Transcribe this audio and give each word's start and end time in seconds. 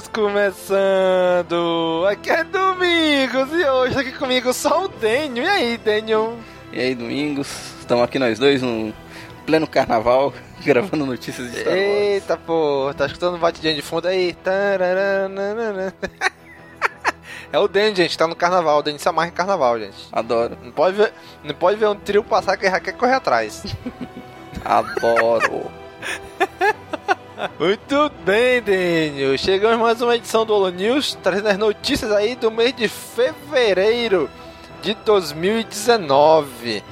News 0.00 0.08
começando! 0.08 1.56
Aqui 2.08 2.30
é 2.30 2.42
Domingos 2.42 3.52
e 3.52 3.64
hoje 3.66 3.98
aqui 3.98 4.12
comigo 4.12 4.50
só 4.54 4.84
o 4.84 4.88
Daniel. 4.88 5.44
E 5.44 5.48
aí, 5.48 5.76
Daniel? 5.76 6.38
E 6.72 6.80
aí, 6.80 6.94
Domingos, 6.94 7.48
estamos 7.80 8.02
aqui 8.04 8.18
nós 8.18 8.38
dois 8.38 8.62
no 8.62 8.94
pleno 9.44 9.66
carnaval, 9.66 10.32
gravando 10.64 11.04
notícias 11.04 11.50
de 11.50 11.60
Star 11.60 11.74
Wars. 11.74 11.84
Eita, 11.86 12.36
pô, 12.38 12.90
tá 12.96 13.04
escutando 13.04 13.36
batidinha 13.36 13.74
de 13.74 13.82
fundo 13.82 14.08
aí? 14.08 14.34
É 17.52 17.58
o 17.58 17.66
Daniel, 17.66 17.96
gente, 17.96 18.16
tá 18.16 18.28
no 18.28 18.36
carnaval. 18.36 18.78
O 18.78 18.82
Daniel 18.82 19.00
se 19.00 19.08
amarra 19.08 19.28
em 19.28 19.32
carnaval, 19.32 19.78
gente. 19.78 20.08
Adoro, 20.12 20.56
Não 20.62 20.70
pode 20.70 20.96
ver, 20.96 21.12
não 21.42 21.54
pode 21.54 21.76
ver 21.76 21.88
um 21.88 21.96
trio 21.96 22.22
passar 22.22 22.56
que 22.56 22.70
já 22.70 22.78
quer 22.78 22.92
correr 22.92 23.14
atrás. 23.14 23.64
adoro. 24.64 25.68
Muito 27.58 28.10
bem, 28.24 28.60
Daniel. 28.60 29.36
Chegamos 29.38 29.78
mais 29.78 30.02
uma 30.02 30.16
edição 30.16 30.44
do 30.44 30.52
Holo 30.54 30.68
News, 30.70 31.16
trazendo 31.22 31.48
as 31.48 31.56
notícias 31.58 32.12
aí 32.12 32.34
do 32.34 32.50
mês 32.50 32.74
de 32.74 32.86
fevereiro 32.88 34.28
de 34.82 34.94
2019. 34.94 36.82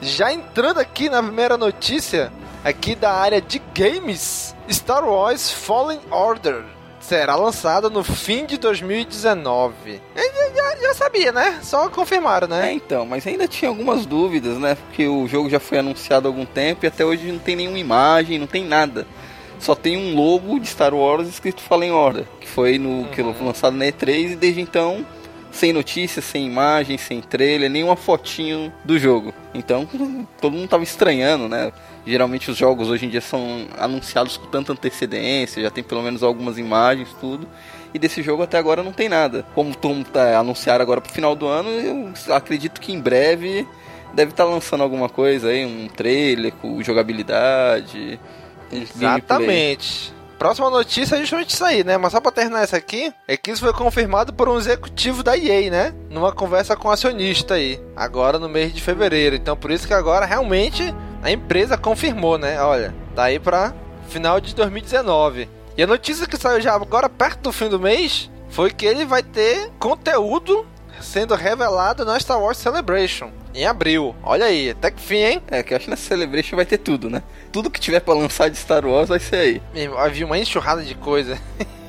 Já 0.00 0.32
entrando 0.32 0.78
aqui 0.80 1.10
na 1.10 1.22
primeira 1.22 1.58
notícia, 1.58 2.32
aqui 2.64 2.94
da 2.94 3.12
área 3.12 3.40
de 3.42 3.60
games, 3.74 4.54
Star 4.70 5.04
Wars 5.04 5.50
Fallen 5.50 6.00
Order 6.10 6.62
será 6.98 7.34
lançada 7.36 7.90
no 7.90 8.02
fim 8.04 8.46
de 8.46 8.56
2019. 8.56 10.00
Eu 10.16 10.54
já, 10.56 10.76
já- 10.76 10.94
sabia, 10.94 11.32
né? 11.32 11.58
Só 11.62 11.88
confirmaram, 11.88 12.46
É, 12.46 12.50
né? 12.50 12.72
então, 12.72 13.04
mas 13.06 13.26
ainda 13.26 13.46
tinha 13.48 13.68
algumas 13.70 14.04
dúvidas, 14.06 14.58
né? 14.58 14.74
Porque 14.76 15.06
o 15.06 15.26
jogo 15.26 15.48
já 15.48 15.58
foi 15.60 15.78
anunciado 15.78 16.26
há 16.26 16.30
algum 16.30 16.44
tempo 16.44 16.84
e 16.84 16.88
até 16.88 17.04
hoje 17.04 17.30
não 17.30 17.38
tem 17.38 17.56
nenhuma 17.56 17.78
imagem, 17.78 18.38
não 18.38 18.46
tem 18.46 18.64
nada. 18.64 19.06
Só 19.60 19.74
tem 19.74 19.96
um 19.96 20.14
logo 20.14 20.58
de 20.58 20.66
Star 20.66 20.94
Wars 20.94 21.28
escrito 21.28 21.60
Fallen 21.60 21.92
Order, 21.92 22.24
que 22.40 22.48
foi 22.48 22.78
no 22.78 23.04
que 23.08 23.22
foi 23.22 23.46
lançado 23.46 23.76
na 23.76 23.84
E3 23.84 24.32
e 24.32 24.36
desde 24.36 24.60
então 24.60 25.06
sem 25.52 25.72
notícias, 25.72 26.24
sem 26.24 26.46
imagem, 26.46 26.96
sem 26.96 27.20
trailer, 27.20 27.68
nenhuma 27.70 27.96
fotinho 27.96 28.72
do 28.84 28.98
jogo. 28.98 29.34
Então 29.52 29.86
todo 30.40 30.52
mundo 30.52 30.68
tava 30.68 30.82
estranhando, 30.82 31.48
né? 31.48 31.72
Geralmente 32.06 32.50
os 32.50 32.56
jogos 32.56 32.88
hoje 32.88 33.06
em 33.06 33.08
dia 33.08 33.20
são 33.20 33.66
anunciados 33.78 34.36
com 34.36 34.46
tanta 34.46 34.72
antecedência, 34.72 35.62
já 35.62 35.70
tem 35.70 35.84
pelo 35.84 36.02
menos 36.02 36.22
algumas 36.22 36.56
imagens, 36.56 37.08
tudo. 37.20 37.46
E 37.92 37.98
desse 37.98 38.22
jogo 38.22 38.42
até 38.42 38.56
agora 38.56 38.82
não 38.82 38.92
tem 38.92 39.08
nada. 39.08 39.44
Como 39.54 39.74
todo 39.74 39.94
mundo 39.94 40.06
tá 40.06 40.38
anunciado 40.38 40.82
agora 40.82 41.00
pro 41.00 41.12
final 41.12 41.34
do 41.34 41.46
ano, 41.46 41.68
eu 41.68 42.12
acredito 42.34 42.80
que 42.80 42.92
em 42.92 43.00
breve 43.00 43.66
deve 44.14 44.30
estar 44.30 44.44
lançando 44.44 44.82
alguma 44.82 45.08
coisa 45.08 45.48
aí, 45.48 45.64
um 45.64 45.88
trailer 45.88 46.52
com 46.52 46.82
jogabilidade. 46.82 48.18
Um. 48.72 48.82
Exatamente. 48.82 50.14
Próxima 50.40 50.70
notícia 50.70 51.16
é 51.16 51.20
justamente 51.20 51.50
isso 51.50 51.62
aí, 51.62 51.84
né? 51.84 51.98
Mas 51.98 52.12
só 52.12 52.20
pra 52.20 52.32
terminar 52.32 52.62
essa 52.62 52.78
aqui, 52.78 53.12
é 53.28 53.36
que 53.36 53.50
isso 53.50 53.60
foi 53.60 53.74
confirmado 53.74 54.32
por 54.32 54.48
um 54.48 54.56
executivo 54.56 55.22
da 55.22 55.36
EA, 55.36 55.70
né? 55.70 55.94
Numa 56.08 56.32
conversa 56.32 56.74
com 56.74 56.88
o 56.88 56.90
acionista 56.90 57.54
aí, 57.54 57.78
agora 57.94 58.38
no 58.38 58.48
mês 58.48 58.72
de 58.72 58.80
fevereiro. 58.80 59.36
Então 59.36 59.54
por 59.54 59.70
isso 59.70 59.86
que 59.86 59.92
agora 59.92 60.24
realmente 60.24 60.94
a 61.22 61.30
empresa 61.30 61.76
confirmou, 61.76 62.38
né? 62.38 62.58
Olha, 62.62 62.94
tá 63.14 63.24
aí 63.24 63.38
pra 63.38 63.74
final 64.08 64.40
de 64.40 64.54
2019. 64.54 65.46
E 65.76 65.82
a 65.82 65.86
notícia 65.86 66.26
que 66.26 66.38
saiu 66.38 66.60
já 66.62 66.74
agora 66.74 67.10
perto 67.10 67.42
do 67.42 67.52
fim 67.52 67.68
do 67.68 67.78
mês 67.78 68.30
foi 68.48 68.70
que 68.70 68.86
ele 68.86 69.04
vai 69.04 69.22
ter 69.22 69.70
conteúdo 69.78 70.66
sendo 71.02 71.34
revelado 71.34 72.02
na 72.02 72.18
Star 72.18 72.40
Wars 72.40 72.56
Celebration 72.56 73.30
em 73.54 73.64
abril. 73.66 74.14
Olha 74.22 74.46
aí, 74.46 74.70
até 74.70 74.90
que 74.90 75.00
fim, 75.00 75.16
hein? 75.16 75.42
É, 75.50 75.62
que 75.62 75.72
eu 75.72 75.76
acho 75.76 75.84
que 75.84 75.90
nessa 75.90 76.08
Celebration 76.08 76.56
vai 76.56 76.66
ter 76.66 76.78
tudo, 76.78 77.08
né? 77.10 77.22
Tudo 77.52 77.70
que 77.70 77.80
tiver 77.80 78.00
pra 78.00 78.14
lançar 78.14 78.48
de 78.48 78.56
Star 78.56 78.84
Wars 78.86 79.08
vai 79.08 79.18
ser 79.18 79.36
aí. 79.36 79.62
Meu, 79.74 79.98
Havia 79.98 80.26
uma 80.26 80.38
enxurrada 80.38 80.82
de 80.82 80.94
coisa. 80.94 81.38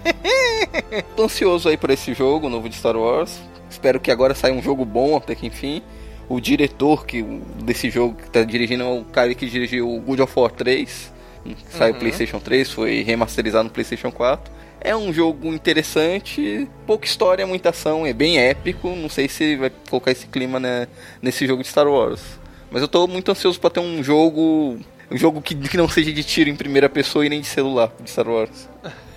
Tô 1.16 1.24
ansioso 1.24 1.70
aí 1.70 1.78
por 1.78 1.90
esse 1.90 2.14
jogo 2.14 2.50
novo 2.50 2.68
de 2.70 2.76
Star 2.76 2.96
Wars. 2.96 3.40
Espero 3.70 4.00
que 4.00 4.12
agora 4.12 4.36
saia 4.36 4.54
um 4.54 4.62
jogo 4.62 4.86
bom 4.86 5.16
até 5.16 5.36
que 5.36 5.46
enfim. 5.48 5.82
O 6.28 6.40
diretor 6.40 7.06
que, 7.06 7.22
desse 7.64 7.90
jogo 7.90 8.16
que 8.16 8.30
tá 8.30 8.44
dirigindo 8.44 8.84
é 8.84 8.88
o 8.88 9.04
cara 9.04 9.34
que 9.36 9.46
dirigiu 9.46 9.90
o 9.90 10.00
God 10.00 10.20
of 10.22 10.34
War 10.40 10.52
3. 10.52 11.12
que 11.44 11.56
Saiu 11.70 11.94
Uhum. 11.94 12.00
PlayStation 12.00 12.40
3, 12.40 12.72
foi 12.72 13.02
remasterizado 13.04 13.66
no 13.66 13.70
PlayStation 13.70 14.12
4. 14.12 14.52
É 14.84 14.96
um 14.96 15.14
jogo 15.14 15.48
interessante, 15.50 16.68
pouca 16.88 17.06
história, 17.06 17.46
muita 17.46 17.70
ação, 17.70 18.04
é 18.06 18.14
bem 18.14 18.40
épico. 18.40 18.90
Não 18.96 19.10
sei 19.10 19.28
se 19.28 19.56
vai 19.56 19.72
colocar 19.90 20.12
esse 20.12 20.26
clima 20.26 20.60
né, 20.60 20.88
nesse 21.22 21.46
jogo 21.46 21.62
de 21.62 21.70
Star 21.70 21.88
Wars. 21.88 22.22
Mas 22.72 22.82
eu 22.82 22.88
tô 22.88 23.06
muito 23.06 23.30
ansioso 23.30 23.60
pra 23.60 23.70
ter 23.70 23.80
um 23.80 24.04
jogo. 24.04 24.80
Um 25.12 25.18
jogo 25.18 25.42
que, 25.42 25.54
que 25.54 25.78
não 25.78 25.88
seja 25.88 26.12
de 26.12 26.24
tiro 26.24 26.50
em 26.50 26.56
primeira 26.56 26.90
pessoa 26.90 27.26
e 27.26 27.30
nem 27.30 27.42
de 27.42 27.48
celular 27.48 27.92
de 28.00 28.10
Star 28.10 28.28
Wars. 28.28 28.68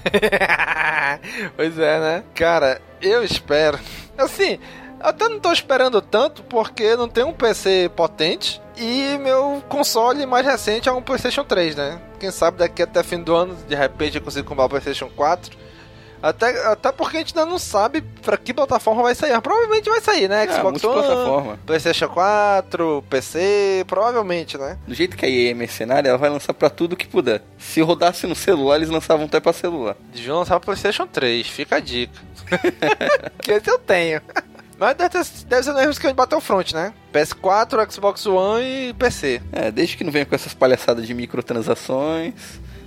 pois 1.57 1.79
é, 1.79 2.01
né? 2.01 2.25
Cara, 2.35 2.83
eu 3.01 3.25
espero. 3.25 3.79
Assim, 4.19 4.59
eu 5.05 5.11
até 5.11 5.29
não 5.29 5.39
tô 5.39 5.53
esperando 5.53 6.01
tanto 6.01 6.43
porque 6.45 6.97
não 6.97 7.07
tem 7.07 7.23
um 7.23 7.33
PC 7.33 7.91
potente 7.95 8.61
e 8.75 9.19
meu 9.19 9.63
console 9.69 10.25
mais 10.25 10.47
recente 10.47 10.89
é 10.89 10.93
um 10.93 11.03
PlayStation 11.03 11.45
3, 11.45 11.77
né? 11.77 12.01
Quem 12.19 12.31
sabe 12.31 12.59
daqui 12.59 12.83
até 12.83 13.03
fim 13.03 13.23
do 13.23 13.35
ano, 13.35 13.55
de 13.69 13.75
repente 13.75 14.17
eu 14.17 14.23
consigo 14.23 14.49
comprar 14.49 14.65
o 14.65 14.69
PlayStation 14.71 15.11
4. 15.15 15.65
Até, 16.23 16.67
até 16.69 16.91
porque 16.91 17.19
a 17.19 17.21
gente 17.21 17.39
ainda 17.39 17.51
não 17.51 17.59
sabe 17.59 18.01
pra 18.01 18.39
que 18.39 18.55
plataforma 18.55 19.03
vai 19.03 19.15
sair. 19.15 19.39
Provavelmente 19.43 19.91
vai 19.91 20.01
sair, 20.01 20.27
né? 20.27 20.45
Ah, 20.45 20.55
Xbox 20.55 20.83
One, 20.83 20.95
multiplataforma. 20.95 21.59
PlayStation 21.67 22.09
4, 22.09 23.05
PC, 23.11 23.85
provavelmente, 23.87 24.57
né? 24.57 24.79
Do 24.87 24.95
jeito 24.95 25.19
que 25.19 25.27
a 25.27 25.29
EA 25.29 25.51
é 25.51 25.55
mercenária, 25.55 26.09
ela 26.09 26.17
vai 26.17 26.31
lançar 26.31 26.55
pra 26.55 26.71
tudo 26.71 26.97
que 26.97 27.07
puder. 27.07 27.43
Se 27.59 27.83
rodasse 27.83 28.27
no 28.27 28.35
celular, 28.35 28.77
eles 28.77 28.89
lançavam 28.89 29.27
até 29.27 29.39
pra 29.39 29.53
celular. 29.53 29.97
Deviam 30.15 30.39
lançar 30.39 30.57
o 30.57 30.61
PlayStation 30.61 31.07
3, 31.07 31.47
fica 31.47 31.77
a 31.77 31.81
dica. 31.81 32.19
que 33.43 33.53
esse 33.53 33.71
eu 33.71 33.79
tenho. 33.79 34.23
Mas 34.85 34.97
deve, 34.97 35.09
ter, 35.09 35.25
deve 35.47 35.63
ser 35.63 35.71
no 35.71 35.79
mesmo 35.79 35.93
esquema 35.93 36.13
de 36.13 36.17
Battlefront, 36.17 36.75
né? 36.75 36.93
PS4, 37.11 37.91
Xbox 37.91 38.27
One 38.27 38.91
e 38.91 38.93
PC. 38.93 39.41
É, 39.51 39.71
desde 39.71 39.97
que 39.97 40.05
não 40.05 40.13
venha 40.13 40.27
com 40.27 40.35
essas 40.35 40.53
palhaçadas 40.53 41.07
de 41.07 41.15
microtransações, 41.15 42.35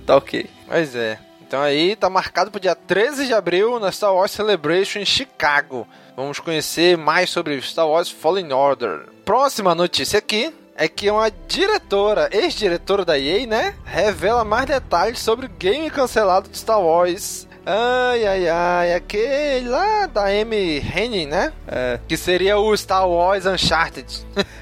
tá 0.06 0.16
ok. 0.16 0.48
Pois 0.68 0.94
é. 0.94 1.18
Então 1.42 1.60
aí 1.60 1.96
tá 1.96 2.08
marcado 2.08 2.52
pro 2.52 2.60
dia 2.60 2.76
13 2.76 3.26
de 3.26 3.34
abril 3.34 3.80
na 3.80 3.90
Star 3.90 4.14
Wars 4.14 4.30
Celebration 4.30 5.00
em 5.00 5.04
Chicago. 5.04 5.88
Vamos 6.14 6.38
conhecer 6.38 6.96
mais 6.96 7.30
sobre 7.30 7.60
Star 7.62 7.88
Wars 7.88 8.10
Fallen 8.10 8.52
Order. 8.52 9.06
Próxima 9.24 9.74
notícia 9.74 10.20
aqui 10.20 10.54
é 10.76 10.86
que 10.86 11.10
uma 11.10 11.28
diretora, 11.48 12.28
ex-diretora 12.30 13.04
da 13.04 13.18
EA, 13.18 13.44
né, 13.48 13.74
revela 13.84 14.44
mais 14.44 14.66
detalhes 14.66 15.18
sobre 15.18 15.46
o 15.46 15.48
game 15.48 15.90
cancelado 15.90 16.48
de 16.48 16.56
Star 16.56 16.80
Wars. 16.80 17.47
Ai, 17.70 18.24
ai, 18.26 18.48
ai, 18.48 18.94
aquele 18.94 19.68
lá 19.68 20.06
da 20.06 20.24
Amy 20.28 20.78
Hennig, 20.78 21.26
né? 21.26 21.52
É, 21.66 22.00
Que 22.08 22.16
seria 22.16 22.56
o 22.56 22.74
Star 22.74 23.06
Wars 23.06 23.44
Uncharted. 23.44 24.06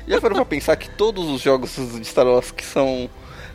já 0.08 0.20
parou 0.20 0.34
pra 0.34 0.44
pensar 0.44 0.74
que 0.74 0.90
todos 0.90 1.24
os 1.28 1.40
jogos 1.40 1.70
de 1.76 2.04
Star 2.04 2.26
Wars 2.26 2.50
que 2.50 2.64
são 2.64 3.08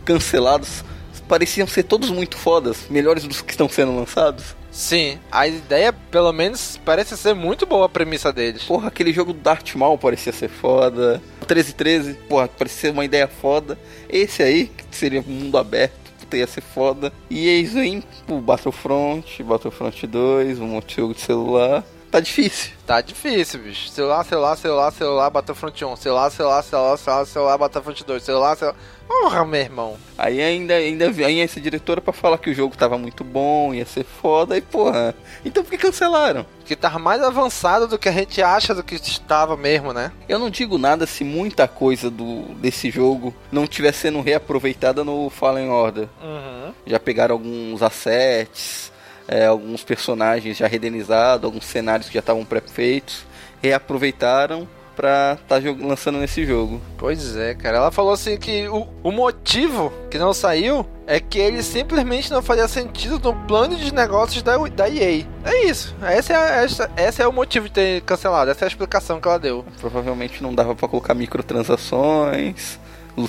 cancelados 0.05 0.85
pareciam 1.27 1.67
ser 1.67 1.83
todos 1.83 2.09
muito 2.09 2.37
fodas, 2.37 2.85
melhores 2.89 3.25
dos 3.25 3.41
que 3.41 3.51
estão 3.51 3.67
sendo 3.67 3.93
lançados? 3.93 4.55
Sim, 4.71 5.19
a 5.29 5.45
ideia, 5.45 5.91
pelo 5.91 6.31
menos, 6.31 6.79
parece 6.85 7.17
ser 7.17 7.33
muito 7.35 7.65
boa 7.65 7.87
a 7.87 7.89
premissa 7.89 8.31
deles. 8.31 8.63
Porra, 8.63 8.87
aquele 8.87 9.11
jogo 9.11 9.33
do 9.33 9.39
Darth 9.39 9.75
Maul 9.75 9.97
parecia 9.97 10.31
ser 10.31 10.47
foda. 10.47 11.21
O 11.41 11.45
1313, 11.45 12.13
porra, 12.29 12.47
parecia 12.47 12.79
ser 12.89 12.91
uma 12.93 13.03
ideia 13.03 13.27
foda. 13.27 13.77
Esse 14.09 14.41
aí, 14.41 14.67
que 14.67 14.95
seria 14.95 15.19
um 15.19 15.23
mundo 15.29 15.57
aberto, 15.57 16.00
puta, 16.31 16.37
ia 16.37 16.47
ser 16.47 16.61
foda. 16.61 17.11
E 17.29 17.61
isso 17.61 17.77
aí, 17.77 18.03
o 18.27 18.39
Battlefront, 18.39 19.43
Battlefront 19.43 20.07
2, 20.07 20.59
um 20.59 20.67
monte 20.67 20.89
de 20.89 20.95
jogo 20.95 21.13
de 21.13 21.21
celular. 21.21 21.83
Tá 22.09 22.19
difícil. 22.19 22.71
Tá 22.85 22.99
difícil, 22.99 23.61
bicho. 23.61 23.89
Celular, 23.89 24.25
celular, 24.25 24.57
celular, 24.57 24.91
celular, 24.91 25.29
Battlefront 25.29 25.85
1. 25.85 25.95
Celular, 25.95 26.29
celular, 26.29 26.61
celular, 26.61 26.97
celular, 26.97 27.25
celular, 27.25 27.57
Battlefront 27.57 28.03
2. 28.03 28.23
Celular, 28.23 28.57
celular. 28.57 28.77
Porra, 29.11 29.43
meu 29.45 29.59
irmão. 29.59 29.97
Aí 30.17 30.41
ainda, 30.41 30.73
ainda 30.73 31.11
vem 31.11 31.41
essa 31.41 31.59
diretora 31.59 31.99
pra 31.99 32.13
falar 32.13 32.37
que 32.37 32.49
o 32.49 32.53
jogo 32.53 32.77
tava 32.77 32.97
muito 32.97 33.25
bom, 33.25 33.73
ia 33.73 33.85
ser 33.85 34.05
foda, 34.05 34.57
e 34.57 34.61
porra. 34.61 35.13
Então 35.43 35.63
por 35.63 35.69
que 35.69 35.77
cancelaram? 35.77 36.45
Que 36.65 36.77
tava 36.77 36.97
mais 36.97 37.21
avançado 37.21 37.89
do 37.89 37.99
que 37.99 38.07
a 38.07 38.11
gente 38.13 38.41
acha 38.41 38.73
do 38.73 38.81
que 38.81 38.95
estava 38.95 39.57
mesmo, 39.57 39.91
né? 39.91 40.13
Eu 40.29 40.39
não 40.39 40.49
digo 40.49 40.77
nada 40.77 41.05
se 41.05 41.25
muita 41.25 41.67
coisa 41.67 42.09
do, 42.09 42.43
desse 42.55 42.89
jogo 42.89 43.35
não 43.51 43.65
estiver 43.65 43.91
sendo 43.91 44.21
reaproveitada 44.21 45.03
no 45.03 45.29
Fallen 45.29 45.69
Order. 45.69 46.07
Uhum. 46.23 46.73
Já 46.87 46.97
pegaram 46.97 47.35
alguns 47.35 47.83
assets, 47.83 48.93
é, 49.27 49.45
alguns 49.45 49.83
personagens 49.83 50.55
já 50.55 50.67
renderizados, 50.67 51.43
alguns 51.43 51.65
cenários 51.65 52.07
que 52.07 52.13
já 52.13 52.21
estavam 52.21 52.45
pré-feitos, 52.45 53.25
reaproveitaram 53.61 54.67
pra 55.01 55.35
tá 55.47 55.55
lançando 55.79 56.19
nesse 56.19 56.45
jogo. 56.45 56.79
Pois 56.95 57.35
é, 57.35 57.55
cara. 57.55 57.77
Ela 57.77 57.91
falou 57.91 58.13
assim 58.13 58.37
que 58.37 58.67
o, 58.67 58.87
o 59.01 59.11
motivo 59.11 59.91
que 60.11 60.19
não 60.19 60.31
saiu 60.31 60.85
é 61.07 61.19
que 61.19 61.39
ele 61.39 61.63
simplesmente 61.63 62.29
não 62.29 62.43
fazia 62.43 62.67
sentido 62.67 63.17
no 63.17 63.33
plano 63.47 63.75
de 63.75 63.91
negócios 63.91 64.43
da, 64.43 64.55
da 64.57 64.87
EA. 64.87 65.25
É 65.43 65.65
isso. 65.65 65.95
Essa 66.03 66.33
é, 66.33 66.63
essa, 66.63 66.91
essa 66.95 67.23
é 67.23 67.27
o 67.27 67.33
motivo 67.33 67.67
de 67.67 67.73
ter 67.73 68.01
cancelado. 68.01 68.51
Essa 68.51 68.63
é 68.63 68.65
a 68.65 68.67
explicação 68.67 69.19
que 69.19 69.27
ela 69.27 69.39
deu. 69.39 69.65
Provavelmente 69.79 70.43
não 70.43 70.53
dava 70.53 70.75
para 70.75 70.87
colocar 70.87 71.15
microtransações, 71.15 72.79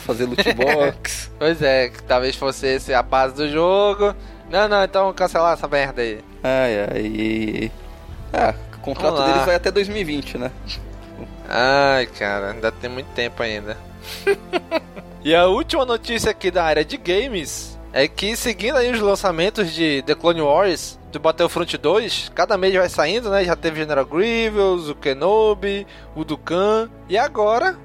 fazer 0.00 0.26
loot 0.26 0.44
box. 0.52 1.30
pois 1.38 1.62
é, 1.62 1.88
que 1.88 2.02
talvez 2.02 2.36
fosse 2.36 2.66
esse 2.66 2.92
a 2.92 3.02
base 3.02 3.34
do 3.34 3.48
jogo. 3.48 4.14
Não, 4.50 4.68
não, 4.68 4.84
então 4.84 5.10
cancelar 5.14 5.54
essa 5.54 5.66
merda 5.66 6.02
aí. 6.02 6.20
Ai, 6.42 6.80
ai. 6.92 7.72
Ah, 8.30 8.54
o 8.76 8.78
contrato 8.80 9.22
deles 9.24 9.46
vai 9.46 9.54
até 9.54 9.70
2020, 9.70 10.36
né? 10.36 10.50
Ai, 11.48 12.06
cara, 12.06 12.52
ainda 12.52 12.70
tem 12.72 12.88
muito 12.88 13.08
tempo 13.14 13.42
ainda. 13.42 13.76
e 15.22 15.34
a 15.34 15.46
última 15.46 15.84
notícia 15.84 16.30
aqui 16.30 16.50
da 16.50 16.64
área 16.64 16.84
de 16.84 16.96
games 16.96 17.78
é 17.92 18.08
que 18.08 18.34
seguindo 18.34 18.76
aí 18.76 18.90
os 18.90 19.00
lançamentos 19.00 19.70
de 19.72 20.02
The 20.02 20.14
Clone 20.14 20.40
Wars 20.40 20.98
do 21.12 21.20
Battlefront 21.20 21.76
2, 21.76 22.32
cada 22.34 22.56
mês 22.56 22.74
vai 22.74 22.88
saindo, 22.88 23.28
né? 23.28 23.44
Já 23.44 23.54
teve 23.54 23.80
General 23.80 24.04
Grievous, 24.04 24.88
o 24.88 24.94
Kenobi, 24.94 25.86
o 26.16 26.24
Dukan. 26.24 26.88
E 27.06 27.18
agora, 27.18 27.76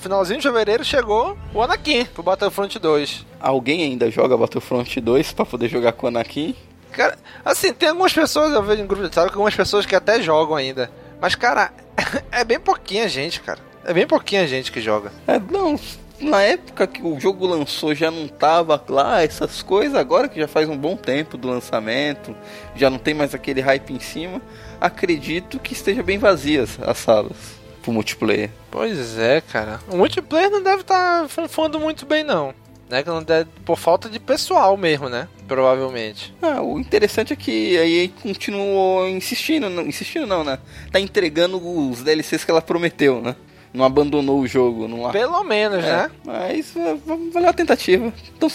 finalzinho 0.00 0.40
de 0.40 0.48
fevereiro, 0.48 0.84
chegou 0.84 1.38
o 1.54 1.62
Anakin 1.62 2.04
pro 2.06 2.24
Battlefront 2.24 2.76
2. 2.76 3.24
Alguém 3.40 3.84
ainda 3.84 4.10
joga 4.10 4.36
Battlefront 4.36 5.00
2 5.00 5.32
para 5.32 5.46
poder 5.46 5.68
jogar 5.68 5.92
com 5.92 6.06
o 6.06 6.08
Anakin? 6.08 6.56
Cara, 6.90 7.16
assim, 7.44 7.72
tem 7.72 7.88
algumas 7.88 8.12
pessoas, 8.12 8.52
eu 8.52 8.62
vejo 8.62 8.82
em 8.82 8.86
grupo 8.86 9.02
de 9.02 9.06
WhatsApp, 9.06 9.30
algumas 9.30 9.54
pessoas 9.54 9.86
que 9.86 9.94
até 9.94 10.20
jogam 10.20 10.56
ainda. 10.56 10.90
Mas, 11.20 11.36
cara, 11.36 11.72
é 12.30 12.44
bem 12.44 12.60
pouquinha 12.60 13.08
gente, 13.08 13.40
cara. 13.40 13.60
É 13.84 13.92
bem 13.92 14.06
pouquinha 14.06 14.46
gente 14.46 14.70
que 14.70 14.80
joga. 14.80 15.12
É, 15.26 15.38
não, 15.38 15.78
na 16.20 16.42
época 16.42 16.86
que 16.86 17.02
o 17.02 17.18
jogo 17.18 17.46
lançou 17.46 17.94
já 17.94 18.10
não 18.10 18.28
tava 18.28 18.82
lá 18.88 19.22
essas 19.22 19.62
coisas, 19.62 19.96
agora 19.96 20.28
que 20.28 20.38
já 20.40 20.46
faz 20.46 20.68
um 20.68 20.76
bom 20.76 20.96
tempo 20.96 21.36
do 21.36 21.48
lançamento, 21.48 22.34
já 22.76 22.88
não 22.88 22.98
tem 22.98 23.12
mais 23.12 23.34
aquele 23.34 23.60
hype 23.60 23.92
em 23.92 24.00
cima, 24.00 24.40
acredito 24.80 25.58
que 25.58 25.72
esteja 25.72 26.02
bem 26.02 26.18
vazias 26.18 26.78
as 26.80 26.98
salas 26.98 27.62
pro 27.82 27.92
multiplayer. 27.92 28.50
Pois 28.70 29.18
é, 29.18 29.40
cara. 29.40 29.80
O 29.88 29.96
multiplayer 29.96 30.50
não 30.50 30.62
deve 30.62 30.82
estar 30.82 31.22
tá 31.22 31.28
funfando 31.28 31.80
muito 31.80 32.06
bem 32.06 32.22
não. 32.22 32.54
Né, 32.88 33.02
que 33.02 33.08
não 33.08 33.22
deve, 33.22 33.48
por 33.64 33.78
falta 33.78 34.06
de 34.08 34.20
pessoal 34.20 34.76
mesmo, 34.76 35.08
né? 35.08 35.26
Provavelmente. 35.52 36.34
Ah, 36.40 36.62
o 36.62 36.80
interessante 36.80 37.34
é 37.34 37.36
que 37.36 37.76
a 37.76 37.86
EA 37.86 38.08
continuou 38.22 39.06
insistindo, 39.06 39.68
não, 39.68 39.82
insistindo 39.82 40.26
não, 40.26 40.42
né? 40.42 40.58
Tá 40.90 40.98
entregando 40.98 41.58
os 41.58 42.02
DLCs 42.02 42.42
que 42.42 42.50
ela 42.50 42.62
prometeu, 42.62 43.20
né? 43.20 43.36
não 43.72 43.84
abandonou 43.84 44.40
o 44.40 44.46
jogo. 44.46 44.86
Não... 44.88 45.10
Pelo 45.10 45.42
menos, 45.44 45.84
é, 45.84 45.90
né? 45.90 46.10
Mas 46.24 46.76
é, 46.76 46.94
valeu 47.32 47.50
a 47.50 47.52
tentativa. 47.52 48.12
Então, 48.36 48.48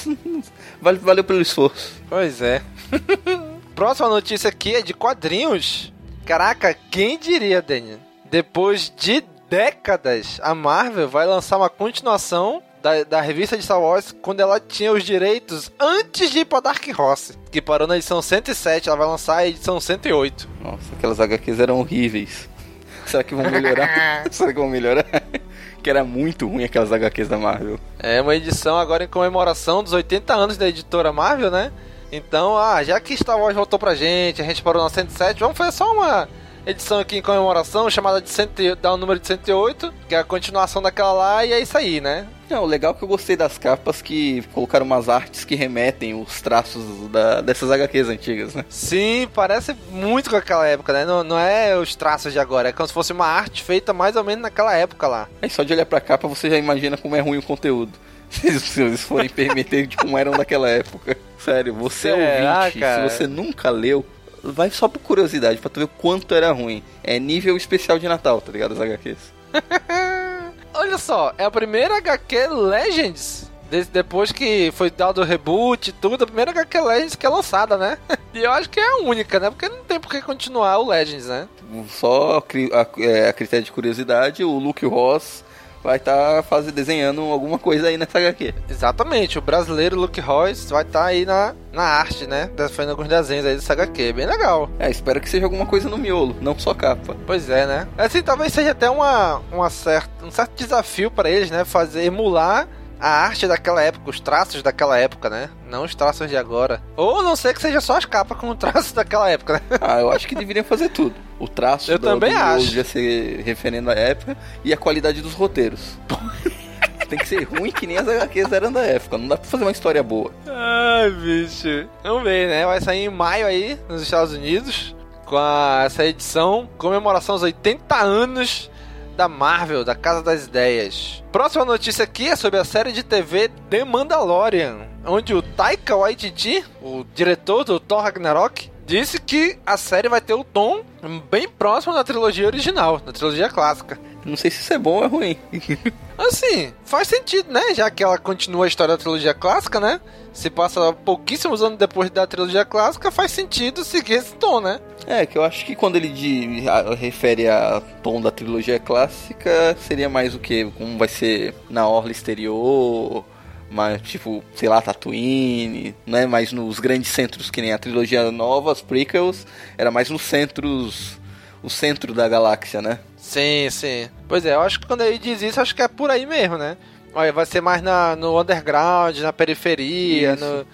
valeu, 0.82 1.02
valeu 1.02 1.24
pelo 1.24 1.42
esforço. 1.42 2.02
Pois 2.10 2.42
é. 2.42 2.62
Próxima 3.76 4.10
notícia 4.10 4.50
aqui 4.50 4.76
é 4.76 4.82
de 4.82 4.94
quadrinhos. 4.94 5.94
Caraca, 6.26 6.76
quem 6.92 7.18
diria, 7.18 7.62
Daniel? 7.62 8.00
Depois 8.30 8.92
de 8.96 9.24
décadas, 9.50 10.40
a 10.44 10.54
Marvel 10.54 11.08
vai 11.08 11.26
lançar 11.26 11.58
uma 11.58 11.70
continuação 11.70 12.62
da, 12.88 13.04
da, 13.04 13.22
revista 13.22 13.58
de 13.58 13.64
Star 13.64 13.82
Wars 13.82 14.16
quando 14.22 14.40
ela 14.40 14.60
tinha 14.60 14.92
os 14.94 15.04
direitos 15.04 15.70
antes 15.78 16.32
de 16.32 16.40
ir 16.40 16.46
pra 16.46 16.62
Dark 16.62 16.86
Horse, 16.98 17.38
que 17.52 17.62
parou 17.62 17.88
na 17.88 17.98
edição 17.98 18.22
107, 18.22 18.88
ela 18.88 18.98
vai 18.98 19.08
lançar 19.08 19.38
a 19.38 19.48
edição 19.48 19.80
108. 19.80 20.48
Nossa, 20.62 20.96
aquelas 20.98 21.20
HQs 21.20 21.60
eram 21.60 21.80
horríveis. 21.80 22.48
Será 23.06 23.24
que 23.24 23.36
vão 23.36 23.50
melhorar? 23.50 24.26
Será 24.32 24.54
que 24.54 24.60
vão 24.60 24.70
melhorar? 24.70 25.06
que 25.84 25.90
era 25.90 26.04
muito 26.04 26.48
ruim 26.48 26.64
aquelas 26.64 26.92
HQs 26.92 27.28
da 27.28 27.38
Marvel. 27.38 27.80
É 28.00 28.22
uma 28.22 28.36
edição 28.36 28.78
agora 28.78 29.04
em 29.04 29.08
comemoração 29.08 29.84
dos 29.84 29.94
80 29.94 30.34
anos 30.34 30.58
da 30.58 30.68
editora 30.68 31.12
Marvel, 31.12 31.52
né? 31.52 31.72
Então, 32.10 32.58
ah, 32.58 32.82
já 32.84 33.00
que 33.02 33.18
Star 33.18 33.38
Wars 33.38 33.56
voltou 33.56 33.78
pra 33.78 33.96
gente, 33.96 34.42
a 34.42 34.46
gente 34.46 34.64
parou 34.64 34.82
na 34.82 34.90
107, 34.90 35.42
vamos 35.42 35.58
fazer 35.58 35.74
só 35.74 35.92
uma 35.92 36.30
edição 36.68 37.00
aqui 37.00 37.18
em 37.18 37.22
comemoração 37.22 37.90
chamada 37.90 38.22
de 38.22 38.30
100, 38.30 38.50
dá 38.82 38.94
o 38.94 38.98
número 38.98 39.20
de 39.20 39.28
108, 39.28 39.94
que 40.08 40.14
é 40.14 40.20
a 40.20 40.24
continuação 40.24 40.82
daquela 40.82 41.14
lá, 41.14 41.46
e 41.46 41.54
é 41.54 41.60
isso 41.60 41.78
aí, 41.78 42.02
né? 42.02 42.28
Não, 42.50 42.64
o 42.64 42.66
legal 42.66 42.94
é 42.94 42.94
que 42.94 43.04
eu 43.04 43.08
gostei 43.08 43.36
das 43.36 43.58
capas 43.58 44.02
que 44.02 44.42
colocaram 44.54 44.86
umas 44.86 45.10
artes 45.10 45.44
que 45.44 45.56
remetem 45.56 46.14
os 46.14 46.42
traços 46.42 47.10
da, 47.10 47.42
dessas 47.42 47.72
HQs 47.72 48.10
antigas, 48.10 48.54
né? 48.54 48.66
Sim, 48.70 49.28
parece 49.34 49.76
muito 49.92 50.30
com 50.30 50.36
aquela 50.36 50.66
época, 50.68 50.94
né? 50.94 51.06
Não, 51.06 51.24
não 51.24 51.40
é 51.40 51.76
os 51.78 51.96
traços 51.96 52.32
de 52.32 52.40
agora, 52.40 52.70
é 52.70 52.72
como 52.72 52.88
se 52.88 52.94
fosse 52.94 53.12
uma 53.12 53.28
arte 53.28 53.64
feita 53.64 53.94
mais 53.94 54.16
ou 54.16 54.24
menos 54.24 54.42
naquela 54.42 54.76
época 54.76 55.08
lá. 55.08 55.28
Aí 55.42 55.50
só 55.50 55.64
de 55.64 55.74
olhar 55.74 55.86
pra 55.86 56.02
capa 56.02 56.28
você 56.28 56.50
já 56.50 56.58
imagina 56.58 56.98
como 56.98 57.16
é 57.16 57.20
ruim 57.20 57.38
o 57.38 57.44
conteúdo. 57.44 57.94
Se 58.30 58.82
eles 58.82 59.02
forem 59.04 59.30
permitir 59.30 59.88
de 59.88 59.96
como 59.96 60.18
eram 60.18 60.34
daquela 60.34 60.70
época. 60.70 61.18
Sério, 61.40 61.74
você 61.74 62.10
é 62.10 62.14
ouvinte, 62.14 62.80
cara? 62.80 63.08
se 63.08 63.16
você 63.16 63.26
nunca 63.26 63.70
leu, 63.70 64.06
vai 64.44 64.70
só 64.70 64.88
por 64.88 65.00
curiosidade, 65.00 65.60
pra 65.60 65.70
tu 65.70 65.80
ver 65.80 65.86
o 65.86 65.88
quanto 65.88 66.34
era 66.34 66.52
ruim. 66.52 66.84
É 67.04 67.20
nível 67.20 67.56
especial 67.58 68.00
de 68.00 68.08
Natal, 68.08 68.42
tá 68.42 68.52
ligado? 68.52 68.74
As 68.74 68.82
HQs. 68.82 69.34
olha 70.74 70.98
só, 70.98 71.34
é 71.38 71.46
a 71.46 71.52
primeira 71.52 71.98
HQ 71.98 72.48
Legends. 72.48 73.52
Desde 73.70 73.92
depois 73.92 74.32
que 74.32 74.72
foi 74.72 74.90
dado 74.90 75.20
o 75.20 75.26
reboot 75.26 75.90
e 75.90 75.94
tudo, 75.94 76.24
a 76.24 76.28
primeira 76.28 76.52
HQ 76.52 76.80
Legends 76.80 77.16
que 77.16 77.26
é 77.26 77.30
lançada, 77.30 77.78
né? 77.78 77.98
E 78.34 78.44
eu 78.44 78.52
acho 78.52 78.70
que 78.70 78.80
é 78.80 78.88
a 78.88 78.98
única, 78.98 79.40
né? 79.40 79.50
Porque 79.50 79.68
não 79.68 79.84
tem 79.84 80.00
por 80.00 80.12
que 80.12 80.22
continuar 80.22 80.78
o 80.78 80.90
Legends, 80.90 81.26
né? 81.26 81.48
Só 81.90 82.38
a, 82.38 83.02
é, 83.02 83.30
a 83.30 83.34
critério 83.34 83.66
de 83.66 83.72
curiosidade, 83.72 84.44
o 84.44 84.60
Luke 84.60 84.86
Ross 84.86 85.44
vai 85.84 85.98
estar 85.98 86.44
tá 86.44 86.62
desenhando 86.62 87.22
alguma 87.22 87.58
coisa 87.58 87.88
aí 87.88 87.98
nessa 87.98 88.20
HQ. 88.20 88.54
Exatamente, 88.70 89.38
o 89.38 89.42
brasileiro 89.42 90.00
Luke 90.00 90.20
Royce 90.20 90.72
vai 90.72 90.84
estar 90.84 91.02
tá 91.02 91.06
aí 91.06 91.26
na, 91.26 91.54
na 91.72 91.84
arte, 91.84 92.28
né? 92.28 92.50
Fazendo 92.72 92.92
alguns 92.92 93.08
desenhos 93.08 93.46
aí 93.46 93.56
dessa 93.56 93.74
HQ, 93.74 94.14
bem 94.14 94.26
legal. 94.26 94.70
É, 94.80 94.90
espero 94.90 95.22
que 95.22 95.30
seja 95.30 95.46
alguma 95.46 95.66
coisa 95.66 95.90
no 95.90 95.98
miolo, 95.98 96.36
não 96.42 96.58
só 96.58 96.74
capa. 96.74 97.16
Pois 97.26 97.50
é, 97.50 97.66
né? 97.66 97.88
Assim, 97.98 98.22
talvez 98.22 98.54
seja 98.54 98.72
até 98.72 98.90
uma, 98.90 99.42
uma 99.52 99.70
certa, 99.70 100.26
um 100.26 100.32
certo 100.32 100.56
desafio 100.56 101.10
para 101.12 101.30
eles, 101.30 101.52
né? 101.52 101.64
Fazer, 101.66 102.04
emular 102.04 102.68
a 103.00 103.10
arte 103.10 103.48
daquela 103.48 103.82
época, 103.82 104.10
os 104.10 104.20
traços 104.20 104.62
daquela 104.62 104.98
época, 104.98 105.30
né? 105.30 105.50
Não 105.70 105.84
os 105.84 105.94
traços 105.94 106.30
de 106.30 106.36
agora. 106.36 106.82
Ou 106.96 107.24
não 107.24 107.36
sei 107.36 107.54
que 107.54 107.62
seja 107.62 107.80
só 107.82 107.98
as 107.98 108.06
capas 108.06 108.38
com 108.38 108.50
o 108.50 108.56
traço 108.56 108.94
daquela 108.96 109.30
época, 109.30 109.54
né? 109.54 109.78
Ah, 109.82 110.00
eu 110.00 110.12
acho 110.12 110.28
que 110.28 110.36
deveriam 110.36 110.66
fazer 110.66 110.90
tudo. 110.90 111.16
O 111.40 111.48
traço 111.48 111.92
eu 111.92 112.00
do, 112.00 112.08
também 112.08 112.34
do 112.34 112.40
acho. 112.40 112.66
devia 112.68 112.84
ser 112.84 113.42
referendo 113.44 113.92
à 113.92 113.94
época 113.94 114.36
e 114.64 114.74
a 114.74 114.78
qualidade 114.78 115.22
dos 115.22 115.34
roteiros. 115.34 115.98
Tem 117.08 117.18
que 117.18 117.28
ser 117.28 117.44
ruim 117.44 117.72
que 117.72 117.88
nem 117.88 117.98
as 117.98 118.08
HQs 118.08 118.52
eram 118.52 118.72
da 118.72 118.82
época. 118.82 119.18
Não 119.18 119.30
dá 119.30 119.38
pra 119.38 119.50
fazer 119.50 119.64
uma 119.64 119.72
história 119.72 120.04
boa. 120.04 120.30
Ai, 120.46 121.10
bicho. 121.12 121.88
Vamos 122.04 122.24
ver, 122.24 122.50
né? 122.50 122.66
Vai 122.66 122.82
sair 122.82 123.06
em 123.06 123.10
maio 123.10 123.48
aí, 123.48 123.80
nos 123.88 124.02
Estados 124.02 124.34
Unidos. 124.34 124.94
Com 125.26 125.38
a, 125.38 125.84
essa 125.86 126.06
edição, 126.06 126.68
comemoração 126.78 127.36
aos 127.36 127.44
80 127.44 127.96
anos 127.96 128.70
da 129.18 129.28
Marvel, 129.28 129.84
da 129.84 129.96
Casa 129.96 130.22
das 130.22 130.46
Ideias. 130.46 131.24
Próxima 131.32 131.66
notícia 131.66 132.04
aqui 132.04 132.30
é 132.30 132.36
sobre 132.36 132.60
a 132.60 132.64
série 132.64 132.92
de 132.92 133.02
TV 133.02 133.50
The 133.68 133.84
Mandalorian, 133.84 134.88
onde 135.04 135.34
o 135.34 135.42
Taika 135.42 135.96
Waititi, 135.96 136.64
o 136.80 137.04
diretor 137.16 137.64
do 137.64 137.80
Thor 137.80 138.04
Ragnarok, 138.04 138.72
disse 138.86 139.20
que 139.20 139.58
a 139.66 139.76
série 139.76 140.08
vai 140.08 140.22
ter 140.22 140.36
o 140.36 140.44
tom 140.44 140.84
bem 141.32 141.50
próximo 141.50 141.96
da 141.96 142.04
trilogia 142.04 142.46
original, 142.46 143.00
da 143.00 143.12
trilogia 143.12 143.50
clássica. 143.50 144.00
Não 144.28 144.36
sei 144.36 144.52
se 144.52 144.60
isso 144.60 144.74
é 144.74 144.78
bom 144.78 144.98
ou 144.98 145.04
é 145.06 145.08
ruim. 145.08 145.38
assim, 146.20 146.74
faz 146.84 147.08
sentido, 147.08 147.52
né? 147.52 147.74
Já 147.74 147.90
que 147.90 148.04
ela 148.04 148.18
continua 148.18 148.66
a 148.66 148.68
história 148.68 148.94
da 148.94 148.98
trilogia 148.98 149.34
clássica, 149.34 149.80
né? 149.80 150.02
Se 150.34 150.50
passa 150.50 150.92
pouquíssimos 150.92 151.64
anos 151.64 151.80
depois 151.80 152.10
da 152.10 152.28
trilogia 152.28 152.66
clássica, 152.66 153.10
faz 153.10 153.32
sentido 153.32 153.86
seguir 153.86 154.16
esse 154.16 154.36
tom, 154.36 154.60
né? 154.60 154.82
É, 155.08 155.26
que 155.26 155.38
eu 155.38 155.44
acho 155.44 155.66
que 155.66 155.76
quando 155.76 155.96
ele 155.96 156.10
de, 156.10 156.68
a, 156.68 156.94
refere 156.94 157.48
a 157.48 157.82
tom 158.04 158.20
da 158.20 158.30
trilogia 158.30 158.78
clássica, 158.78 159.78
seria 159.80 160.10
mais 160.10 160.36
o 160.36 160.40
que? 160.40 160.66
Como 160.78 160.98
vai 160.98 161.08
ser 161.08 161.56
na 161.70 161.88
orla 161.88 162.12
exterior, 162.12 163.24
mas 163.72 164.02
tipo, 164.02 164.44
sei 164.56 164.68
lá, 164.68 164.82
Tatooine, 164.82 165.96
né? 166.06 166.26
Mais 166.26 166.52
nos 166.52 166.80
grandes 166.80 167.12
centros 167.12 167.50
que 167.50 167.62
nem 167.62 167.72
a 167.72 167.78
trilogia 167.78 168.30
nova, 168.30 168.74
as 168.74 168.82
prequels, 168.82 169.48
era 169.78 169.90
mais 169.90 170.10
nos 170.10 170.24
centros, 170.24 171.18
o 171.64 171.70
centro 171.70 172.14
da 172.14 172.28
galáxia, 172.28 172.82
né? 172.82 173.00
Sim, 173.18 173.70
sim. 173.70 174.10
Pois 174.28 174.46
é, 174.46 174.56
eu 174.56 174.62
acho 174.62 174.80
que 174.80 174.88
quando 174.88 175.02
ele 175.02 175.18
diz 175.18 175.42
isso, 175.42 175.60
acho 175.60 175.76
que 175.76 175.82
é 175.82 175.88
por 175.88 176.10
aí 176.10 176.26
mesmo, 176.26 176.58
né? 176.58 176.78
Olha, 177.14 177.34
vai 177.34 177.46
ser 177.46 177.62
mais 177.62 177.82
na, 177.82 178.16
no 178.16 178.40
underground, 178.40 179.18
na 179.20 179.34
periferia, 179.34 180.34
isso. 180.34 180.46
no 180.46 180.66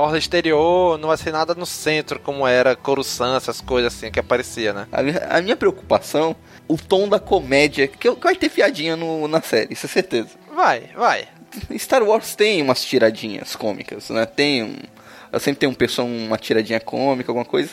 orla 0.00 0.18
exterior, 0.18 0.98
não 0.98 1.08
vai 1.08 1.16
ser 1.16 1.32
nada 1.32 1.54
no 1.54 1.64
centro, 1.64 2.20
como 2.20 2.46
era 2.46 2.76
Coruscant, 2.76 3.36
essas 3.36 3.60
coisas 3.60 3.94
assim 3.94 4.10
que 4.10 4.20
aparecia, 4.20 4.72
né? 4.72 4.86
A, 4.92 5.38
a 5.38 5.42
minha 5.42 5.56
preocupação, 5.56 6.36
o 6.68 6.76
tom 6.76 7.08
da 7.08 7.18
comédia, 7.18 7.88
que, 7.88 8.14
que 8.14 8.22
vai 8.22 8.36
ter 8.36 8.50
fiadinha 8.50 8.94
no, 8.94 9.26
na 9.26 9.40
série, 9.40 9.72
isso 9.72 9.86
é 9.86 9.88
certeza. 9.88 10.30
Vai, 10.54 10.90
vai. 10.94 11.26
Star 11.78 12.02
Wars 12.02 12.34
tem 12.34 12.60
umas 12.60 12.84
tiradinhas 12.84 13.56
cômicas, 13.56 14.10
né? 14.10 14.26
Tem 14.26 14.62
um. 14.62 14.76
Sempre 15.40 15.60
tem 15.60 15.68
um 15.68 15.74
pessoal, 15.74 16.06
uma 16.06 16.38
tiradinha 16.38 16.80
cômica, 16.80 17.30
alguma 17.30 17.44
coisa. 17.44 17.70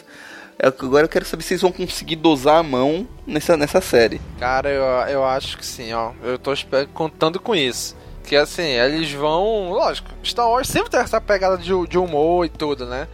É, 0.59 0.67
agora 0.67 1.05
eu 1.05 1.09
quero 1.09 1.25
saber 1.25 1.43
se 1.43 1.53
eles 1.53 1.61
vão 1.61 1.71
conseguir 1.71 2.15
dosar 2.15 2.57
a 2.57 2.63
mão 2.63 3.07
nessa, 3.25 3.57
nessa 3.57 3.81
série. 3.81 4.21
Cara, 4.39 4.69
eu, 4.69 4.83
eu 5.09 5.25
acho 5.25 5.57
que 5.57 5.65
sim, 5.65 5.93
ó. 5.93 6.11
Eu 6.23 6.37
tô 6.37 6.51
contando 6.93 7.39
com 7.39 7.55
isso. 7.55 7.95
Que 8.23 8.35
assim, 8.35 8.63
eles 8.63 9.11
vão. 9.11 9.71
Lógico, 9.71 10.09
Star 10.23 10.49
Wars 10.49 10.67
sempre 10.67 10.89
tem 10.89 10.99
essa 10.99 11.19
pegada 11.19 11.57
de, 11.57 11.87
de 11.87 11.97
humor 11.97 12.45
e 12.45 12.49
tudo, 12.49 12.85
né? 12.85 13.07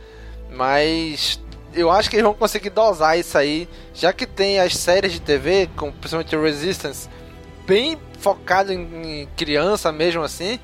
Mas 0.52 1.40
eu 1.74 1.90
acho 1.90 2.10
que 2.10 2.16
eles 2.16 2.24
vão 2.24 2.34
conseguir 2.34 2.70
dosar 2.70 3.18
isso 3.18 3.38
aí, 3.38 3.68
já 3.94 4.12
que 4.14 4.26
tem 4.26 4.60
as 4.60 4.76
séries 4.76 5.12
de 5.12 5.22
TV, 5.22 5.70
como 5.76 5.92
principalmente 5.92 6.36
Resistance, 6.36 7.10
bem 7.66 7.98
focado 8.20 8.74
em, 8.74 9.28
criança 9.36 9.92
mesmo 9.92 10.24
assim. 10.24 10.60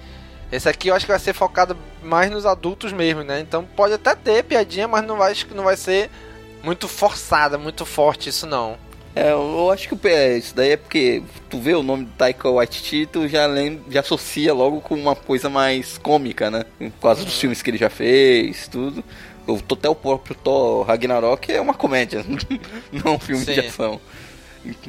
Esse 0.51 0.69
aqui 0.69 0.89
eu 0.89 0.95
acho 0.95 1.05
que 1.05 1.11
vai 1.11 1.19
ser 1.19 1.33
focado 1.33 1.75
mais 2.03 2.29
nos 2.29 2.45
adultos 2.45 2.93
mesmo, 2.93 3.23
né? 3.23 3.39
Então 3.39 3.65
pode 3.75 3.93
até 3.93 4.15
ter 4.15 4.43
piadinha, 4.43 4.87
mas 4.87 5.03
não 5.05 5.17
vai, 5.17 5.33
não 5.53 5.63
vai 5.63 5.75
ser 5.75 6.09
muito 6.65 6.87
forçada, 6.87 7.57
muito 7.57 7.85
forte 7.85 8.29
isso 8.29 8.47
não. 8.47 8.75
É, 9.15 9.31
eu 9.31 9.71
acho 9.71 9.87
que 9.87 10.07
é, 10.09 10.37
isso 10.37 10.53
daí 10.53 10.71
é 10.71 10.77
porque 10.77 11.23
tu 11.49 11.57
vê 11.57 11.73
o 11.73 11.81
nome 11.81 12.03
do 12.03 12.11
Taika 12.11 12.49
Waititi, 12.49 13.05
tu 13.05 13.29
já, 13.29 13.45
lembra, 13.45 13.81
já 13.89 14.01
associa 14.01 14.53
logo 14.53 14.81
com 14.81 14.95
uma 14.95 15.15
coisa 15.15 15.49
mais 15.49 15.97
cômica, 15.97 16.51
né? 16.51 16.65
Por 16.77 17.01
causa 17.01 17.21
uhum. 17.21 17.27
dos 17.27 17.39
filmes 17.39 17.61
que 17.61 17.69
ele 17.69 17.77
já 17.77 17.89
fez, 17.89 18.67
tudo. 18.67 19.01
O, 19.47 19.55
até 19.55 19.87
o 19.87 19.95
próprio 19.95 20.35
Thor 20.35 20.85
Ragnarok 20.85 21.49
é 21.49 21.61
uma 21.61 21.73
comédia, 21.73 22.25
não 22.91 23.15
um 23.15 23.19
filme 23.19 23.45
Sim. 23.45 23.53
de 23.53 23.59
ação. 23.61 24.01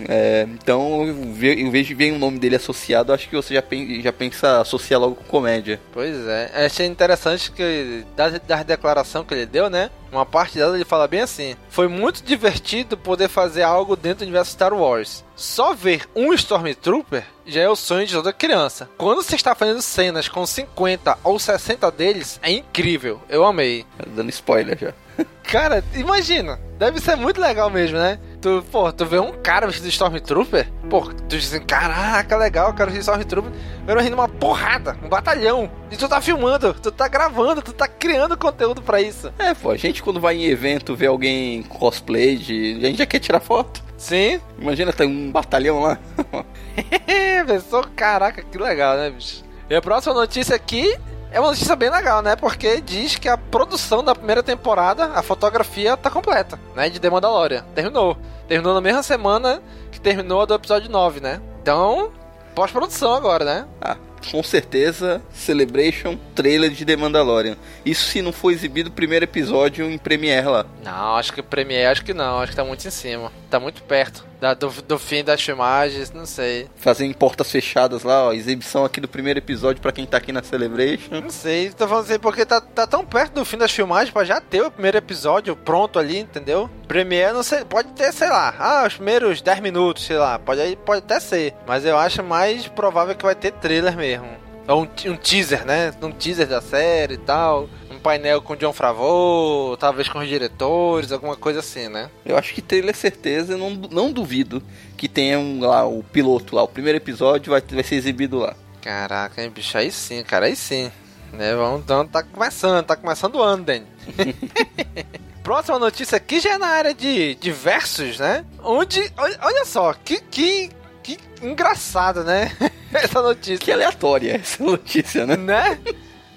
É, 0.09 0.47
então 0.52 1.06
eu 1.06 1.71
vejo 1.71 1.95
bem 1.97 2.12
o 2.12 2.18
nome 2.18 2.38
dele 2.38 2.56
associado, 2.56 3.12
acho 3.12 3.28
que 3.28 3.37
você 3.37 3.54
já, 3.54 3.62
pensa, 3.62 4.02
já 4.02 4.12
pensa 4.12 4.61
associar 4.61 5.00
logo 5.00 5.16
com 5.16 5.25
comédia. 5.25 5.80
Pois 5.92 6.26
é, 6.26 6.50
achei 6.66 6.87
interessante 6.87 7.50
que 7.50 8.04
da, 8.16 8.30
da 8.30 8.62
declaração 8.62 9.25
que 9.25 9.35
ele 9.35 9.47
deu, 9.47 9.68
né? 9.68 9.90
Uma 10.11 10.25
parte 10.25 10.56
dela 10.56 10.75
ele 10.76 10.85
fala 10.85 11.09
bem 11.09 11.21
assim: 11.21 11.56
Foi 11.68 11.88
muito 11.88 12.23
divertido 12.23 12.97
poder 12.97 13.28
fazer 13.28 13.62
algo 13.62 13.97
dentro 13.97 14.21
do 14.21 14.23
universo 14.23 14.52
Star 14.52 14.73
Wars. 14.73 15.25
Só 15.35 15.75
ver 15.75 16.09
um 16.14 16.33
Stormtrooper 16.33 17.25
já 17.45 17.61
é 17.61 17.68
o 17.68 17.76
sonho 17.76 18.06
de 18.06 18.14
toda 18.14 18.33
criança. 18.33 18.88
Quando 18.97 19.23
você 19.23 19.37
está 19.37 19.54
fazendo 19.54 19.83
cenas 19.83 20.28
com 20.28 20.47
50 20.47 21.18
ou 21.23 21.38
60 21.38 21.90
deles, 21.90 22.40
é 22.42 22.50
incrível. 22.50 23.21
Eu 23.28 23.45
amei. 23.45 23.85
Tá 23.99 24.04
dando 24.06 24.30
spoiler 24.30 24.78
já. 24.78 24.95
Cara, 25.42 25.85
imagina. 25.95 26.59
Deve 26.78 27.00
ser 27.00 27.16
muito 27.16 27.40
legal 27.40 27.71
mesmo, 27.71 27.99
né? 27.99 28.18
Tu, 28.46 28.64
pô, 28.70 28.92
tu 28.92 29.04
vê 29.04 29.18
um 29.18 29.32
cara 29.32 29.66
vestido 29.66 29.88
de 29.88 29.90
Stormtrooper, 29.90 30.70
pô, 30.88 31.00
tu 31.00 31.36
diz 31.36 31.52
assim, 31.52 31.64
caraca, 31.64 32.36
legal, 32.36 32.72
quero 32.72 32.92
ver 32.92 33.00
Stormtrooper. 33.00 33.50
Vendo 33.84 34.00
rindo 34.00 34.14
uma 34.14 34.28
porrada, 34.28 34.96
um 35.02 35.08
batalhão. 35.08 35.68
E 35.90 35.96
tu 35.96 36.08
tá 36.08 36.20
filmando, 36.20 36.72
tu 36.74 36.92
tá 36.92 37.08
gravando, 37.08 37.60
tu 37.60 37.72
tá 37.72 37.88
criando 37.88 38.38
conteúdo 38.38 38.80
para 38.82 39.00
isso. 39.00 39.32
É, 39.36 39.52
pô, 39.52 39.72
a 39.72 39.76
gente 39.76 40.00
quando 40.00 40.20
vai 40.20 40.36
em 40.36 40.44
evento 40.44 40.94
vê 40.94 41.06
alguém 41.06 41.64
cosplay 41.64 42.36
de. 42.36 42.78
A 42.84 42.86
gente 42.86 42.98
já 42.98 43.06
quer 43.06 43.18
tirar 43.18 43.40
foto. 43.40 43.82
Sim. 43.98 44.40
Imagina, 44.60 44.92
tem 44.92 45.08
um 45.08 45.32
batalhão 45.32 45.80
lá. 45.80 45.98
Pensou, 47.48 47.84
caraca, 47.96 48.44
que 48.44 48.58
legal, 48.58 48.96
né, 48.96 49.10
bicho? 49.10 49.42
E 49.68 49.74
a 49.74 49.82
próxima 49.82 50.14
notícia 50.14 50.54
aqui 50.54 50.96
é 51.37 51.40
uma 51.40 51.50
notícia 51.50 51.76
bem 51.76 51.90
legal, 51.90 52.23
né? 52.23 52.35
Porque 52.35 52.81
diz 52.81 53.16
que 53.16 53.28
a 53.28 53.37
produção 53.37 54.02
da 54.02 54.14
primeira 54.14 54.43
temporada, 54.43 55.12
a 55.14 55.23
fotografia 55.23 55.95
tá 55.95 56.09
completa, 56.09 56.59
né? 56.75 56.88
De 56.88 56.99
The 56.99 57.11
Mandalorian. 57.11 57.62
Terminou. 57.75 58.16
Terminou 58.49 58.73
na 58.73 58.81
mesma 58.81 59.02
semana 59.02 59.61
que 59.93 60.00
terminou 60.00 60.40
a 60.40 60.47
do 60.47 60.55
episódio 60.55 60.90
9, 60.90 61.21
né? 61.21 61.43
Então, 61.61 62.11
pós-produção 62.55 63.12
agora, 63.12 63.45
né? 63.45 63.66
Ah, 63.83 63.99
com 64.31 64.43
certeza, 64.43 65.21
Celebration, 65.31 66.19
trailer 66.35 66.71
de 66.71 66.87
The 66.87 66.97
Mandalorian. 66.97 67.57
Isso 67.85 68.07
se 68.07 68.23
não 68.23 68.33
for 68.33 68.50
exibido 68.50 68.88
o 68.88 68.93
primeiro 68.93 69.26
episódio 69.26 69.85
em 69.90 69.99
Premiere 69.99 70.47
lá. 70.47 70.64
Não, 70.83 71.16
acho 71.16 71.35
que 71.35 71.43
Premiere, 71.43 71.93
acho 71.93 72.02
que 72.02 72.14
não, 72.14 72.40
acho 72.40 72.52
que 72.52 72.57
tá 72.57 72.64
muito 72.64 72.88
em 72.88 72.90
cima. 72.90 73.31
Tá 73.50 73.61
muito 73.61 73.83
perto 73.83 74.25
da, 74.40 74.55
do, 74.55 74.71
do 74.83 74.99
fim 74.99 75.25
das 75.25 75.43
filmagens, 75.43 76.11
não 76.12 76.26
sei. 76.26 76.69
Fazer 76.76 77.05
em 77.07 77.12
portas 77.12 77.50
fechadas 77.50 78.02
lá, 78.02 78.28
ó, 78.28 78.33
exibição 78.33 78.85
aqui 78.85 79.00
do 79.00 79.09
primeiro 79.09 79.38
episódio 79.38 79.81
para 79.81 79.93
quem 79.93 80.07
tá 80.07 80.16
aqui 80.16 80.33
na 80.33 80.43
Celebration. 80.43 81.21
Não 81.21 81.31
sei, 81.31 81.71
tô 81.71 81.87
falando 81.87 82.05
assim, 82.05 82.19
porque 82.19 82.45
tá, 82.45 82.61
tá 82.61 82.87
tão 82.87 83.05
perto 83.05 83.35
do 83.35 83.45
fim 83.45 83.57
das 83.57 83.73
filmagens 83.73 84.11
pra 84.11 84.25
já 84.25 84.40
ter 84.40 84.62
o 84.62 84.71
primeiro 84.71 84.99
episódio 84.99 85.57
pronto 85.57 85.99
ali, 85.99 86.19
entendeu? 86.19 86.71
Premiere, 86.87 87.33
não 87.33 87.43
sei, 87.43 87.64
pode 87.64 87.88
ter, 87.93 88.12
sei 88.12 88.28
lá, 88.28 88.55
ah, 88.59 88.85
os 88.87 88.95
primeiros 88.95 89.43
10 89.43 89.61
minutos, 89.61 90.05
sei 90.05 90.16
lá, 90.16 90.38
pode, 90.38 90.76
pode 90.85 90.99
até 90.99 91.21
ser. 91.21 91.55
Mas 91.66 91.85
eu 91.85 91.97
acho 91.97 92.23
mais 92.23 92.66
provável 92.69 93.14
que 93.14 93.25
vai 93.25 93.35
ter 93.35 93.52
trailer 93.52 93.97
mesmo. 93.97 94.45
Ou 94.68 94.82
um, 94.82 95.11
um 95.11 95.16
teaser, 95.16 95.64
né? 95.64 95.92
Um 96.02 96.11
teaser 96.11 96.46
da 96.46 96.61
série 96.61 97.14
e 97.14 97.18
tal 97.18 97.68
um 97.96 97.99
painel 97.99 98.40
com 98.42 98.54
John 98.54 98.73
Favreau, 98.73 99.76
talvez 99.76 100.08
com 100.08 100.18
os 100.20 100.28
diretores, 100.28 101.11
alguma 101.11 101.37
coisa 101.37 101.61
assim, 101.61 101.88
né? 101.88 102.11
Eu 102.25 102.37
acho 102.37 102.54
que 102.54 102.62
trailer 102.62 102.94
certeza, 102.94 103.56
não, 103.56 103.70
não 103.70 104.12
duvido 104.12 104.62
que 104.96 105.08
tenha 105.08 105.38
um, 105.38 105.61
lá 105.61 105.85
o 105.87 106.02
piloto 106.02 106.54
lá, 106.54 106.62
o 106.62 106.68
primeiro 106.68 106.99
episódio 106.99 107.50
vai, 107.50 107.61
vai 107.61 107.82
ser 107.82 107.96
exibido 107.96 108.38
lá. 108.38 108.54
Caraca, 108.82 109.42
hein, 109.42 109.50
bicho, 109.50 109.76
aí 109.76 109.90
sim, 109.90 110.23
cara, 110.23 110.46
aí 110.46 110.54
sim. 110.54 110.92
Né, 111.32 111.54
vamos, 111.54 111.82
então 111.82 112.06
tá 112.06 112.23
começando, 112.23 112.87
tá 112.87 112.94
começando 112.94 113.35
o 113.35 113.42
ano, 113.42 113.64
Danny. 113.64 113.87
Próxima 115.42 115.78
notícia 115.78 116.16
aqui 116.16 116.40
já 116.40 116.54
é 116.54 116.58
na 116.58 116.68
área 116.68 116.94
de, 116.94 117.35
de 117.37 117.50
versos, 117.50 118.18
né? 118.18 118.44
Onde, 118.62 119.12
olha, 119.16 119.38
olha 119.42 119.64
só, 119.64 119.92
que, 119.92 120.20
que, 120.20 120.70
que 121.02 121.18
engraçado, 121.42 122.25
né? 122.25 122.52
essa 122.95 123.23
notícia. 123.23 123.59
Que 123.59 123.73
aleatória 123.73 124.37
essa 124.37 124.62
notícia, 124.62 125.26
né? 125.26 125.37
Né? 125.37 125.78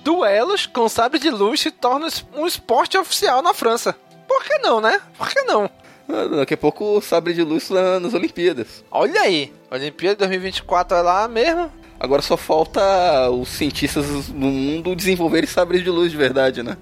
duelos 0.04 0.66
com 0.66 0.88
sabre 0.90 1.20
de 1.20 1.30
luz 1.30 1.60
se 1.60 1.72
tornam 1.72 2.10
um 2.36 2.48
esporte 2.48 2.98
oficial 2.98 3.42
na 3.42 3.54
França. 3.54 3.96
Por 4.28 4.44
que 4.44 4.58
não, 4.60 4.82
né? 4.82 5.00
Por 5.18 5.30
que 5.30 5.42
não? 5.44 5.70
Ah, 6.08 6.38
daqui 6.38 6.54
a 6.54 6.58
pouco 6.58 6.98
o 6.98 7.02
sabre 7.02 7.34
de 7.34 7.44
luz 7.44 7.70
lá 7.70 8.00
nas 8.00 8.14
Olimpíadas. 8.14 8.84
Olha 8.90 9.22
aí, 9.22 9.54
Olimpíada 9.70 10.16
2024 10.18 10.98
é 10.98 11.02
lá 11.02 11.28
mesmo. 11.28 11.72
Agora 12.00 12.22
só 12.22 12.38
falta 12.38 13.30
os 13.30 13.50
cientistas 13.50 14.30
no 14.30 14.48
mundo 14.48 14.96
desenvolverem 14.96 15.50
sabres 15.50 15.84
de 15.84 15.90
luz 15.90 16.12
de 16.12 16.18
verdade, 16.18 16.64
né? 16.64 16.78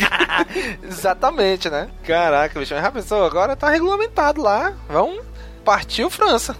Exatamente, 0.88 1.68
né? 1.68 1.90
Caraca, 2.04 2.58
bicho, 2.58 2.72
já 2.72 2.90
pensou? 2.90 3.24
Agora 3.24 3.56
tá 3.56 3.68
regulamentado 3.68 4.40
lá. 4.40 4.72
Vamos 4.88 5.22
partiu 5.64 6.10
França. 6.10 6.56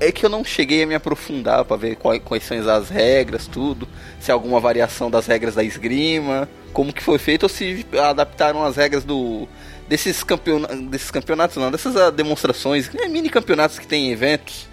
É 0.00 0.10
que 0.10 0.24
eu 0.24 0.30
não 0.30 0.44
cheguei 0.44 0.82
a 0.82 0.86
me 0.86 0.94
aprofundar 0.94 1.64
para 1.64 1.76
ver 1.76 1.96
quais, 1.96 2.44
são 2.44 2.58
as 2.70 2.88
regras, 2.88 3.46
tudo. 3.46 3.88
Se 4.20 4.30
há 4.30 4.34
alguma 4.34 4.60
variação 4.60 5.10
das 5.10 5.26
regras 5.26 5.54
da 5.54 5.62
esgrima, 5.62 6.48
como 6.72 6.92
que 6.92 7.02
foi 7.02 7.18
feito 7.18 7.44
ou 7.44 7.48
se 7.48 7.86
adaptaram 7.98 8.64
as 8.64 8.76
regras 8.76 9.04
do 9.04 9.48
desses, 9.88 10.22
campeona 10.22 10.68
desses 10.68 11.10
campeonatos, 11.10 11.56
não, 11.56 11.70
dessas 11.70 11.96
ah, 11.96 12.10
demonstrações, 12.10 12.90
né, 12.92 13.06
mini 13.06 13.30
campeonatos 13.30 13.78
que 13.78 13.86
tem 13.86 14.10
eventos 14.10 14.66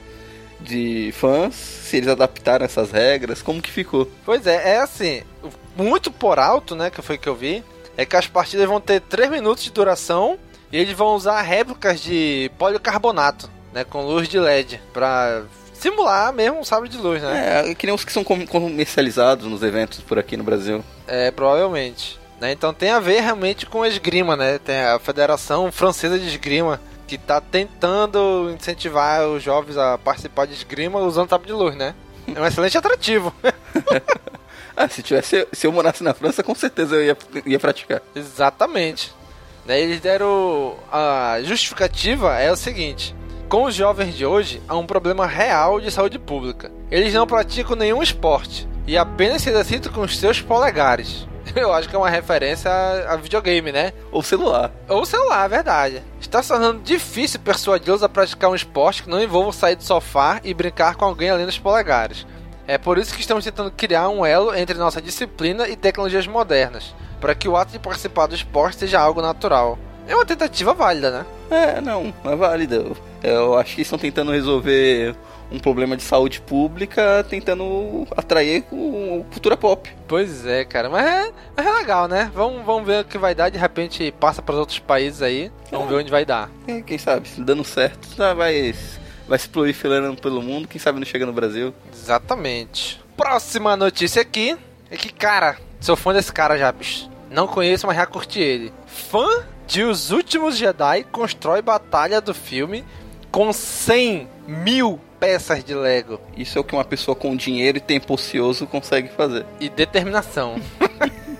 de 0.60 1.14
fãs, 1.14 1.54
se 1.56 1.98
eles 1.98 2.10
adaptaram 2.10 2.66
essas 2.66 2.92
regras, 2.92 3.42
como 3.42 3.62
que 3.62 3.70
ficou? 3.70 4.10
Pois 4.26 4.48
é, 4.48 4.76
é 4.76 4.80
assim, 4.80 5.22
muito 5.76 6.10
por 6.10 6.40
alto, 6.40 6.76
né, 6.76 6.90
que 6.90 7.02
foi 7.02 7.18
que 7.18 7.28
eu 7.28 7.36
vi, 7.36 7.64
é 7.98 8.06
que 8.06 8.16
as 8.16 8.28
partidas 8.28 8.68
vão 8.68 8.80
ter 8.80 9.02
3 9.02 9.30
minutos 9.30 9.64
de 9.64 9.72
duração 9.72 10.40
e 10.72 10.78
eles 10.78 10.96
vão 10.96 11.16
usar 11.16 11.42
réplicas 11.42 12.02
de 12.02 12.50
policarbonato 12.58 13.50
né, 13.74 13.84
com 13.84 14.06
luz 14.06 14.28
de 14.28 14.40
LED, 14.40 14.82
pra 14.94 15.44
simular 15.74 16.32
mesmo 16.32 16.60
um 16.60 16.64
sabre 16.64 16.88
de 16.88 16.98
luz, 16.98 17.22
né? 17.22 17.72
É, 17.72 17.76
que 17.76 17.86
nem 17.86 17.94
os 17.94 18.06
que 18.06 18.12
são 18.14 18.24
comercializados 18.24 19.46
nos 19.48 19.62
eventos 19.64 20.00
por 20.00 20.18
aqui 20.18 20.38
no 20.38 20.44
Brasil. 20.44 20.84
É, 21.08 21.30
provavelmente. 21.32 22.20
Né? 22.40 22.52
Então 22.52 22.74
tem 22.74 22.90
a 22.92 23.00
ver 23.00 23.22
realmente 23.22 23.66
com 23.66 23.84
a 23.84 23.88
esgrima, 23.88 24.36
né? 24.36 24.60
Tem 24.60 24.82
a 24.82 25.00
Federação 25.00 25.72
Francesa 25.72 26.18
de 26.18 26.28
Esgrima 26.28 26.80
que 27.08 27.16
está 27.16 27.42
tentando 27.42 28.52
incentivar 28.58 29.28
os 29.28 29.44
jovens 29.44 29.78
a 29.78 29.98
participar 29.98 30.48
de 30.48 30.54
esgrima 30.54 31.00
usando 31.00 31.30
sabre 31.30 31.48
de 31.48 31.54
luz, 31.54 31.76
né? 31.76 31.94
É 32.34 32.40
um 32.40 32.46
excelente 32.46 32.78
atrativo. 32.78 33.34
ah, 34.76 34.88
se 34.88 35.04
tivesse, 35.04 35.48
se 35.52 35.68
eu 35.68 35.72
morasse 35.72 36.04
na 36.04 36.14
França, 36.14 36.42
com 36.42 36.56
certeza 36.56 36.96
eu 36.96 37.04
ia, 37.04 37.18
ia 37.46 37.60
praticar. 37.60 38.02
Exatamente. 38.16 39.14
Né, 39.66 39.80
eles 39.80 40.02
deram 40.02 40.78
a 40.92 41.38
justificativa 41.44 42.38
é 42.38 42.52
o 42.52 42.56
seguinte: 42.56 43.16
com 43.50 43.66
os 43.66 43.76
jovens 43.76 44.16
de 44.16 44.26
hoje, 44.26 44.62
há 44.68 44.76
um 44.76 44.86
problema 44.86 45.26
real 45.26 45.80
de 45.80 45.92
saúde 45.92 46.18
pública. 46.18 46.72
Eles 46.90 47.14
não 47.14 47.28
praticam 47.28 47.76
nenhum 47.76 48.02
esporte 48.02 48.68
e 48.88 48.98
apenas 48.98 49.42
se 49.42 49.50
exercitam 49.50 49.92
com 49.92 50.02
os 50.02 50.18
seus 50.18 50.42
polegares. 50.42 51.28
Eu 51.56 51.74
acho 51.74 51.90
que 51.90 51.96
é 51.96 52.00
uma 52.00 52.10
referência 52.10 52.72
a, 52.72 53.16
videogame, 53.16 53.72
né? 53.72 53.94
Ou 54.12 54.24
celular. 54.24 54.72
Ou 54.88 55.06
celular, 55.06 55.46
é 55.46 55.50
verdade. 55.50 56.04
Está 56.20 56.42
se 56.42 56.50
tornando 56.50 56.82
difícil 56.82 57.40
persuadi-los 57.40 58.04
a 58.04 58.10
praticar 58.10 58.50
um 58.50 58.56
esporte 58.56 59.04
que 59.04 59.10
não 59.10 59.22
envolva 59.22 59.52
sair 59.52 59.76
do 59.76 59.84
sofá 59.84 60.40
e 60.44 60.54
brincar 60.54 60.96
com 60.96 61.06
alguém 61.06 61.30
além 61.30 61.46
dos 61.46 61.60
polegares. 61.60 62.26
É 62.66 62.78
por 62.78 62.98
isso 62.98 63.14
que 63.14 63.22
estamos 63.22 63.44
tentando 63.44 63.72
criar 63.72 64.08
um 64.08 64.26
elo 64.26 64.56
entre 64.56 64.78
nossa 64.78 65.02
disciplina 65.02 65.68
e 65.68 65.76
tecnologias 65.76 66.26
modernas, 66.26 66.96
para 67.20 67.36
que 67.36 67.48
o 67.48 67.58
ato 67.58 67.74
de 67.74 67.80
participar 67.80 68.28
do 68.28 68.36
esporte 68.36 68.78
seja 68.78 69.00
algo 69.00 69.22
natural. 69.22 69.78
É 70.08 70.16
uma 70.16 70.26
tentativa 70.26 70.74
válida, 70.74 71.12
né? 71.12 71.26
É, 71.50 71.82
não, 71.82 72.14
é 72.26 72.36
válida. 72.36 72.84
Eu 73.22 73.58
acho 73.58 73.76
que 73.76 73.82
estão 73.82 73.98
tentando 73.98 74.32
resolver 74.32 75.16
um 75.52 75.60
problema 75.60 75.96
de 75.96 76.04
saúde 76.04 76.42
pública 76.42 77.24
tentando 77.30 78.08
atrair 78.18 78.66
o 78.72 79.24
cultura 79.32 79.56
pop. 79.56 79.90
Pois 80.08 80.46
é, 80.46 80.66
cara, 80.66 80.90
mas 80.90 81.06
é, 81.06 81.32
mas 81.56 81.66
é 81.66 81.72
legal, 81.72 82.08
né? 82.08 82.32
Vamos, 82.34 82.66
vamos 82.66 82.86
ver 82.86 83.02
o 83.02 83.06
que 83.06 83.18
vai 83.18 83.36
dar, 83.36 83.50
de 83.50 83.58
repente 83.58 84.12
passa 84.20 84.42
para 84.42 84.56
outros 84.56 84.80
países 84.80 85.22
aí, 85.22 85.52
vamos 85.70 85.88
é. 85.88 85.90
ver 85.90 85.96
onde 85.96 86.12
vai 86.12 86.26
dar. 86.26 86.50
É, 86.68 86.82
quem 86.82 86.98
sabe, 86.98 87.30
dando 87.38 87.64
certo, 87.64 88.16
já 88.18 88.34
vai, 88.34 88.74
vai 89.28 89.38
se 89.38 89.48
proliferando 89.48 90.20
pelo 90.20 90.42
mundo, 90.42 90.68
quem 90.68 90.82
sabe 90.82 91.00
não 91.00 91.06
chega 91.06 91.26
no 91.26 91.34
Brasil. 91.34 91.74
Exatamente. 91.94 93.00
Próxima 93.16 93.78
notícia 93.78 94.22
aqui 94.22 94.58
é 94.90 94.98
que, 94.98 95.14
cara, 95.14 95.58
sou 95.80 95.96
fã 95.96 96.14
desse 96.14 96.34
cara 96.34 96.58
já, 96.58 96.72
bicho. 96.72 97.10
Não 97.30 97.48
conheço, 97.48 97.86
mas 97.86 97.96
já 97.96 98.06
curti 98.06 98.40
ele. 98.40 98.74
Fã 98.86 99.44
de 99.68 99.84
Os 99.84 100.12
Últimos 100.12 100.58
Jedi 100.58 101.04
constrói 101.12 101.62
batalha 101.62 102.20
do 102.22 102.34
filme 102.34 102.84
com 103.32 103.52
100 103.52 104.28
mil 104.48 105.00
peças 105.20 105.64
de 105.64 105.74
Lego. 105.74 106.20
Isso 106.36 106.58
é 106.58 106.62
o 106.62 106.64
que 106.64 106.76
uma 106.76 106.84
pessoa 106.84 107.16
com 107.16 107.36
dinheiro 107.36 107.78
e 107.78 107.82
tempo 107.82 108.14
ocioso 108.14 108.68
consegue 108.68 109.10
fazer. 109.10 109.46
E 109.60 109.70
determinação. 109.70 110.56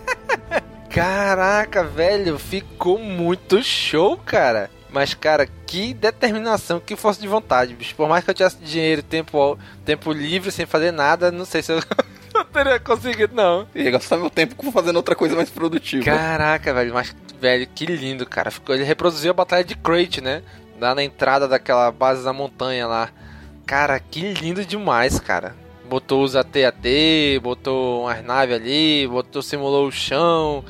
Caraca, 0.90 1.84
velho, 1.84 2.38
ficou 2.40 2.98
muito 2.98 3.62
show, 3.64 4.18
cara. 4.18 4.70
Mas, 4.92 5.16
cara, 5.16 5.48
que 5.66 5.92
determinação, 5.94 6.80
que 6.80 6.96
força 6.96 7.20
de 7.20 7.28
vontade, 7.28 7.74
bicho. 7.74 7.96
Por 7.96 8.08
mais 8.08 8.24
que 8.24 8.30
eu 8.30 8.34
tivesse 8.36 8.58
dinheiro 8.58 9.00
e 9.00 9.04
tempo, 9.04 9.58
tempo 9.84 10.12
livre, 10.12 10.52
sem 10.52 10.68
fazer 10.68 10.92
nada, 10.92 11.32
não 11.32 11.46
sei 11.46 11.64
se 11.64 11.72
eu, 11.74 11.80
eu 12.36 12.46
teria 12.46 12.80
conseguido, 12.80 13.36
não. 13.36 13.68
Ia 13.76 13.92
gastar 13.92 14.18
meu 14.18 14.30
tempo 14.30 14.72
fazendo 14.72 14.96
outra 14.98 15.16
coisa 15.16 15.36
mais 15.36 15.50
produtiva. 15.50 16.04
Caraca, 16.04 16.74
velho, 16.74 16.94
mas, 16.94 17.16
velho, 17.40 17.68
que 17.68 17.86
lindo, 17.86 18.26
cara. 18.26 18.52
Ficou, 18.52 18.74
ele 18.76 18.84
reproduziu 18.84 19.32
a 19.32 19.34
batalha 19.34 19.64
de 19.64 19.76
Crate, 19.76 20.22
né? 20.22 20.42
Lá 20.80 20.96
na 20.96 21.04
entrada 21.04 21.48
daquela 21.48 21.92
base 21.92 22.24
da 22.24 22.34
montanha 22.34 22.88
lá. 22.88 23.10
Cara, 23.66 24.00
que 24.00 24.34
lindo 24.34 24.66
demais, 24.66 25.20
cara. 25.20 25.56
Botou 25.90 26.24
os 26.24 26.36
AT-AT, 26.36 27.40
botou 27.42 28.04
umas 28.04 28.24
naves 28.24 28.56
ali, 28.56 29.08
botou, 29.08 29.42
simulou 29.42 29.88
o 29.88 29.92
chão. 29.92 30.64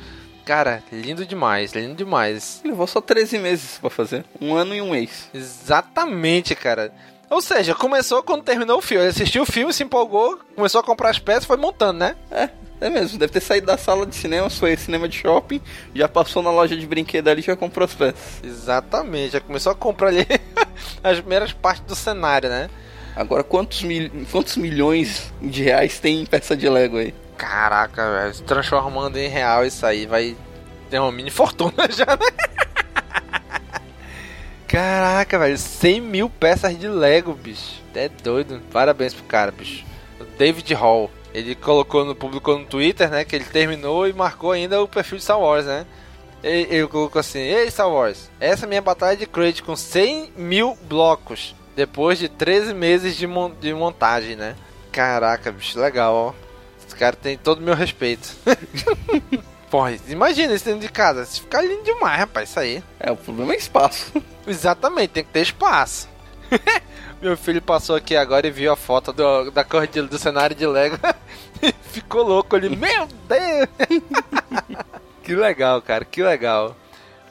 Cara, 0.44 0.82
lindo 0.92 1.24
demais, 1.24 1.72
lindo 1.72 1.94
demais. 1.94 2.60
Levou 2.64 2.86
só 2.86 3.00
13 3.00 3.38
meses 3.38 3.78
para 3.78 3.88
fazer. 3.88 4.24
Um 4.40 4.54
ano 4.54 4.74
e 4.74 4.82
um 4.82 4.90
mês. 4.90 5.30
Exatamente, 5.32 6.54
cara. 6.54 6.92
Ou 7.34 7.40
seja, 7.40 7.74
começou 7.74 8.22
quando 8.22 8.44
terminou 8.44 8.78
o 8.78 8.80
filme. 8.80 9.02
Ele 9.02 9.10
assistiu 9.10 9.42
o 9.42 9.46
filme, 9.46 9.72
se 9.72 9.82
empolgou, 9.82 10.38
começou 10.54 10.80
a 10.80 10.84
comprar 10.84 11.10
as 11.10 11.18
peças 11.18 11.42
e 11.42 11.46
foi 11.48 11.56
montando, 11.56 11.98
né? 11.98 12.14
É, 12.30 12.48
é 12.80 12.88
mesmo. 12.88 13.18
Deve 13.18 13.32
ter 13.32 13.40
saído 13.40 13.66
da 13.66 13.76
sala 13.76 14.06
de 14.06 14.14
cinema, 14.14 14.48
foi 14.48 14.76
cinema 14.76 15.08
de 15.08 15.18
shopping, 15.18 15.60
já 15.92 16.08
passou 16.08 16.44
na 16.44 16.52
loja 16.52 16.76
de 16.76 16.86
brinquedo 16.86 17.26
ali 17.26 17.40
e 17.40 17.44
já 17.44 17.56
comprou 17.56 17.86
as 17.86 17.92
peças. 17.92 18.40
Exatamente, 18.44 19.32
já 19.32 19.40
começou 19.40 19.72
a 19.72 19.74
comprar 19.74 20.10
ali 20.10 20.24
as 21.02 21.18
primeiras 21.18 21.52
partes 21.52 21.84
do 21.84 21.96
cenário, 21.96 22.48
né? 22.48 22.70
Agora, 23.16 23.42
quantos, 23.42 23.82
mil, 23.82 24.12
quantos 24.30 24.56
milhões 24.56 25.32
de 25.42 25.64
reais 25.64 25.98
tem 25.98 26.22
em 26.22 26.26
peça 26.26 26.56
de 26.56 26.68
Lego 26.68 26.98
aí? 26.98 27.12
Caraca, 27.36 28.12
velho. 28.12 28.34
Se 28.34 28.44
transformando 28.44 29.16
em 29.16 29.26
real 29.26 29.66
isso 29.66 29.84
aí 29.84 30.06
vai 30.06 30.36
ter 30.88 31.00
uma 31.00 31.10
mini 31.10 31.30
fortuna 31.30 31.72
já, 31.90 32.06
né? 32.06 32.63
Caraca, 34.74 35.38
velho. 35.38 35.56
100 35.56 36.00
mil 36.00 36.28
peças 36.28 36.76
de 36.76 36.88
Lego, 36.88 37.32
bicho. 37.32 37.80
É 37.94 38.08
doido. 38.08 38.60
Parabéns 38.72 39.14
pro 39.14 39.22
cara, 39.22 39.52
bicho. 39.52 39.84
O 40.18 40.24
David 40.36 40.74
Hall. 40.74 41.08
Ele 41.32 41.54
colocou 41.54 42.04
no 42.04 42.12
publicou 42.12 42.58
no 42.58 42.64
Twitter, 42.64 43.08
né? 43.08 43.24
Que 43.24 43.36
ele 43.36 43.44
terminou 43.44 44.08
e 44.08 44.12
marcou 44.12 44.50
ainda 44.50 44.82
o 44.82 44.88
perfil 44.88 45.18
de 45.18 45.22
Star 45.22 45.38
Wars, 45.38 45.64
né? 45.64 45.86
Ele, 46.42 46.88
colocou 46.88 47.20
assim: 47.20 47.38
Ei, 47.38 47.70
Star 47.70 47.88
Wars, 47.88 48.28
essa 48.40 48.66
é 48.66 48.68
minha 48.68 48.82
batalha 48.82 49.16
de 49.16 49.26
crate 49.26 49.62
com 49.62 49.76
100 49.76 50.32
mil 50.36 50.76
blocos. 50.88 51.54
Depois 51.76 52.18
de 52.18 52.28
13 52.28 52.74
meses 52.74 53.16
de, 53.16 53.28
mon 53.28 53.52
de 53.52 53.72
montagem, 53.72 54.34
né? 54.34 54.56
Caraca, 54.90 55.52
bicho, 55.52 55.78
legal, 55.78 56.14
ó. 56.14 56.32
Esse 56.84 56.96
cara 56.96 57.14
tem 57.14 57.38
todo 57.38 57.58
o 57.58 57.62
meu 57.62 57.74
respeito. 57.76 58.28
Porra, 59.74 59.98
imagina 60.06 60.54
isso 60.54 60.66
dentro 60.66 60.82
de 60.82 60.88
casa. 60.88 61.24
Isso 61.24 61.40
fica 61.40 61.60
lindo 61.60 61.82
demais, 61.82 62.20
rapaz, 62.20 62.48
isso 62.48 62.60
aí. 62.60 62.80
É, 63.00 63.10
o 63.10 63.16
problema 63.16 63.54
é 63.54 63.56
espaço. 63.56 64.12
Exatamente, 64.46 65.08
tem 65.08 65.24
que 65.24 65.30
ter 65.30 65.40
espaço. 65.40 66.08
Meu 67.20 67.36
filho 67.36 67.60
passou 67.60 67.96
aqui 67.96 68.14
agora 68.14 68.46
e 68.46 68.52
viu 68.52 68.72
a 68.72 68.76
foto 68.76 69.12
do, 69.12 69.50
da 69.50 69.64
corrida 69.64 70.04
do 70.04 70.16
cenário 70.16 70.54
de 70.54 70.64
Lego. 70.64 70.96
Ficou 71.90 72.22
louco 72.22 72.54
ali. 72.54 72.68
Meu 72.76 73.08
Deus! 73.26 73.68
que 75.24 75.34
legal, 75.34 75.82
cara, 75.82 76.04
que 76.04 76.22
legal. 76.22 76.76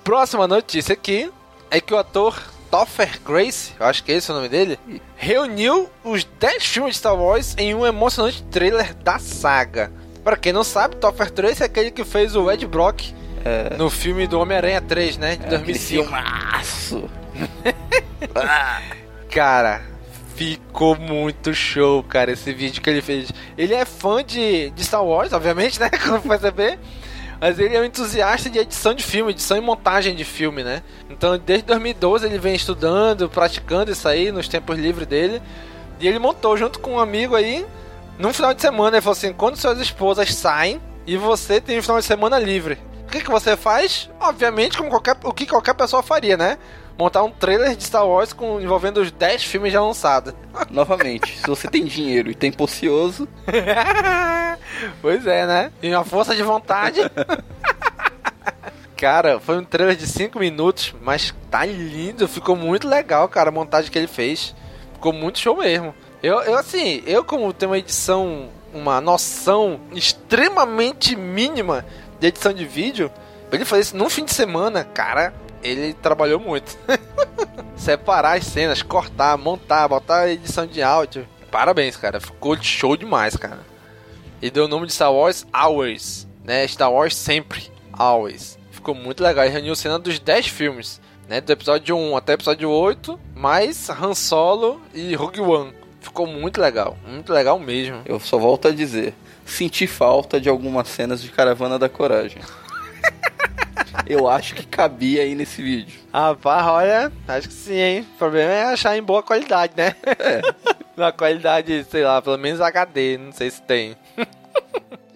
Próxima 0.04 0.46
notícia 0.46 0.92
aqui 0.92 1.32
é 1.72 1.80
que 1.80 1.94
o 1.94 1.98
ator 1.98 2.44
Topher 2.70 3.22
Grace, 3.22 3.72
eu 3.80 3.86
acho 3.86 4.04
que 4.04 4.12
é 4.12 4.16
esse 4.16 4.30
o 4.30 4.36
nome 4.36 4.50
dele, 4.50 4.78
reuniu 5.16 5.90
os 6.04 6.26
10 6.26 6.66
filmes 6.66 6.96
de 6.96 7.00
Star 7.00 7.16
Wars 7.16 7.56
em 7.58 7.74
um 7.74 7.86
emocionante 7.86 8.44
trailer 8.44 8.94
da 8.96 9.18
saga. 9.18 9.94
Para 10.24 10.38
quem 10.38 10.54
não 10.54 10.64
sabe, 10.64 10.96
Topher 10.96 11.32
Grace 11.34 11.62
é 11.62 11.66
aquele 11.66 11.92
que 11.92 12.04
fez 12.06 12.36
o 12.36 12.50
Ed 12.50 12.66
Brock 12.66 13.14
é... 13.44 13.76
no 13.76 13.90
filme 13.90 14.26
do 14.26 14.40
Homem-Aranha 14.40 14.82
3, 14.82 15.18
né? 15.18 15.36
De 15.36 15.46
é 15.46 15.50
2005. 15.50 16.04
Filmaço. 16.04 17.10
cara, 19.30 19.82
ficou 20.36 20.96
muito 20.96 21.54
show, 21.54 22.04
cara, 22.04 22.32
esse 22.32 22.54
vídeo 22.54 22.82
que 22.82 22.90
ele 22.90 23.02
fez. 23.02 23.32
Ele 23.58 23.74
é 23.74 23.86
fã 23.86 24.24
de, 24.24 24.70
de 24.72 24.84
Star 24.84 25.04
Wars, 25.04 25.34
obviamente, 25.34 25.80
né? 25.80 25.90
Como 26.06 26.22
perceber. 26.22 26.80
Mas 27.40 27.60
ele 27.60 27.76
é 27.76 27.82
um 27.82 27.84
entusiasta 27.84 28.50
de 28.50 28.58
edição 28.58 28.94
de 28.94 29.04
filme, 29.04 29.32
edição 29.32 29.58
e 29.58 29.62
montagem 29.62 30.16
de 30.16 30.24
filme, 30.24 30.64
né? 30.64 30.82
Então, 31.10 31.38
desde 31.38 31.66
2012 31.66 32.26
ele 32.26 32.40
vem 32.40 32.56
estudando, 32.56 33.28
praticando 33.28 33.92
isso 33.92 34.08
aí 34.08 34.32
nos 34.32 34.48
tempos 34.48 34.80
livres 34.80 35.06
dele. 35.06 35.42
E 36.00 36.08
ele 36.08 36.20
montou 36.20 36.56
junto 36.56 36.80
com 36.80 36.94
um 36.94 37.00
amigo 37.00 37.36
aí, 37.36 37.66
num 38.18 38.34
final 38.34 38.54
de 38.54 38.62
semana, 38.62 38.98
ele 38.98 39.02
falou 39.02 39.18
assim: 39.18 39.34
quando 39.34 39.58
suas 39.58 39.80
esposas 39.80 40.34
saem 40.34 40.82
e 41.06 41.18
você 41.18 41.60
tem 41.60 41.80
um 41.80 41.82
final 41.82 42.00
de 42.00 42.06
semana 42.06 42.40
livre, 42.40 42.80
o 43.08 43.12
que, 43.12 43.22
que 43.22 43.32
você 43.32 43.56
faz? 43.58 44.10
Obviamente, 44.20 44.78
como 44.78 44.90
qualquer, 44.90 45.18
o 45.24 45.34
que 45.34 45.46
qualquer 45.46 45.74
pessoa 45.74 46.02
faria, 46.02 46.38
né? 46.38 46.58
montar 46.98 47.24
um 47.24 47.30
trailer 47.30 47.76
de 47.76 47.84
Star 47.84 48.08
Wars 48.08 48.34
com, 48.34 48.60
envolvendo 48.60 48.98
os 48.98 49.12
10 49.12 49.44
filmes 49.44 49.74
já 49.74 49.82
lançados. 49.82 50.34
Novamente, 50.70 51.38
se 51.38 51.48
você 51.48 51.68
tem 51.68 51.86
dinheiro 51.86 52.30
e 52.30 52.36
tempo 52.36 52.64
ocioso. 52.64 53.28
pois 55.02 55.26
é, 55.26 55.46
né? 55.46 55.72
E 55.82 55.90
uma 55.94 56.06
força 56.06 56.36
de 56.36 56.44
vontade. 56.44 57.00
cara, 58.96 59.40
foi 59.40 59.58
um 59.58 59.64
trailer 59.64 59.96
de 59.96 60.08
5 60.08 60.40
minutos, 60.40 60.94
mas 61.02 61.34
tá 61.50 61.66
lindo, 61.66 62.28
ficou 62.28 62.56
muito 62.56 62.88
legal, 62.88 63.28
cara, 63.28 63.50
a 63.50 63.54
montagem 63.54 63.92
que 63.92 63.98
ele 63.98 64.08
fez. 64.08 64.56
Ficou 64.94 65.12
muito 65.12 65.40
show 65.40 65.58
mesmo. 65.58 65.94
Eu, 66.24 66.42
eu 66.42 66.58
assim, 66.58 67.04
eu 67.06 67.22
como 67.22 67.52
tenho 67.52 67.72
uma 67.74 67.78
edição, 67.78 68.50
uma 68.74 69.02
noção 69.02 69.82
extremamente 69.92 71.18
mínima 71.18 71.86
de 72.18 72.28
edição 72.28 72.54
de 72.54 72.66
vídeo, 72.66 73.12
ele 73.52 73.66
fazer 73.66 73.82
isso 73.82 73.98
num 73.98 74.10
fim 74.10 74.24
de 74.24 74.34
semana, 74.34 74.86
cara, 74.86 75.34
ele 75.62 75.94
trabalhou 75.94 76.40
muito. 76.40 76.78
Separar 77.76 78.38
as 78.38 78.46
cenas, 78.46 78.82
cortar, 78.82 79.38
montar, 79.38 79.86
botar 79.90 80.30
edição 80.30 80.66
de 80.66 80.82
áudio. 80.82 81.28
Parabéns, 81.52 81.98
cara. 81.98 82.22
Ficou 82.22 82.56
show 82.62 82.96
demais, 82.96 83.36
cara. 83.36 83.60
E 84.42 84.50
deu 84.50 84.64
o 84.64 84.68
nome 84.70 84.88
de 84.88 84.94
Star 84.94 85.14
Wars 85.14 85.46
Always, 85.52 86.26
né? 86.42 86.66
Star 86.66 86.92
Wars 86.92 87.18
sempre, 87.18 87.70
Always. 87.92 88.58
Ficou 88.72 88.96
muito 88.96 89.22
legal. 89.22 89.44
Ele 89.44 89.54
reuniu 89.54 89.76
cena 89.76 90.00
dos 90.00 90.20
10 90.20 90.48
filmes, 90.48 91.02
né? 91.28 91.42
Do 91.42 91.52
episódio 91.52 91.98
1 91.98 92.16
até 92.16 92.32
o 92.32 92.36
episódio 92.36 92.70
8, 92.70 93.20
mais 93.36 93.90
Han 93.90 94.14
Solo 94.14 94.82
e 94.94 95.14
Rogue 95.16 95.42
One. 95.42 95.83
Ficou 96.04 96.28
muito 96.28 96.60
legal, 96.60 96.98
muito 97.08 97.32
legal 97.32 97.58
mesmo. 97.58 98.02
Eu 98.06 98.20
só 98.20 98.38
volto 98.38 98.68
a 98.68 98.72
dizer, 98.72 99.16
senti 99.46 99.88
falta 99.88 100.40
de 100.40 100.50
algumas 100.50 100.90
cenas 100.90 101.22
de 101.22 101.32
Caravana 101.32 101.80
da 101.80 101.88
Coragem. 101.88 102.42
eu 104.06 104.28
acho 104.28 104.54
que 104.54 104.68
cabia 104.68 105.24
aí 105.24 105.34
nesse 105.34 105.64
vídeo. 105.64 105.98
Rapaz, 106.14 106.68
olha, 106.68 107.12
acho 107.26 107.48
que 107.48 107.54
sim, 107.54 107.76
hein? 107.76 108.08
O 108.16 108.18
problema 108.18 108.52
é 108.52 108.64
achar 108.66 108.98
em 108.98 109.02
boa 109.02 109.24
qualidade, 109.24 109.74
né? 109.78 109.96
É. 110.06 110.42
Na 110.96 111.14
qualidade, 111.14 111.86
sei 111.90 112.04
lá, 112.04 112.22
pelo 112.22 112.38
menos 112.38 112.60
HD, 112.60 113.18
não 113.18 113.32
sei 113.32 113.50
se 113.50 113.62
tem. 113.62 113.96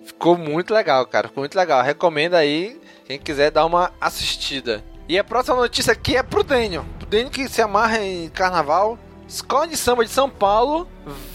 Ficou 0.05 0.37
muito 0.37 0.73
legal, 0.73 1.05
cara. 1.05 1.27
Ficou 1.27 1.41
muito 1.41 1.55
legal. 1.55 1.83
Recomendo 1.83 2.33
aí, 2.33 2.81
quem 3.05 3.19
quiser 3.19 3.51
dar 3.51 3.65
uma 3.65 3.91
assistida. 3.99 4.81
E 5.07 5.19
a 5.19 5.23
próxima 5.23 5.57
notícia 5.57 5.91
aqui 5.91 6.15
é 6.15 6.23
pro 6.23 6.43
Daniel. 6.43 6.85
Pro 6.97 7.07
Daniel 7.07 7.29
que 7.29 7.47
se 7.49 7.61
amarra 7.61 7.99
em 7.99 8.29
carnaval. 8.29 8.97
Escola 9.27 9.67
de 9.67 9.75
Samba 9.75 10.05
de 10.05 10.11
São 10.11 10.29
Paulo 10.29 10.87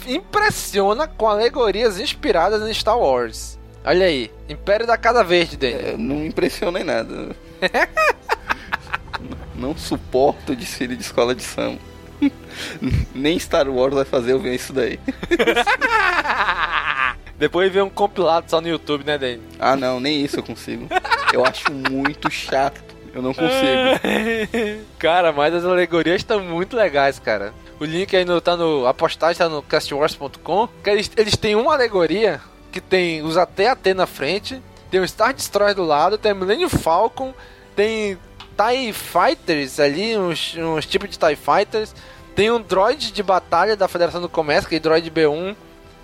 impressiona 0.07 1.07
com 1.07 1.29
alegorias 1.29 2.01
inspiradas 2.01 2.67
em 2.67 2.73
Star 2.73 2.99
Wars. 2.99 3.59
Olha 3.85 4.07
aí, 4.07 4.31
Império 4.49 4.87
da 4.87 4.97
Casa 4.97 5.23
Verde, 5.23 5.57
Daniel. 5.57 5.95
É, 5.95 5.97
não 5.97 6.25
impressiona 6.25 6.81
em 6.81 6.85
nada. 6.85 7.37
não 9.55 9.77
suporto 9.77 10.57
desfile 10.57 10.97
de 10.97 11.03
escola 11.03 11.35
de 11.35 11.43
samba. 11.43 11.79
Nem 13.15 13.39
Star 13.39 13.69
Wars 13.69 13.95
vai 13.95 14.05
fazer 14.05 14.33
eu 14.33 14.39
ver 14.39 14.55
isso 14.55 14.73
daí. 14.73 14.99
Depois 17.37 17.73
ver 17.73 17.83
um 17.83 17.91
compilado 17.91 18.49
só 18.49 18.61
no 18.61 18.69
YouTube, 18.69 19.05
né, 19.05 19.19
Dani? 19.19 19.43
Ah, 19.59 19.75
não, 19.75 19.99
nem 19.99 20.25
isso 20.25 20.39
eu 20.39 20.45
consigo. 20.45 20.87
Eu 21.33 21.45
acho 21.45 21.73
muito 21.73 22.31
chato. 22.31 22.81
Eu 23.13 23.21
não 23.21 23.35
consigo. 23.35 23.99
cara, 24.99 25.33
mas 25.33 25.53
as 25.53 25.65
alegorias 25.65 26.21
estão 26.21 26.41
muito 26.41 26.77
legais, 26.77 27.19
cara. 27.19 27.53
O 27.83 27.85
link 27.85 28.17
aí 28.17 28.25
no, 28.25 28.41
tá 28.41 28.57
no. 28.57 28.87
A 28.87 28.95
postagem 28.95 29.39
tá 29.39 29.49
no 29.49 29.61
castwars.com. 29.61 30.69
Eles, 30.87 31.11
eles 31.17 31.37
têm 31.37 31.57
uma 31.57 31.75
alegoria 31.75 32.41
que 32.71 32.81
tem 32.81 33.23
os 33.23 33.37
AT-AT 33.37 33.93
na 33.93 34.07
frente, 34.07 34.63
tem 34.89 35.01
o 35.01 35.09
Star 35.09 35.35
Destroyer 35.35 35.75
do 35.75 35.83
lado, 35.83 36.17
tem 36.17 36.31
o 36.31 36.37
Millennium 36.37 36.69
Falcon, 36.69 37.35
tem 37.75 38.17
TIE 38.57 38.93
Fighters 38.93 39.81
ali, 39.81 40.17
uns, 40.17 40.57
uns 40.57 40.87
tipos 40.87 41.11
de 41.11 41.19
TIE 41.19 41.35
Fighters. 41.35 41.93
Tem 42.37 42.53
um 42.53 42.63
droid 42.63 43.11
de 43.11 43.21
batalha 43.21 43.77
da 43.77 43.89
Federação 43.89 44.21
do 44.21 44.29
Comércio, 44.29 44.69
que 44.69 44.77
é 44.77 44.79
droid 44.79 45.11
B1. 45.11 45.57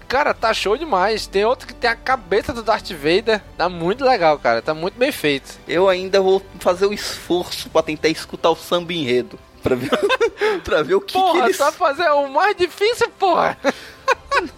Cara, 0.09 0.35
tá 0.35 0.53
show 0.53 0.77
demais. 0.77 1.29
Tem 1.29 1.45
outro 1.45 1.69
que 1.69 1.75
tem 1.75 1.88
a 1.88 1.95
cabeça 1.95 2.53
do 2.53 2.64
Darth 2.64 2.91
Vader. 2.91 3.41
Tá 3.57 3.69
muito 3.69 4.05
legal, 4.05 4.37
cara. 4.41 4.61
Tá 4.61 4.75
muito 4.75 4.99
bem 4.99 5.12
feito. 5.12 5.61
Eu 5.69 5.88
ainda 5.88 6.21
vou 6.21 6.43
fazer 6.59 6.87
o 6.87 6.93
esforço 6.93 7.71
para 7.71 7.85
tentar 7.85 8.09
escutar 8.09 8.51
o 8.51 8.57
samba 8.57 8.93
enredo. 8.93 9.38
Pra 9.69 9.77
ver, 9.77 9.91
pra 10.65 10.83
ver 10.83 10.95
o 10.95 11.01
que, 11.01 11.13
porra, 11.13 11.41
que 11.41 11.47
eles... 11.47 11.59
tá 11.59 11.71
fazendo 11.71 12.15
o 12.15 12.33
mais 12.33 12.57
difícil, 12.57 13.09
porra. 13.19 13.57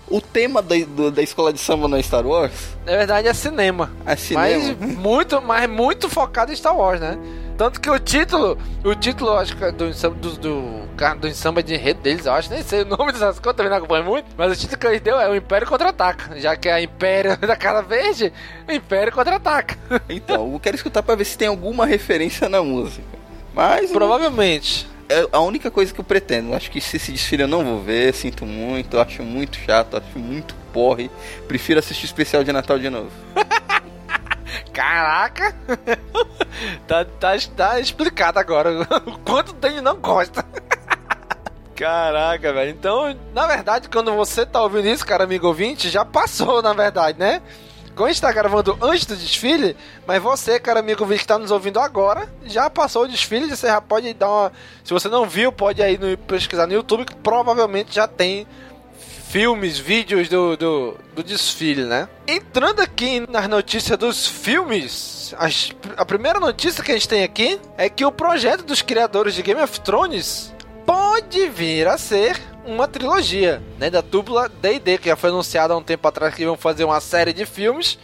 o 0.09 0.20
tema 0.20 0.62
da, 0.62 0.77
do, 0.87 1.11
da 1.11 1.23
escola 1.23 1.53
de 1.53 1.59
samba 1.59 1.88
no 1.88 2.01
Star 2.03 2.27
Wars? 2.27 2.53
Na 2.87 2.92
verdade 2.92 3.29
é 3.29 3.35
cinema. 3.35 3.90
É 4.07 4.14
cinema. 4.14 4.46
Mas 4.46 4.96
muito, 4.96 5.42
mas 5.42 5.68
muito 5.68 6.09
focado 6.09 6.53
em 6.53 6.57
Star 6.57 6.77
Wars, 6.77 7.01
né? 7.01 7.18
Tanto 7.61 7.79
que 7.79 7.90
o 7.90 7.99
título, 7.99 8.57
o 8.83 8.94
título, 8.94 9.33
acho 9.35 9.55
que 9.55 9.62
é 9.62 9.70
do, 9.70 9.90
do, 9.90 10.31
do, 10.38 11.18
do 11.20 11.35
samba 11.35 11.62
de 11.62 11.75
enredo 11.75 12.01
deles, 12.01 12.25
eu 12.25 12.33
acho, 12.33 12.51
nem 12.51 12.62
sei 12.62 12.83
o 12.83 12.87
nome 12.87 13.12
dessas 13.12 13.38
coisas, 13.38 13.55
também 13.55 13.68
não 13.68 13.77
acompanho 13.77 14.05
muito, 14.05 14.29
mas 14.35 14.51
o 14.51 14.57
título 14.57 14.79
que 14.79 14.87
eles 14.87 15.03
deu 15.03 15.20
é 15.20 15.29
o 15.29 15.37
Império 15.37 15.68
Contra-Ataca, 15.68 16.40
já 16.40 16.57
que 16.57 16.70
é 16.70 16.73
a 16.73 16.81
Império 16.81 17.37
da 17.46 17.55
Cara 17.55 17.83
Verde, 17.83 18.33
o 18.66 18.73
Império 18.73 19.12
Contra-Ataca. 19.12 19.77
Então, 20.09 20.51
eu 20.51 20.59
quero 20.59 20.75
escutar 20.75 21.03
pra 21.03 21.14
ver 21.14 21.27
se 21.27 21.37
tem 21.37 21.49
alguma 21.49 21.85
referência 21.85 22.49
na 22.49 22.62
música. 22.62 23.05
Mas. 23.53 23.90
Provavelmente. 23.90 24.88
É 25.11 25.27
a 25.33 25.40
única 25.40 25.73
coisa 25.73 25.92
que 25.92 25.99
eu 25.99 26.05
pretendo. 26.05 26.55
Acho 26.55 26.70
que 26.70 26.81
se 26.81 26.96
esse 26.96 27.11
desfile 27.11 27.42
eu 27.42 27.49
não 27.49 27.64
vou 27.64 27.83
ver, 27.83 28.14
sinto 28.14 28.46
muito, 28.46 28.96
acho 28.96 29.25
muito 29.25 29.59
chato, 29.59 29.96
acho 29.96 30.16
muito 30.16 30.55
porre. 30.73 31.11
Prefiro 31.49 31.81
assistir 31.81 32.07
especial 32.07 32.44
de 32.44 32.53
Natal 32.53 32.79
de 32.79 32.88
novo. 32.88 33.11
Caraca! 34.73 35.53
tá, 36.87 37.05
tá, 37.05 37.37
tá 37.57 37.81
explicado 37.81 38.38
agora 38.38 38.83
o 39.05 39.18
quanto 39.27 39.51
o 39.51 39.55
Danny 39.55 39.81
não 39.81 39.96
gosta. 39.96 40.44
Caraca, 41.75 42.53
velho. 42.53 42.70
Então, 42.70 43.16
na 43.35 43.49
verdade, 43.49 43.88
quando 43.88 44.14
você 44.14 44.46
tá 44.46 44.62
ouvindo 44.62 44.87
isso, 44.87 45.05
cara, 45.05 45.25
amigo 45.25 45.49
ouvinte, 45.49 45.90
já 45.90 46.05
passou, 46.05 46.62
na 46.62 46.73
verdade, 46.73 47.18
né? 47.18 47.42
Como 48.00 48.08
a 48.08 48.12
gente 48.14 48.32
gravando 48.32 48.78
antes 48.80 49.04
do 49.04 49.14
desfile, 49.14 49.76
mas 50.06 50.22
você, 50.22 50.58
cara 50.58 50.80
amigo 50.80 51.06
que 51.06 51.26
tá 51.26 51.38
nos 51.38 51.50
ouvindo 51.50 51.78
agora, 51.78 52.32
já 52.46 52.70
passou 52.70 53.02
o 53.02 53.06
desfile, 53.06 53.54
você 53.54 53.66
já 53.66 53.78
pode 53.78 54.14
dar 54.14 54.30
uma. 54.30 54.52
Se 54.82 54.90
você 54.90 55.06
não 55.06 55.26
viu, 55.26 55.52
pode 55.52 55.82
aí 55.82 55.98
no, 55.98 56.16
pesquisar 56.16 56.66
no 56.66 56.72
YouTube, 56.72 57.04
que 57.04 57.14
provavelmente 57.16 57.94
já 57.94 58.08
tem 58.08 58.46
filmes, 59.28 59.78
vídeos 59.78 60.30
do, 60.30 60.56
do, 60.56 60.96
do 61.14 61.22
desfile, 61.22 61.84
né? 61.84 62.08
Entrando 62.26 62.80
aqui 62.80 63.20
nas 63.28 63.46
notícias 63.48 63.98
dos 63.98 64.26
filmes, 64.26 65.34
as, 65.36 65.70
a 65.94 66.06
primeira 66.06 66.40
notícia 66.40 66.82
que 66.82 66.92
a 66.92 66.94
gente 66.94 67.06
tem 67.06 67.22
aqui 67.22 67.60
é 67.76 67.90
que 67.90 68.02
o 68.02 68.10
projeto 68.10 68.62
dos 68.64 68.80
criadores 68.80 69.34
de 69.34 69.42
Game 69.42 69.60
of 69.60 69.78
Thrones 69.78 70.54
pode 70.90 71.48
vir 71.50 71.87
a 71.87 71.96
ser 71.96 72.37
uma 72.66 72.88
trilogia, 72.88 73.62
né? 73.79 73.88
Da 73.88 74.00
dupla 74.00 74.48
D&D, 74.48 74.98
que 74.98 75.09
já 75.09 75.14
foi 75.14 75.31
anunciado 75.31 75.72
há 75.72 75.76
um 75.76 75.83
tempo 75.85 76.09
atrás 76.09 76.35
que 76.35 76.42
iam 76.42 76.57
fazer 76.57 76.83
uma 76.83 77.00
série 77.00 77.33
de 77.33 77.46
filmes. 77.46 77.96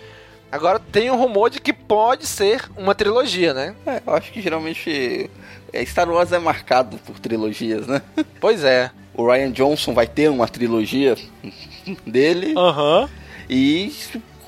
Agora 0.53 0.79
tem 0.79 1.11
um 1.11 1.16
rumor 1.16 1.51
de 1.51 1.61
que 1.61 1.72
pode 1.72 2.29
ser 2.29 2.62
uma 2.77 2.94
trilogia, 2.94 3.53
né? 3.53 3.75
É, 3.85 4.01
eu 4.07 4.14
acho 4.14 4.31
que 4.31 4.40
geralmente 4.40 5.29
é, 5.72 5.85
Star 5.85 6.09
Wars 6.09 6.31
é 6.31 6.38
marcado 6.38 6.96
por 6.99 7.18
trilogias, 7.18 7.88
né? 7.88 8.01
Pois 8.40 8.62
é 8.62 8.92
o 9.12 9.27
Ryan 9.27 9.51
Johnson 9.51 9.92
vai 9.92 10.07
ter 10.07 10.31
uma 10.31 10.46
trilogia 10.46 11.16
dele. 12.07 12.55
Uhum. 12.55 13.09
E 13.51 13.92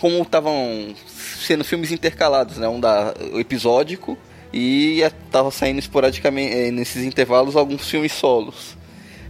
como 0.00 0.22
estavam 0.22 0.94
sendo 1.08 1.64
filmes 1.64 1.90
intercalados, 1.90 2.56
né? 2.56 2.68
Um 2.68 2.78
da 2.78 3.14
episódico 3.34 4.16
e 4.52 5.02
tava 5.30 5.50
saindo 5.50 5.78
esporadicamente 5.78 6.54
eh, 6.54 6.70
nesses 6.70 7.04
intervalos 7.04 7.56
alguns 7.56 7.88
filmes 7.88 8.12
solos. 8.12 8.76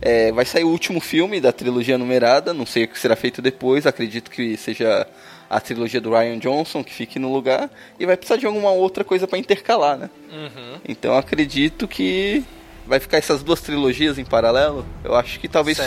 É, 0.00 0.30
vai 0.30 0.44
sair 0.44 0.64
o 0.64 0.68
último 0.68 1.00
filme 1.00 1.40
da 1.40 1.52
trilogia 1.52 1.98
numerada, 1.98 2.54
não 2.54 2.64
sei 2.64 2.84
o 2.84 2.88
que 2.88 2.98
será 2.98 3.16
feito 3.16 3.42
depois, 3.42 3.84
acredito 3.86 4.30
que 4.30 4.56
seja 4.56 5.06
a 5.50 5.60
trilogia 5.60 6.00
do 6.00 6.10
Ryan 6.10 6.38
Johnson 6.38 6.84
que 6.84 6.92
fique 6.92 7.18
no 7.18 7.32
lugar 7.32 7.70
e 7.98 8.06
vai 8.06 8.16
precisar 8.16 8.38
de 8.38 8.46
alguma 8.46 8.70
outra 8.70 9.02
coisa 9.02 9.26
para 9.26 9.38
intercalar, 9.38 9.96
né? 9.96 10.10
Uhum. 10.30 10.78
Então 10.86 11.16
acredito 11.16 11.88
que 11.88 12.44
vai 12.86 13.00
ficar 13.00 13.18
essas 13.18 13.42
duas 13.42 13.60
trilogias 13.60 14.18
em 14.18 14.24
paralelo, 14.24 14.86
eu 15.04 15.14
acho 15.14 15.40
que 15.40 15.48
talvez. 15.48 15.78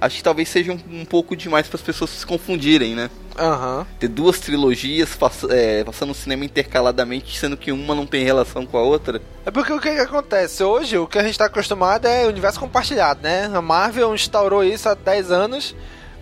Acho 0.00 0.16
que 0.16 0.22
talvez 0.22 0.48
seja 0.48 0.72
um, 0.72 1.00
um 1.00 1.04
pouco 1.04 1.36
demais 1.36 1.66
para 1.66 1.76
as 1.76 1.82
pessoas 1.82 2.10
se 2.10 2.26
confundirem, 2.26 2.94
né? 2.94 3.08
Uhum. 3.38 3.84
Ter 3.98 4.08
duas 4.08 4.38
trilogias 4.38 5.16
pass 5.16 5.44
é, 5.50 5.82
passando 5.82 6.10
no 6.10 6.14
cinema 6.14 6.44
intercaladamente, 6.44 7.38
sendo 7.38 7.56
que 7.56 7.72
uma 7.72 7.94
não 7.94 8.06
tem 8.06 8.24
relação 8.24 8.64
com 8.64 8.78
a 8.78 8.82
outra. 8.82 9.20
É 9.44 9.50
porque 9.50 9.72
o 9.72 9.80
que, 9.80 9.92
que 9.92 10.00
acontece? 10.00 10.62
Hoje, 10.62 10.96
o 10.96 11.06
que 11.06 11.18
a 11.18 11.22
gente 11.22 11.32
está 11.32 11.46
acostumado 11.46 12.06
é 12.06 12.26
o 12.26 12.28
universo 12.28 12.60
compartilhado, 12.60 13.20
né? 13.22 13.50
A 13.52 13.60
Marvel 13.60 14.14
instaurou 14.14 14.62
isso 14.62 14.88
há 14.88 14.94
10 14.94 15.30
anos 15.32 15.74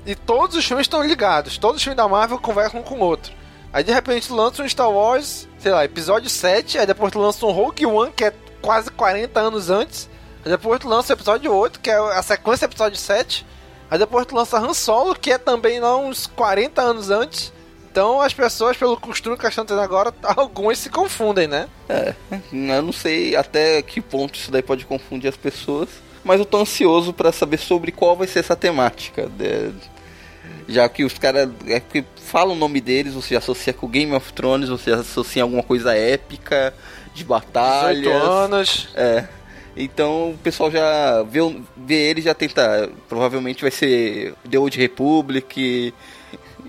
e 0.06 0.14
todos 0.14 0.56
os 0.56 0.64
filmes 0.64 0.84
estão 0.84 1.02
ligados. 1.02 1.58
Todos 1.58 1.76
os 1.76 1.82
filmes 1.82 1.96
da 1.96 2.08
Marvel 2.08 2.38
conversam 2.38 2.80
um 2.80 2.82
com 2.82 2.96
o 2.96 3.00
outro. 3.00 3.32
Aí 3.72 3.82
de 3.82 3.92
repente 3.92 4.32
lança 4.32 4.62
um 4.62 4.68
Star 4.68 4.90
Wars, 4.90 5.48
sei 5.58 5.72
lá, 5.72 5.84
episódio 5.84 6.28
7, 6.28 6.78
aí 6.78 6.86
depois 6.86 7.12
lança 7.14 7.44
um 7.46 7.50
Rogue 7.50 7.86
One, 7.86 8.12
que 8.12 8.24
é 8.24 8.32
quase 8.60 8.90
40 8.90 9.40
anos 9.40 9.70
antes. 9.70 10.08
Aí 10.44 10.50
depois 10.50 10.80
tu 10.80 10.88
lança 10.88 11.12
o 11.12 11.16
episódio 11.16 11.52
8, 11.52 11.80
que 11.80 11.90
é 11.90 11.94
a 11.94 12.22
sequência 12.22 12.66
do 12.66 12.72
episódio 12.72 12.98
7. 12.98 13.46
Aí 13.92 13.98
depois 13.98 14.24
tu 14.24 14.34
lança 14.34 14.58
Han 14.58 14.72
Solo, 14.72 15.14
que 15.14 15.30
é 15.30 15.36
também 15.36 15.78
lá 15.78 15.94
uns 15.98 16.26
40 16.26 16.80
anos 16.80 17.10
antes. 17.10 17.52
Então 17.90 18.22
as 18.22 18.32
pessoas, 18.32 18.74
pelo 18.74 18.96
costume 18.96 19.36
que 19.36 19.46
estão 19.46 19.66
tendo 19.66 19.82
agora, 19.82 20.14
algumas 20.34 20.78
se 20.78 20.88
confundem, 20.88 21.46
né? 21.46 21.68
É, 21.90 22.14
eu 22.50 22.80
não 22.82 22.90
sei 22.90 23.36
até 23.36 23.82
que 23.82 24.00
ponto 24.00 24.34
isso 24.34 24.50
daí 24.50 24.62
pode 24.62 24.86
confundir 24.86 25.28
as 25.28 25.36
pessoas. 25.36 25.90
Mas 26.24 26.40
eu 26.40 26.46
tô 26.46 26.56
ansioso 26.56 27.12
para 27.12 27.30
saber 27.32 27.58
sobre 27.58 27.92
qual 27.92 28.16
vai 28.16 28.26
ser 28.26 28.38
essa 28.38 28.56
temática. 28.56 29.26
De... 29.26 29.74
Já 30.66 30.88
que 30.88 31.04
os 31.04 31.18
caras 31.18 31.50
é 31.66 31.78
que 31.78 32.02
falam 32.16 32.54
o 32.54 32.58
nome 32.58 32.80
deles, 32.80 33.12
você 33.12 33.36
associa 33.36 33.74
com 33.74 33.86
Game 33.86 34.14
of 34.14 34.32
Thrones, 34.32 34.70
você 34.70 34.90
associa 34.90 35.42
alguma 35.42 35.62
coisa 35.62 35.94
épica, 35.94 36.72
de 37.12 37.24
batalhas. 37.24 38.04
18 38.04 38.26
anos. 38.26 38.88
É. 38.94 39.28
Então 39.76 40.30
o 40.30 40.38
pessoal 40.38 40.70
já 40.70 41.22
vê, 41.22 41.40
vê 41.76 42.10
ele 42.10 42.20
já 42.20 42.34
tenta. 42.34 42.90
Provavelmente 43.08 43.62
vai 43.62 43.70
ser 43.70 44.34
The 44.48 44.58
Old 44.58 44.78
Republic. 44.78 45.94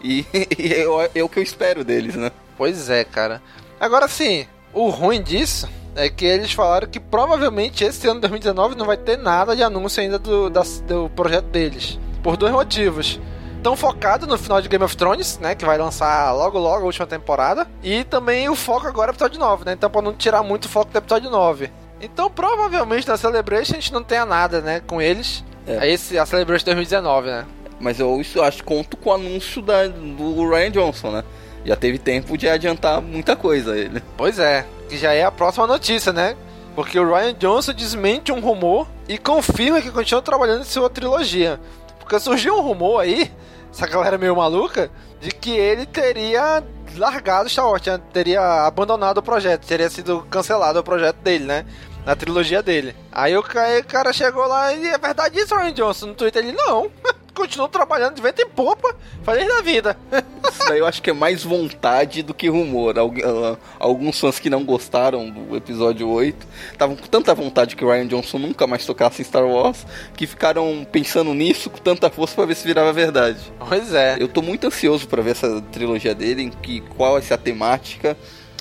E, 0.03 0.25
e 0.57 0.73
é, 0.73 1.19
é, 1.19 1.23
o 1.23 1.29
que 1.29 1.39
eu 1.39 1.43
espero 1.43 1.83
deles, 1.83 2.15
né? 2.15 2.31
Pois 2.57 2.89
é, 2.89 3.03
cara. 3.03 3.41
Agora 3.79 4.07
sim, 4.07 4.45
o 4.73 4.89
ruim 4.89 5.21
disso 5.21 5.67
é 5.95 6.09
que 6.09 6.25
eles 6.25 6.51
falaram 6.51 6.87
que 6.87 6.99
provavelmente 6.99 7.83
esse 7.83 8.07
ano 8.07 8.15
de 8.15 8.27
2019 8.27 8.75
não 8.75 8.85
vai 8.85 8.97
ter 8.97 9.17
nada 9.17 9.55
de 9.55 9.63
anúncio 9.63 10.01
ainda 10.01 10.17
do, 10.17 10.49
da, 10.49 10.63
do 10.87 11.09
projeto 11.09 11.45
deles. 11.45 11.99
Por 12.21 12.37
dois 12.37 12.53
motivos 12.53 13.19
tão 13.63 13.77
focado 13.77 14.27
no 14.27 14.37
final 14.37 14.61
de 14.61 14.67
Game 14.67 14.83
of 14.83 14.95
Thrones, 14.95 15.39
né? 15.39 15.55
Que 15.55 15.65
vai 15.65 15.77
lançar 15.77 16.33
logo 16.33 16.59
logo 16.59 16.83
a 16.83 16.85
última 16.85 17.07
temporada. 17.07 17.65
E 17.81 18.03
também 18.03 18.49
o 18.49 18.55
foco 18.55 18.85
agora 18.85 19.09
é 19.09 19.13
o 19.13 19.15
episódio 19.15 19.39
9, 19.39 19.65
né? 19.65 19.73
Então 19.73 19.89
pra 19.89 20.01
não 20.01 20.13
tirar 20.13 20.43
muito 20.43 20.65
o 20.65 20.69
foco 20.69 20.91
do 20.91 20.97
episódio 20.97 21.29
9. 21.29 21.71
Então 22.03 22.29
provavelmente 22.29 23.07
na 23.07 23.15
Celebration 23.15 23.73
a 23.73 23.75
gente 23.75 23.93
não 23.93 24.03
tenha 24.03 24.25
nada, 24.25 24.61
né? 24.61 24.81
Com 24.85 25.01
eles. 25.01 25.43
É. 25.65 25.89
Esse, 25.89 26.17
a 26.17 26.25
Celebration 26.25 26.65
2019, 26.65 27.27
né? 27.27 27.45
Mas 27.79 27.99
eu 27.99 28.19
isso, 28.19 28.41
acho 28.41 28.57
que 28.57 28.63
conto 28.63 28.97
com 28.97 29.09
o 29.09 29.13
anúncio 29.13 29.61
da, 29.61 29.87
do 29.87 30.49
Ryan 30.49 30.71
Johnson, 30.71 31.11
né? 31.11 31.23
Já 31.65 31.75
teve 31.75 31.97
tempo 31.97 32.37
de 32.37 32.47
adiantar 32.47 33.01
muita 33.01 33.35
coisa 33.35 33.77
ele. 33.77 34.03
Pois 34.17 34.37
é, 34.37 34.65
que 34.89 34.97
já 34.97 35.13
é 35.13 35.23
a 35.23 35.31
próxima 35.31 35.65
notícia, 35.65 36.11
né? 36.11 36.35
Porque 36.75 36.99
o 36.99 37.07
Ryan 37.07 37.33
Johnson 37.35 37.73
desmente 37.73 38.31
um 38.31 38.41
rumor 38.41 38.87
e 39.07 39.17
confirma 39.17 39.81
que 39.81 39.91
continua 39.91 40.21
trabalhando 40.21 40.61
em 40.61 40.65
sua 40.65 40.89
trilogia. 40.89 41.59
Porque 41.99 42.19
surgiu 42.19 42.57
um 42.57 42.61
rumor 42.61 42.99
aí 42.99 43.31
essa 43.73 43.87
galera 43.87 44.19
meio 44.19 44.35
maluca, 44.35 44.91
de 45.19 45.31
que 45.31 45.51
ele 45.51 45.85
teria 45.85 46.63
largado 46.95 47.49
Star 47.49 47.67
Wars, 47.67 47.81
teria 48.13 48.67
abandonado 48.67 49.17
o 49.17 49.23
projeto, 49.23 49.65
teria 49.65 49.89
sido 49.89 50.21
cancelado 50.29 50.79
o 50.79 50.83
projeto 50.83 51.17
dele, 51.17 51.45
né? 51.45 51.65
Na 52.05 52.15
trilogia 52.15 52.61
dele. 52.61 52.95
Aí 53.11 53.35
o 53.35 53.43
cara 53.43 54.11
chegou 54.11 54.45
lá 54.45 54.73
e 54.73 54.87
é 54.87 54.97
verdade 54.97 55.39
isso, 55.39 55.55
Ryan 55.55 55.73
Johnson, 55.73 56.07
no 56.07 56.13
Twitter. 56.13 56.43
Ele, 56.43 56.51
não, 56.51 56.91
continuo 57.33 57.67
trabalhando 57.67 58.15
de 58.15 58.21
vento 58.21 58.41
em 58.41 58.47
popa, 58.47 58.95
feliz 59.23 59.47
da 59.47 59.61
vida. 59.61 59.97
Isso 60.49 60.67
daí 60.67 60.79
eu 60.79 60.85
acho 60.85 61.01
que 61.01 61.09
é 61.09 61.13
mais 61.13 61.43
vontade 61.43 62.21
do 62.21 62.33
que 62.33 62.47
rumor. 62.47 62.95
Ah, 62.97 63.57
alguns 63.79 64.19
fãs 64.19 64.39
que 64.39 64.49
não 64.49 64.63
gostaram 64.63 65.29
do 65.29 65.55
episódio 65.55 66.07
8 66.07 66.45
estavam 66.71 66.95
com 66.95 67.07
tanta 67.07 67.33
vontade 67.33 67.75
que 67.75 67.83
o 67.83 67.89
Ryan 67.89 68.07
Johnson 68.07 68.37
nunca 68.37 68.67
mais 68.67 68.85
tocasse 68.85 69.21
em 69.21 69.25
Star 69.25 69.45
Wars 69.45 69.85
que 70.15 70.27
ficaram 70.27 70.85
pensando 70.91 71.33
nisso 71.33 71.69
com 71.69 71.79
tanta 71.79 72.09
força 72.09 72.35
para 72.35 72.45
ver 72.45 72.55
se 72.55 72.67
virava 72.67 72.93
verdade. 72.93 73.39
Pois 73.67 73.93
é. 73.93 74.17
Eu 74.19 74.27
tô 74.27 74.41
muito 74.41 74.67
ansioso 74.67 75.07
para 75.07 75.21
ver 75.21 75.31
essa 75.31 75.61
trilogia 75.71 76.13
dele, 76.13 76.43
em 76.43 76.49
que 76.49 76.81
qual 76.81 77.13
vai 77.13 77.21
ser 77.21 77.33
a 77.33 77.37
temática, 77.37 78.15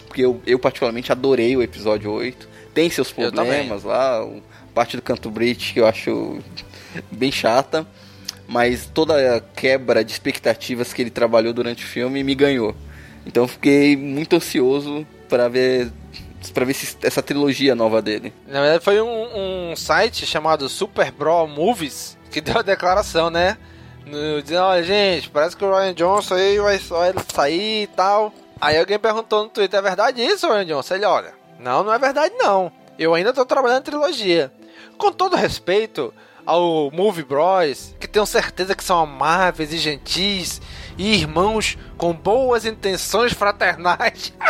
porque 0.07 0.23
eu, 0.23 0.41
eu 0.47 0.59
particularmente 0.59 1.13
adorei 1.13 1.57
o 1.57 1.63
episódio 1.63 2.11
8. 2.11 2.52
Tem 2.75 2.89
seus 2.91 3.13
problemas 3.13 3.85
lá, 3.85 4.27
parte 4.75 4.97
do 4.97 5.03
Canto 5.03 5.31
Bridge 5.31 5.75
que 5.75 5.81
eu 5.81 5.87
acho 5.87 6.39
bem 7.11 7.31
chata, 7.31 7.87
mas 8.49 8.87
toda 8.87 9.37
a 9.37 9.41
quebra 9.41 10.05
de 10.05 10.13
expectativas 10.13 10.93
que 10.93 11.03
ele 11.03 11.11
trabalhou 11.11 11.53
durante 11.53 11.85
o 11.85 11.87
filme 11.87 12.25
me 12.25 12.35
ganhou. 12.35 12.75
Então 13.27 13.45
eu 13.45 13.49
fiquei 13.49 13.97
muito 13.97 14.37
ansioso 14.37 15.07
para 15.29 15.49
ver 15.49 15.93
para 16.53 16.65
ver 16.65 16.75
se, 16.75 16.97
essa 17.03 17.23
trilogia 17.23 17.75
nova 17.75 18.03
dele. 18.03 18.33
Na 18.49 18.61
verdade 18.61 18.85
foi 18.85 19.01
um, 19.01 19.71
um 19.71 19.77
site 19.77 20.27
chamado 20.27 20.69
Super 20.69 21.13
Bro 21.13 21.47
Movies 21.47 22.19
que 22.31 22.41
deu 22.41 22.59
a 22.59 22.63
declaração, 22.63 23.31
né? 23.31 23.57
No, 24.05 24.43
dizendo, 24.43 24.63
olha 24.63 24.83
gente, 24.83 25.31
parece 25.31 25.57
que 25.57 25.65
o 25.65 25.71
Ryan 25.71 25.95
Johnson 25.95 26.35
aí 26.35 26.59
vai, 26.59 26.79
vai 26.79 27.15
sair 27.33 27.83
e 27.85 27.87
tal. 27.87 28.33
Aí 28.61 28.79
alguém 28.79 28.99
perguntou 28.99 29.45
no 29.45 29.49
Twitter, 29.49 29.79
é 29.79 29.83
verdade 29.83 30.23
isso, 30.23 30.49
Ryan 30.49 30.67
Johnson? 30.67 30.95
Ele, 30.95 31.05
olha, 31.05 31.35
não, 31.63 31.85
não 31.85 31.93
é 31.93 31.99
verdade 31.99 32.35
não. 32.37 32.73
Eu 32.99 33.15
ainda 33.15 33.33
tô 33.33 33.47
trabalhando 33.47 33.81
em 33.81 33.85
trilogia. 33.85 34.53
Com 34.99 35.13
todo 35.13 35.37
respeito 35.37 36.13
ao 36.45 36.91
Movie 36.91 37.23
Bros, 37.25 37.95
que 38.01 38.09
tenho 38.09 38.27
certeza 38.27 38.75
que 38.75 38.83
são 38.83 38.99
amáveis 38.99 39.73
e 39.73 39.79
gentis 39.79 40.61
e 40.99 41.15
irmãos 41.15 41.79
com 41.97 42.13
boas 42.13 42.67
intenções 42.67 43.33
fraternais. 43.33 44.35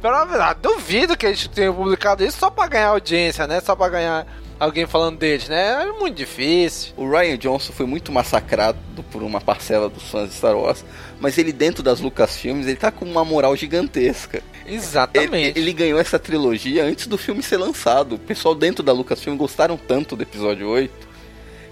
Pelo 0.00 0.54
duvido 0.62 1.16
que 1.16 1.26
eles 1.26 1.48
tenham 1.48 1.74
publicado 1.74 2.24
isso 2.24 2.38
só 2.38 2.48
para 2.48 2.68
ganhar 2.68 2.88
audiência, 2.88 3.46
né? 3.46 3.60
Só 3.60 3.74
para 3.74 3.90
ganhar 3.90 4.26
alguém 4.58 4.86
falando 4.86 5.18
deles, 5.18 5.48
né? 5.48 5.82
É 5.82 5.92
muito 5.92 6.16
difícil. 6.16 6.92
O 6.96 7.08
Ryan 7.08 7.36
Johnson 7.36 7.72
foi 7.72 7.86
muito 7.86 8.10
massacrado 8.10 8.78
por 9.10 9.22
uma 9.22 9.40
parcela 9.40 9.88
dos 9.88 10.04
fãs 10.04 10.30
de 10.30 10.36
Star 10.36 10.56
Wars, 10.56 10.84
mas 11.20 11.38
ele 11.38 11.52
dentro 11.52 11.82
das 11.82 12.00
Lucasfilmes, 12.00 12.66
ele 12.66 12.76
tá 12.76 12.90
com 12.90 13.04
uma 13.04 13.24
moral 13.24 13.54
gigantesca. 13.56 14.42
Exatamente. 14.66 15.58
Ele, 15.58 15.60
ele, 15.60 15.72
ganhou 15.72 15.98
essa 15.98 16.18
trilogia 16.18 16.84
antes 16.84 17.06
do 17.06 17.16
filme 17.16 17.42
ser 17.42 17.56
lançado. 17.56 18.16
O 18.16 18.18
pessoal 18.18 18.54
dentro 18.54 18.82
da 18.82 18.92
Lucasfilm 18.92 19.36
gostaram 19.36 19.76
tanto 19.76 20.16
do 20.16 20.22
episódio 20.22 20.68
8 20.68 21.06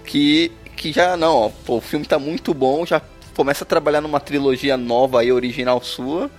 que, 0.05 0.51
que 0.75 0.93
já, 0.93 1.17
não, 1.17 1.35
ó, 1.35 1.49
pô, 1.65 1.77
o 1.77 1.81
filme 1.81 2.05
tá 2.05 2.17
muito 2.17 2.53
bom, 2.53 2.85
já 2.85 3.01
começa 3.35 3.63
a 3.63 3.67
trabalhar 3.67 4.01
numa 4.01 4.19
trilogia 4.19 4.77
nova 4.77 5.21
aí, 5.21 5.31
original 5.31 5.81
sua. 5.81 6.29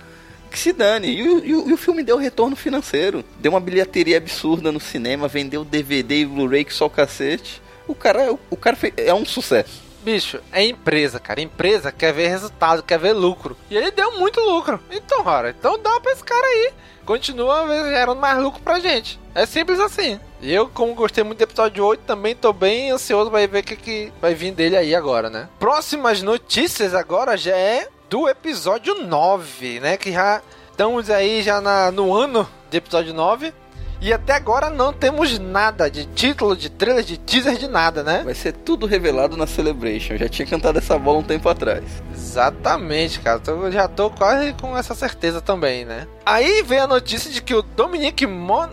Que 0.51 0.59
se 0.59 0.73
dane. 0.73 1.07
E, 1.07 1.21
e, 1.21 1.49
e 1.49 1.73
o 1.73 1.77
filme 1.77 2.03
deu 2.03 2.17
retorno 2.17 2.55
financeiro. 2.55 3.23
Deu 3.39 3.51
uma 3.51 3.59
bilheteria 3.59 4.17
absurda 4.17 4.71
no 4.71 4.79
cinema, 4.79 5.27
vendeu 5.27 5.63
DVD 5.63 6.21
e 6.21 6.25
Blu-ray 6.25 6.65
que 6.65 6.73
só 6.73 6.85
o 6.85 6.89
cacete. 6.89 7.61
O 7.87 7.95
cara, 7.95 8.33
o, 8.33 8.39
o 8.49 8.57
cara 8.57 8.75
fez, 8.75 8.93
é 8.97 9.13
um 9.13 9.25
sucesso. 9.25 9.87
Bicho, 10.03 10.39
é 10.53 10.63
empresa, 10.63 11.19
cara. 11.19 11.41
Empresa 11.41 11.91
quer 11.91 12.13
ver 12.13 12.27
resultado, 12.27 12.81
quer 12.81 12.97
ver 12.97 13.13
lucro. 13.13 13.57
E 13.69 13.75
ele 13.75 13.91
deu 13.91 14.17
muito 14.17 14.39
lucro. 14.39 14.79
Então, 14.89 15.23
cara, 15.23 15.49
então 15.49 15.77
dá 15.77 15.99
pra 15.99 16.11
esse 16.13 16.23
cara 16.23 16.45
aí. 16.45 16.71
Continua 17.05 17.65
gerando 17.89 18.19
mais 18.19 18.41
lucro 18.41 18.61
pra 18.61 18.79
gente. 18.79 19.19
É 19.33 19.45
simples 19.45 19.79
assim. 19.79 20.19
E 20.41 20.53
eu, 20.53 20.67
como 20.69 20.93
gostei 20.93 21.23
muito 21.23 21.39
do 21.39 21.43
episódio 21.43 21.83
8, 21.83 22.01
também 22.01 22.35
tô 22.35 22.53
bem 22.53 22.91
ansioso 22.91 23.31
pra 23.31 23.45
ver 23.47 23.59
o 23.59 23.63
que, 23.63 23.75
que 23.75 24.13
vai 24.21 24.33
vir 24.33 24.51
dele 24.51 24.77
aí 24.77 24.93
agora, 24.93 25.29
né? 25.29 25.49
Próximas 25.59 26.21
notícias 26.21 26.93
agora 26.93 27.35
já 27.35 27.55
é 27.55 27.87
do 28.09 28.27
episódio 28.27 28.95
9, 29.05 29.79
né? 29.79 29.97
Que 29.97 30.11
já 30.11 30.41
estamos 30.71 31.09
aí 31.09 31.41
já 31.41 31.59
na, 31.59 31.91
no 31.91 32.13
ano 32.13 32.47
de 32.69 32.77
episódio 32.77 33.13
9. 33.13 33.53
E 33.99 34.13
até 34.13 34.33
agora 34.33 34.69
não 34.69 34.93
temos 34.93 35.39
nada 35.39 35.89
de 35.89 36.05
título, 36.05 36.55
de 36.55 36.69
trailer, 36.69 37.03
de 37.03 37.17
teaser, 37.17 37.57
de 37.57 37.67
nada, 37.67 38.03
né? 38.03 38.21
Vai 38.23 38.35
ser 38.35 38.53
tudo 38.53 38.85
revelado 38.85 39.35
na 39.35 39.47
Celebration. 39.47 40.13
Eu 40.13 40.19
já 40.19 40.29
tinha 40.29 40.47
cantado 40.47 40.77
essa 40.77 40.99
bola 40.99 41.17
um 41.17 41.23
tempo 41.23 41.49
atrás. 41.49 41.83
Exatamente, 42.13 43.19
cara. 43.19 43.41
Eu 43.47 43.71
já 43.71 43.87
tô 43.87 44.11
quase 44.11 44.53
com 44.53 44.77
essa 44.77 44.93
certeza 44.93 45.41
também, 45.41 45.83
né? 45.83 46.07
Aí 46.23 46.61
vem 46.61 46.77
a 46.77 46.85
notícia 46.85 47.31
de 47.31 47.41
que 47.41 47.55
o 47.55 47.63
Dominic 47.63 48.25
Mon... 48.27 48.69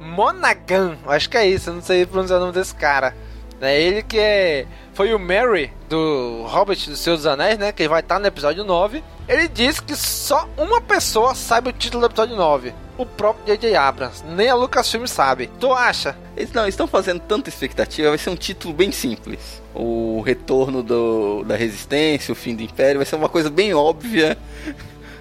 Monaghan, 0.00 0.96
acho 1.06 1.28
que 1.28 1.36
é 1.36 1.46
isso, 1.46 1.68
eu 1.68 1.74
não 1.74 1.82
sei 1.82 2.06
pronunciar 2.06 2.38
o 2.38 2.40
nome 2.40 2.54
desse 2.54 2.74
cara. 2.74 3.14
É 3.60 3.80
ele 3.80 4.02
que 4.02 4.18
é 4.18 4.66
foi 4.94 5.14
o 5.14 5.18
Mary 5.18 5.72
do 5.88 6.44
Hobbit 6.46 6.90
dos 6.90 7.00
Seus 7.00 7.26
Anéis, 7.26 7.58
né? 7.58 7.72
Que 7.72 7.88
vai 7.88 8.00
estar 8.00 8.18
no 8.18 8.26
episódio 8.26 8.64
9. 8.64 9.02
Ele 9.28 9.48
disse 9.48 9.82
que 9.82 9.94
só 9.94 10.48
uma 10.56 10.80
pessoa 10.80 11.34
sabe 11.34 11.70
o 11.70 11.72
título 11.72 12.02
do 12.02 12.12
episódio 12.12 12.36
9 12.36 12.74
o 13.00 13.06
próprio 13.06 13.46
J.J. 13.46 13.74
Abrams. 13.76 14.22
Nem 14.26 14.50
a 14.50 14.54
Lucasfilm 14.54 15.06
sabe. 15.06 15.48
Tu 15.58 15.72
acha? 15.72 16.14
Eles 16.36 16.52
não 16.52 16.68
estão 16.68 16.86
fazendo 16.86 17.20
tanta 17.20 17.48
expectativa. 17.48 18.10
Vai 18.10 18.18
ser 18.18 18.28
um 18.28 18.36
título 18.36 18.74
bem 18.74 18.92
simples. 18.92 19.62
O 19.74 20.20
retorno 20.20 20.82
do, 20.82 21.42
da 21.44 21.56
resistência, 21.56 22.30
o 22.30 22.34
fim 22.34 22.54
do 22.54 22.62
império. 22.62 22.98
Vai 22.98 23.06
ser 23.06 23.16
uma 23.16 23.28
coisa 23.28 23.48
bem 23.48 23.72
óbvia. 23.72 24.36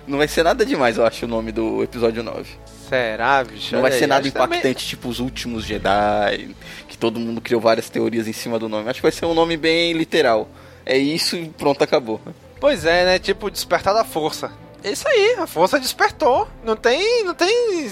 Não 0.10 0.18
vai 0.18 0.28
ser 0.28 0.42
nada 0.42 0.66
demais, 0.66 0.98
eu 0.98 1.06
acho, 1.06 1.26
o 1.26 1.28
nome 1.28 1.52
do 1.52 1.84
episódio 1.84 2.24
9. 2.24 2.50
Será, 2.90 3.44
bicho? 3.44 3.76
Não 3.76 3.84
vai 3.84 3.92
ser 3.92 4.08
nada 4.08 4.28
impactante, 4.28 4.62
também... 4.62 4.74
tipo 4.74 5.08
os 5.08 5.20
últimos 5.20 5.64
Jedi, 5.64 6.56
que 6.88 6.98
todo 6.98 7.20
mundo 7.20 7.40
criou 7.40 7.62
várias 7.62 7.92
teorias 7.92 8.28
em 8.28 8.34
cima 8.34 8.58
do 8.58 8.68
nome. 8.68 8.90
Acho 8.90 8.98
que 8.98 9.04
vai 9.04 9.12
ser 9.12 9.28
um 9.28 9.36
nome 9.36 9.56
bem 9.56 9.94
literal. 9.94 10.50
É 10.84 10.98
isso 10.98 11.36
e 11.36 11.50
pronto, 11.50 11.84
acabou. 11.84 12.20
Pois 12.60 12.86
é, 12.86 13.06
né? 13.06 13.20
Tipo, 13.20 13.52
despertar 13.52 13.94
da 13.94 14.04
força. 14.04 14.52
É 14.84 14.92
isso 14.92 15.08
aí, 15.08 15.36
a 15.40 15.46
força 15.46 15.80
despertou. 15.80 16.48
Não 16.64 16.76
tem. 16.76 17.24
Não 17.24 17.34
tem. 17.34 17.90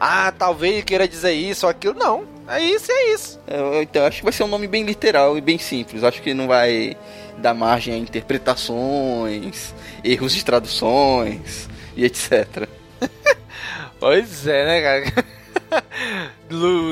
Ah, 0.00 0.32
talvez 0.36 0.82
queira 0.84 1.06
dizer 1.06 1.32
isso 1.32 1.66
ou 1.66 1.70
aquilo. 1.70 1.94
Não. 1.94 2.24
É 2.48 2.60
isso 2.60 2.90
e 2.90 2.94
é 2.94 3.14
isso. 3.14 3.40
É, 3.46 3.82
então, 3.82 4.04
acho 4.04 4.18
que 4.18 4.24
vai 4.24 4.32
ser 4.32 4.42
um 4.42 4.48
nome 4.48 4.66
bem 4.66 4.82
literal 4.82 5.38
e 5.38 5.40
bem 5.40 5.58
simples. 5.58 6.02
Acho 6.02 6.20
que 6.20 6.34
não 6.34 6.48
vai 6.48 6.96
dar 7.38 7.54
margem 7.54 7.94
a 7.94 7.96
interpretações, 7.96 9.74
erros 10.02 10.34
de 10.34 10.44
traduções 10.44 11.68
e 11.96 12.04
etc. 12.04 12.68
pois 14.00 14.46
é, 14.46 14.66
né, 14.66 14.82
cara? 14.82 15.26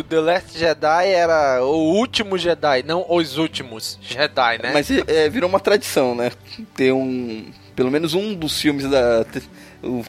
The 0.08 0.20
Last 0.20 0.58
Jedi 0.58 1.08
era 1.08 1.62
o 1.62 1.94
último 1.94 2.38
Jedi, 2.38 2.82
não 2.82 3.04
os 3.08 3.36
últimos 3.36 3.98
Jedi, 4.00 4.58
né? 4.62 4.70
Mas 4.72 4.90
é, 4.90 5.28
virou 5.28 5.48
uma 5.48 5.60
tradição, 5.60 6.14
né? 6.14 6.30
Ter 6.74 6.92
um 6.92 7.44
pelo 7.80 7.90
menos 7.90 8.12
um 8.12 8.34
dos 8.34 8.60
filmes 8.60 8.86
da 8.90 9.24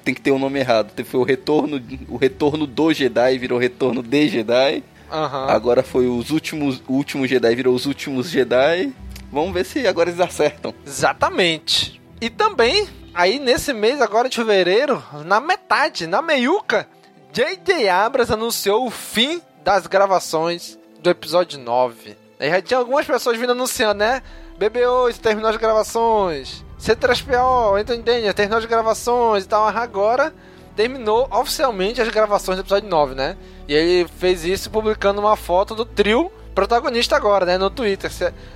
tem 0.03 0.13
que 0.13 0.19
ter 0.19 0.31
o 0.31 0.35
um 0.35 0.39
nome 0.39 0.59
errado. 0.59 0.91
Foi 1.05 1.21
o 1.21 1.23
retorno, 1.23 1.81
o 2.09 2.17
retorno 2.17 2.67
do 2.67 2.91
Jedi 2.91 3.37
virou 3.37 3.57
retorno 3.57 4.03
de 4.03 4.27
Jedi. 4.27 4.83
Uhum. 5.09 5.49
Agora 5.49 5.81
foi 5.81 6.05
os 6.05 6.31
últimos, 6.31 6.83
o 6.85 6.91
último 6.91 7.25
Jedi 7.25 7.55
virou 7.55 7.73
os 7.73 7.85
últimos 7.85 8.29
Jedi. 8.29 8.91
Vamos 9.31 9.53
ver 9.53 9.63
se 9.63 9.87
agora 9.87 10.09
eles 10.09 10.19
acertam. 10.19 10.73
Exatamente. 10.85 12.01
E 12.19 12.29
também, 12.29 12.89
aí 13.13 13.39
nesse 13.39 13.71
mês 13.71 14.01
agora 14.01 14.27
de 14.27 14.35
fevereiro, 14.35 15.01
na 15.25 15.39
metade, 15.39 16.07
na 16.07 16.21
meiuca, 16.21 16.85
J.J. 17.31 17.87
Abrams 17.87 18.33
anunciou 18.33 18.85
o 18.85 18.91
fim 18.91 19.41
das 19.63 19.87
gravações 19.87 20.77
do 21.01 21.09
episódio 21.09 21.57
9. 21.57 22.17
Aí 22.37 22.49
já 22.49 22.61
tinha 22.61 22.79
algumas 22.79 23.05
pessoas 23.05 23.37
vindo 23.37 23.53
anunciando, 23.53 23.99
né? 23.99 24.21
BB8 24.59 25.19
terminou 25.19 25.49
as 25.49 25.55
gravações. 25.55 26.65
C3PO, 26.81 27.79
Anthony 27.79 28.01
Daniels, 28.01 28.33
terminou 28.33 28.57
as 28.57 28.65
gravações 28.65 29.43
e 29.43 29.47
tal. 29.47 29.67
Agora 29.67 30.33
terminou 30.75 31.27
oficialmente 31.31 32.01
as 32.01 32.09
gravações 32.09 32.57
do 32.57 32.61
episódio 32.61 32.89
9, 32.89 33.13
né? 33.13 33.37
E 33.67 33.73
ele 33.73 34.09
fez 34.17 34.43
isso 34.43 34.69
publicando 34.71 35.21
uma 35.21 35.35
foto 35.35 35.75
do 35.75 35.85
trio 35.85 36.31
protagonista 36.55 37.15
agora, 37.15 37.45
né? 37.45 37.57
No 37.57 37.69
Twitter. 37.69 38.11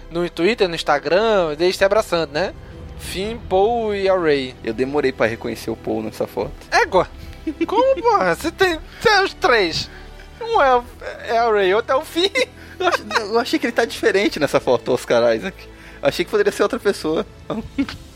No 0.09 0.27
Twitter, 0.29 0.67
no 0.67 0.73
Instagram, 0.73 1.55
desde 1.55 1.77
se 1.77 1.85
abraçando, 1.85 2.31
né? 2.31 2.53
Finn, 2.97 3.37
Paul 3.47 3.93
e 3.93 4.09
a 4.09 4.17
Ray. 4.17 4.55
Eu 4.63 4.73
demorei 4.73 5.11
para 5.11 5.27
reconhecer 5.27 5.69
o 5.69 5.75
Paul 5.75 6.01
nessa 6.01 6.25
foto. 6.25 6.51
Égua! 6.71 7.07
Como, 7.67 8.01
porra? 8.01 8.33
Você 8.33 8.51
tem, 8.51 8.79
tem 9.03 9.23
os 9.23 9.33
três. 9.35 9.87
Um 10.41 10.59
é, 10.61 10.83
é 11.27 11.37
a 11.37 11.51
Ray, 11.51 11.73
outro 11.75 11.93
é 11.93 11.95
o 11.95 12.03
Finn. 12.03 12.31
Eu 13.19 13.39
achei 13.39 13.59
que 13.59 13.67
ele 13.67 13.73
tá 13.73 13.85
diferente 13.85 14.39
nessa 14.39 14.59
foto, 14.59 14.91
Oscar 14.93 15.35
Isaac. 15.35 15.55
Achei 16.01 16.25
que 16.25 16.31
poderia 16.31 16.51
ser 16.51 16.63
outra 16.63 16.79
pessoa. 16.79 17.25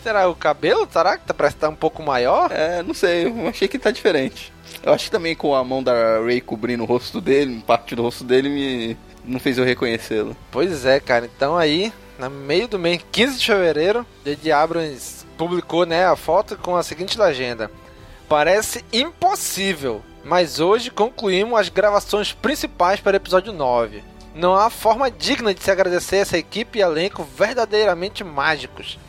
Será 0.03 0.27
o 0.29 0.35
cabelo? 0.35 0.87
Será 0.91 1.17
que 1.17 1.25
tá, 1.25 1.33
parece 1.33 1.57
estar 1.57 1.67
tá 1.67 1.73
um 1.73 1.75
pouco 1.75 2.01
maior? 2.01 2.51
É, 2.51 2.81
não 2.81 2.93
sei. 2.93 3.27
Eu 3.27 3.47
achei 3.47 3.67
que 3.67 3.77
tá 3.77 3.91
diferente. 3.91 4.51
Eu 4.83 4.93
acho 4.93 5.05
que 5.05 5.11
também 5.11 5.35
com 5.35 5.53
a 5.53 5.63
mão 5.63 5.83
da 5.83 6.19
Ray 6.23 6.39
cobrindo 6.39 6.83
o 6.83 6.85
rosto 6.85 7.19
dele, 7.19 7.63
parte 7.65 7.95
do 7.95 8.03
rosto 8.03 8.23
dele, 8.23 8.49
me 8.49 8.97
não 9.25 9.39
fez 9.39 9.57
eu 9.57 9.65
reconhecê-lo. 9.65 10.35
Pois 10.51 10.85
é, 10.85 10.99
cara. 10.99 11.25
Então 11.25 11.57
aí, 11.57 11.93
no 12.17 12.29
meio 12.29 12.67
do 12.67 12.79
mês, 12.79 13.03
15 13.11 13.39
de 13.39 13.45
fevereiro, 13.45 14.05
J.J. 14.25 14.51
Abrams 14.51 15.25
publicou 15.37 15.85
né, 15.85 16.05
a 16.05 16.15
foto 16.15 16.57
com 16.57 16.75
a 16.75 16.83
seguinte 16.83 17.19
legenda. 17.19 17.71
Parece 18.27 18.83
impossível, 18.91 20.01
mas 20.23 20.59
hoje 20.59 20.91
concluímos 20.91 21.59
as 21.59 21.69
gravações 21.69 22.33
principais 22.33 22.99
para 22.99 23.13
o 23.13 23.17
episódio 23.17 23.53
9. 23.53 24.03
Não 24.35 24.55
há 24.55 24.69
forma 24.69 25.09
digna 25.09 25.53
de 25.53 25.63
se 25.63 25.71
agradecer 25.71 26.17
essa 26.17 26.37
equipe 26.37 26.79
e 26.79 26.81
elenco 26.81 27.23
verdadeiramente 27.23 28.23
mágicos. 28.23 28.99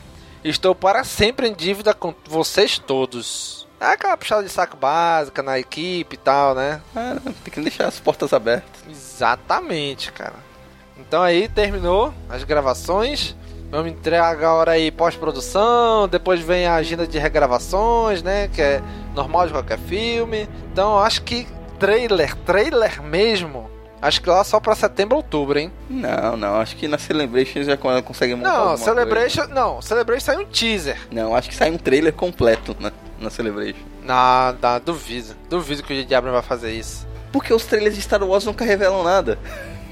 Estou 0.42 0.74
para 0.74 1.04
sempre 1.04 1.48
em 1.48 1.52
dívida 1.52 1.92
com 1.92 2.14
vocês 2.24 2.78
todos. 2.78 3.68
É 3.78 3.86
aquela 3.86 4.16
puxada 4.16 4.42
de 4.42 4.48
saco 4.48 4.76
básica 4.76 5.42
na 5.42 5.58
equipe 5.58 6.14
e 6.14 6.18
tal, 6.18 6.54
né? 6.54 6.80
É, 6.96 7.14
tem 7.44 7.52
que 7.52 7.60
deixar 7.60 7.86
as 7.86 8.00
portas 8.00 8.32
abertas. 8.32 8.82
Exatamente, 8.88 10.10
cara. 10.12 10.36
Então 10.98 11.22
aí 11.22 11.48
terminou 11.48 12.12
as 12.28 12.42
gravações. 12.44 13.36
Vamos 13.70 13.92
entregar 13.92 14.28
agora 14.28 14.72
aí 14.72 14.90
pós-produção. 14.90 16.08
Depois 16.08 16.40
vem 16.40 16.66
a 16.66 16.74
agenda 16.74 17.06
de 17.06 17.18
regravações, 17.18 18.22
né? 18.22 18.48
Que 18.48 18.62
é 18.62 18.82
normal 19.14 19.46
de 19.46 19.52
qualquer 19.52 19.78
filme. 19.78 20.48
Então 20.72 20.98
acho 20.98 21.22
que 21.22 21.46
trailer, 21.78 22.34
trailer 22.36 23.02
mesmo 23.02 23.69
Acho 24.02 24.22
que 24.22 24.30
lá 24.30 24.42
só 24.44 24.58
pra 24.58 24.74
setembro, 24.74 25.16
outubro, 25.16 25.58
hein? 25.58 25.70
Não, 25.88 26.36
não, 26.36 26.56
acho 26.60 26.74
que 26.76 26.88
na 26.88 26.96
Celebration 26.96 27.62
já 27.62 27.76
con- 27.76 28.02
consegue 28.02 28.34
montar 28.34 28.50
Não, 28.50 28.76
Celebration. 28.76 29.46
Não, 29.48 29.82
Celebration 29.82 30.24
saiu 30.24 30.40
um 30.40 30.46
teaser. 30.46 30.94
coisa. 30.94 31.08
Não, 31.12 31.36
acho 31.36 31.48
que 31.50 31.54
sai 31.54 31.70
um 31.70 31.76
trailer 31.76 32.12
completo 32.14 32.74
na, 32.80 32.90
na 33.20 33.28
Celebration. 33.28 33.78
Não, 34.02 34.56
duvido. 34.84 35.36
Duvido 35.50 35.82
que 35.82 35.92
o 35.92 35.96
J.J. 35.96 36.14
Abrams 36.14 36.32
vai 36.40 36.42
fazer 36.42 36.72
isso. 36.72 37.06
Porque 37.30 37.52
os 37.52 37.64
trailers 37.66 37.94
de 37.94 38.00
Star 38.02 38.22
Wars 38.24 38.44
nunca 38.46 38.64
revelam 38.64 39.02
nada. 39.04 39.38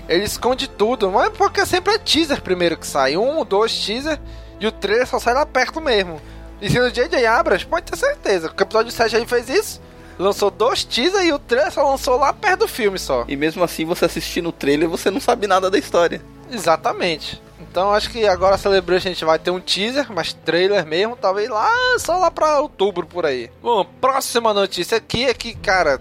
Ele 0.08 0.24
esconde 0.24 0.68
tudo, 0.68 1.10
mas 1.10 1.28
porque 1.36 1.64
sempre 1.66 1.92
é 1.94 1.98
teaser 1.98 2.40
primeiro 2.40 2.78
que 2.78 2.86
sai. 2.86 3.16
Um, 3.18 3.44
dois 3.44 3.72
teaser 3.84 4.18
e 4.58 4.66
o 4.66 4.72
trailer 4.72 5.06
só 5.06 5.18
sai 5.18 5.34
lá 5.34 5.44
perto 5.44 5.80
mesmo. 5.82 6.18
E 6.62 6.70
sendo 6.70 6.90
J.J. 6.90 7.26
Abrams, 7.26 7.66
pode 7.66 7.84
ter 7.84 7.96
certeza. 7.96 8.48
O 8.58 8.62
episódio 8.62 8.90
7 8.90 9.16
aí 9.16 9.26
fez 9.26 9.48
isso. 9.50 9.80
Lançou 10.18 10.50
dois 10.50 10.84
teaser 10.84 11.24
e 11.24 11.32
o 11.32 11.38
trailer 11.38 11.72
só 11.72 11.88
lançou 11.88 12.16
lá 12.18 12.32
perto 12.32 12.60
do 12.60 12.68
filme 12.68 12.98
só. 12.98 13.24
E 13.28 13.36
mesmo 13.36 13.62
assim, 13.62 13.84
você 13.84 14.04
assistindo 14.04 14.48
o 14.48 14.52
trailer, 14.52 14.88
você 14.88 15.10
não 15.10 15.20
sabe 15.20 15.46
nada 15.46 15.70
da 15.70 15.78
história. 15.78 16.20
Exatamente. 16.50 17.40
Então 17.60 17.92
acho 17.92 18.10
que 18.10 18.26
agora 18.26 18.54
a 18.54 18.58
Celebration 18.58 19.08
a 19.08 19.12
gente 19.12 19.24
vai 19.24 19.38
ter 19.38 19.50
um 19.50 19.60
teaser, 19.60 20.10
mas 20.12 20.32
trailer 20.32 20.86
mesmo, 20.86 21.16
talvez 21.16 21.48
lá 21.48 21.70
só 21.98 22.16
lá 22.16 22.30
pra 22.30 22.60
outubro 22.60 23.06
por 23.06 23.26
aí. 23.26 23.50
Bom, 23.62 23.84
próxima 24.00 24.54
notícia 24.54 24.96
aqui 24.96 25.24
é 25.24 25.34
que, 25.34 25.54
cara, 25.54 26.00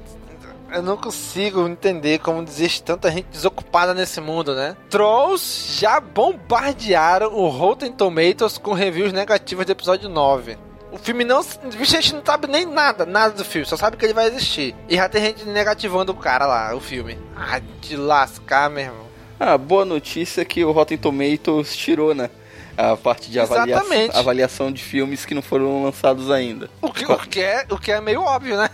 eu 0.72 0.82
não 0.82 0.98
consigo 0.98 1.68
entender 1.68 2.20
como 2.20 2.42
existe 2.42 2.84
tanta 2.84 3.12
gente 3.12 3.28
desocupada 3.28 3.94
nesse 3.94 4.20
mundo, 4.20 4.56
né? 4.56 4.76
Trolls 4.90 5.80
já 5.80 6.00
bombardearam 6.00 7.34
o 7.34 7.48
Rotten 7.50 7.92
Tomatoes 7.92 8.58
com 8.58 8.74
reviews 8.74 9.14
negativas 9.14 9.66
do 9.66 9.72
episódio 9.72 10.10
9. 10.10 10.58
O 10.98 11.00
filme 11.00 11.24
não. 11.24 11.40
A 11.40 11.84
gente 11.84 12.16
não 12.16 12.24
sabe 12.26 12.48
nem 12.48 12.66
nada, 12.66 13.06
nada 13.06 13.36
do 13.36 13.46
filme, 13.46 13.68
só 13.68 13.78
sabe 13.78 13.98
que 13.98 14.06
ele 14.06 14.14
vai 14.14 14.28
existir. 14.28 14.76
E 14.90 14.96
já 14.96 15.08
tem 15.08 15.22
gente 15.22 15.46
negativando 15.46 16.12
o 16.12 16.16
cara 16.16 16.46
lá, 16.46 16.76
o 16.76 16.80
filme. 16.80 17.18
Ah, 17.36 17.62
de 17.82 17.96
lascar, 17.96 18.70
meu 18.70 18.84
irmão. 18.84 19.08
Ah, 19.40 19.58
boa 19.58 19.86
notícia 19.86 20.42
é 20.42 20.46
que 20.46 20.66
o 20.66 20.72
Rotten 20.72 20.98
Tomatoes 20.98 21.76
tirou, 21.76 22.16
né? 22.16 22.30
A 22.76 22.98
parte 22.98 23.30
de 23.30 23.40
avalia 23.40 23.76
Exatamente. 23.76 24.18
avaliação 24.18 24.72
de 24.72 24.84
filmes 24.84 25.26
que 25.26 25.36
não 25.36 25.42
foram 25.42 25.84
lançados 25.84 26.30
ainda. 26.32 26.70
O 26.82 26.92
que, 26.92 27.06
o 27.06 27.18
que 27.18 27.42
é, 27.42 27.66
o 27.70 27.78
que 27.78 27.92
é 27.92 28.02
meio 28.02 28.22
óbvio, 28.22 28.58
né? 28.58 28.70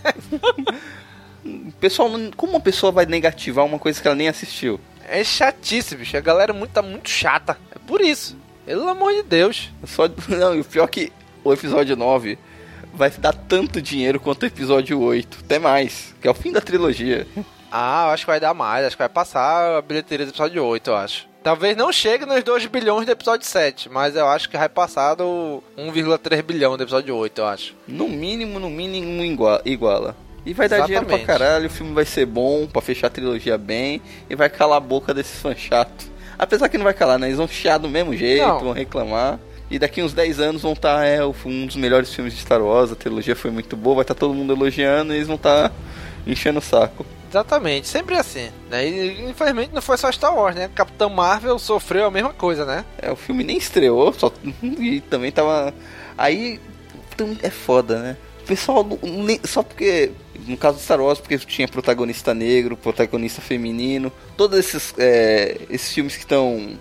Pessoal, 1.80 2.10
como 2.38 2.54
uma 2.54 2.60
pessoa 2.60 2.92
vai 2.92 3.06
negativar 3.06 3.66
uma 3.66 3.78
coisa 3.78 4.02
que 4.02 4.08
ela 4.08 4.16
nem 4.16 4.30
assistiu? 4.30 4.80
É 5.08 5.24
chatice, 5.24 5.96
bicho. 5.96 6.16
A 6.16 6.22
galera 6.22 6.54
muito, 6.54 6.72
tá 6.72 6.82
muito 6.82 7.10
chata. 7.10 7.58
É 7.76 7.80
por 7.86 8.00
isso. 8.00 8.38
Pelo 8.66 8.88
amor 8.88 9.14
de 9.14 9.24
Deus. 9.24 9.70
Só, 9.86 10.04
não, 10.30 10.56
e 10.56 10.62
o 10.62 10.66
pior 10.66 10.86
é 10.86 10.88
que 10.88 11.14
o 11.44 11.54
episódio 11.54 11.96
9 11.96 12.38
vai 12.94 13.10
dar 13.10 13.34
tanto 13.34 13.82
dinheiro 13.82 14.20
quanto 14.20 14.44
o 14.44 14.46
episódio 14.46 15.00
8, 15.00 15.40
até 15.46 15.58
mais, 15.60 16.14
que 16.22 16.28
é 16.28 16.32
o 16.32 16.34
fim 16.36 16.52
da 16.52 16.62
trilogia. 16.62 17.26
Ah, 17.76 18.04
eu 18.06 18.12
acho 18.12 18.24
que 18.26 18.30
vai 18.30 18.40
dar 18.40 18.54
mais. 18.54 18.86
Acho 18.86 18.96
que 18.96 19.02
vai 19.02 19.10
passar 19.10 19.80
a 19.80 19.82
bilheteria 19.82 20.28
do 20.28 20.30
episódio 20.30 20.64
8, 20.64 20.92
eu 20.92 20.96
acho. 20.96 21.28
Talvez 21.42 21.76
não 21.76 21.92
chegue 21.92 22.24
nos 22.24 22.44
2 22.44 22.68
bilhões 22.68 23.08
do 23.08 23.12
episódio 23.12 23.48
7, 23.48 23.90
mas 23.90 24.16
eu 24.16 24.28
acho 24.28 24.48
que 24.48 24.56
vai 24.56 24.70
passar 24.70 25.16
do 25.16 25.64
1,3 25.76 26.44
bilhão 26.44 26.78
do 26.78 26.84
episódio 26.84 27.16
8, 27.16 27.42
eu 27.42 27.48
acho. 27.48 27.74
No 27.88 28.08
mínimo, 28.08 28.60
no 28.60 28.70
mínimo 28.70 29.24
igua- 29.24 29.60
iguala. 29.66 30.16
E 30.46 30.54
vai 30.54 30.70
dar 30.70 30.82
dinheiro 30.82 31.04
pra 31.08 31.16
Exatamente. 31.18 31.26
caralho, 31.40 31.66
o 31.66 31.70
filme 31.72 31.96
vai 31.96 32.06
ser 32.06 32.28
bom, 32.28 32.68
pra 32.68 32.80
fechar 32.80 33.08
a 33.08 33.10
trilogia 33.10 33.58
bem, 33.58 34.00
e 34.30 34.36
vai 34.36 34.52
calar 34.52 34.78
a 34.78 34.80
boca 34.80 35.12
desses 35.12 35.42
fãs 35.42 35.58
chatos. 35.58 36.12
Apesar 36.38 36.70
que 36.70 36.78
não 36.78 36.84
vai 36.84 36.94
calar, 36.94 37.18
né? 37.18 37.26
Eles 37.26 37.38
vão 37.38 37.48
chiar 37.48 37.80
do 37.80 37.90
mesmo 37.90 38.16
jeito, 38.16 38.46
Não. 38.46 38.60
vão 38.60 38.72
reclamar. 38.72 39.40
E 39.74 39.80
daqui 39.80 40.04
uns 40.04 40.14
10 40.14 40.40
anos 40.40 40.62
vão 40.62 40.74
estar, 40.74 41.04
é, 41.04 41.24
o- 41.26 41.34
um 41.46 41.66
dos 41.66 41.76
melhores 41.76 42.14
filmes 42.14 42.36
de 42.36 42.42
Star 42.42 42.62
Wars, 42.62 42.92
a 42.92 42.96
trilogia 42.96 43.36
foi 43.36 43.50
muito 43.50 43.76
boa, 43.76 43.96
vai 43.96 44.04
estar 44.04 44.14
todo 44.14 44.32
mundo 44.32 44.54
elogiando 44.54 45.12
e 45.12 45.16
eles 45.16 45.26
vão 45.28 45.36
estar 45.36 45.72
enchendo 46.28 46.60
o 46.60 46.62
saco. 46.62 47.04
Exatamente, 47.28 47.88
sempre 47.88 48.16
assim. 48.16 48.52
Né? 48.70 48.88
E 48.88 49.30
infelizmente 49.32 49.72
não 49.74 49.82
foi 49.82 49.98
só 49.98 50.12
Star 50.12 50.36
Wars, 50.36 50.56
né? 50.56 50.70
Capitão 50.76 51.10
Marvel 51.10 51.58
sofreu 51.58 52.06
a 52.06 52.12
mesma 52.12 52.32
coisa, 52.32 52.64
né? 52.66 52.86
É, 53.02 53.12
o 53.12 53.16
filme 53.16 53.44
nem 53.44 53.58
estreou, 53.58 54.14
só 54.14 54.32
e 54.62 55.02
também 55.02 55.32
tava. 55.32 55.74
Aí 56.16 56.60
é 57.42 57.50
foda, 57.50 57.98
né? 58.00 58.18
O 58.44 58.46
pessoal 58.46 58.88
só 59.46 59.64
porque 59.64 60.12
no 60.46 60.56
caso 60.56 60.78
de 60.78 60.84
Star 60.84 61.02
Wars 61.02 61.18
porque 61.20 61.40
tinha 61.40 61.68
protagonista 61.68 62.32
negro, 62.36 62.78
protagonista 62.78 63.42
feminino, 63.42 64.12
todos 64.38 64.60
esses 64.60 64.94
é, 65.00 65.58
esses 65.72 65.92
filmes 65.92 66.14
que 66.16 66.22
estão 66.22 66.78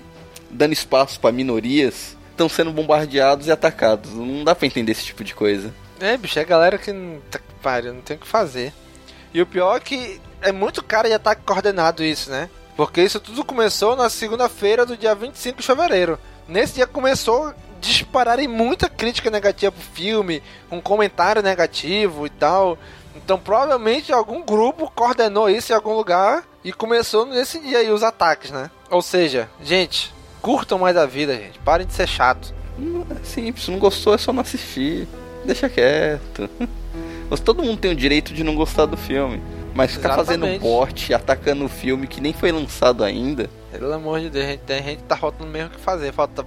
dando 0.51 0.73
espaço 0.75 1.19
pra 1.19 1.33
minorias 1.33 2.17
estão 2.33 2.49
sendo 2.49 2.73
bombardeados 2.73 3.47
e 3.47 3.53
atacados. 3.53 4.13
Não 4.13 4.45
dá 4.45 4.55
pra 4.55 4.67
entender 4.67 4.93
esse 4.93 5.05
tipo 5.05 5.23
de 5.23 5.35
coisa. 5.35 5.73
É, 6.01 6.17
bicho, 6.17 6.39
é 6.39 6.45
galera 6.45 6.79
que 6.79 6.93
tá 7.31 7.39
que 7.39 7.89
não 7.89 8.01
tem 8.01 8.17
o 8.17 8.21
que 8.21 8.27
fazer. 8.27 8.73
E 9.33 9.41
o 9.41 9.47
pior 9.47 9.77
é 9.77 9.81
que 9.81 10.21
é 10.41 10.51
muito 10.51 10.83
cara 10.83 11.09
de 11.09 11.15
ataque 11.15 11.43
coordenado 11.45 12.03
isso, 12.03 12.31
né? 12.31 12.51
Porque 12.77 13.03
isso 13.03 13.21
tudo 13.21 13.45
começou 13.45 13.95
na 13.95 14.09
segunda-feira 14.09 14.85
do 14.85 14.97
dia 14.97 15.15
25 15.15 15.61
de 15.61 15.67
fevereiro. 15.67 16.19
Nesse 16.49 16.75
dia 16.75 16.87
começou 16.87 17.49
a 17.49 17.55
dispararem 17.81 18.49
muita 18.49 18.89
crítica 18.89 19.31
negativa 19.31 19.73
pro 19.73 19.81
filme, 19.81 20.43
um 20.71 20.81
comentário 20.81 21.43
negativo 21.43 22.27
e 22.27 22.31
tal. 22.31 22.79
Então 23.15 23.39
provavelmente 23.39 24.13
algum 24.13 24.43
grupo 24.43 24.91
coordenou 24.95 25.49
isso 25.49 25.73
em 25.73 25.77
algum 25.77 25.95
lugar 25.95 26.45
e 26.65 26.73
começou 26.73 27.27
nesse 27.27 27.59
dia 27.61 27.79
aí 27.79 27.91
os 27.91 28.03
ataques, 28.03 28.51
né? 28.51 28.71
Ou 28.91 29.03
seja, 29.03 29.49
gente, 29.63 30.13
curtam 30.43 30.79
mais 30.79 30.97
a 30.97 31.07
vida, 31.07 31.35
gente. 31.35 31.59
Parem 31.61 31.87
de 31.87 31.95
ser 31.95 32.09
chato. 32.09 32.53
É 33.11 33.25
simples, 33.25 33.69
não 33.69 33.79
gostou 33.79 34.15
é 34.15 34.19
só 34.19 34.33
não 34.33 34.43
assistir. 34.43 35.07
Deixa 35.45 35.69
quieto. 35.69 36.51
Mas 37.31 37.41
Todo 37.41 37.63
mundo 37.63 37.79
tem 37.79 37.93
o 37.93 37.97
direito 37.97 38.35
de 38.35 38.45
não 38.45 38.55
gostar 38.55 38.85
do 38.85 38.97
filme. 38.97 39.41
Mas 39.75 39.93
ficar 39.93 40.15
fazendo 40.15 40.47
bote, 40.59 41.15
atacando 41.15 41.65
o 41.65 41.69
filme 41.69 42.07
que 42.07 42.21
nem 42.21 42.35
foi 42.35 42.53
lançado 42.53 43.03
ainda. 43.03 43.49
Pelo 43.71 43.91
amor 43.91 44.21
de 44.21 44.29
Deus, 44.29 44.45
gente, 44.45 44.61
tem 44.61 44.83
gente 44.83 44.97
que 44.99 45.05
tá 45.05 45.17
faltando 45.17 45.49
mesmo 45.49 45.69
o 45.69 45.71
que 45.71 45.81
fazer. 45.81 46.13
Falta 46.13 46.45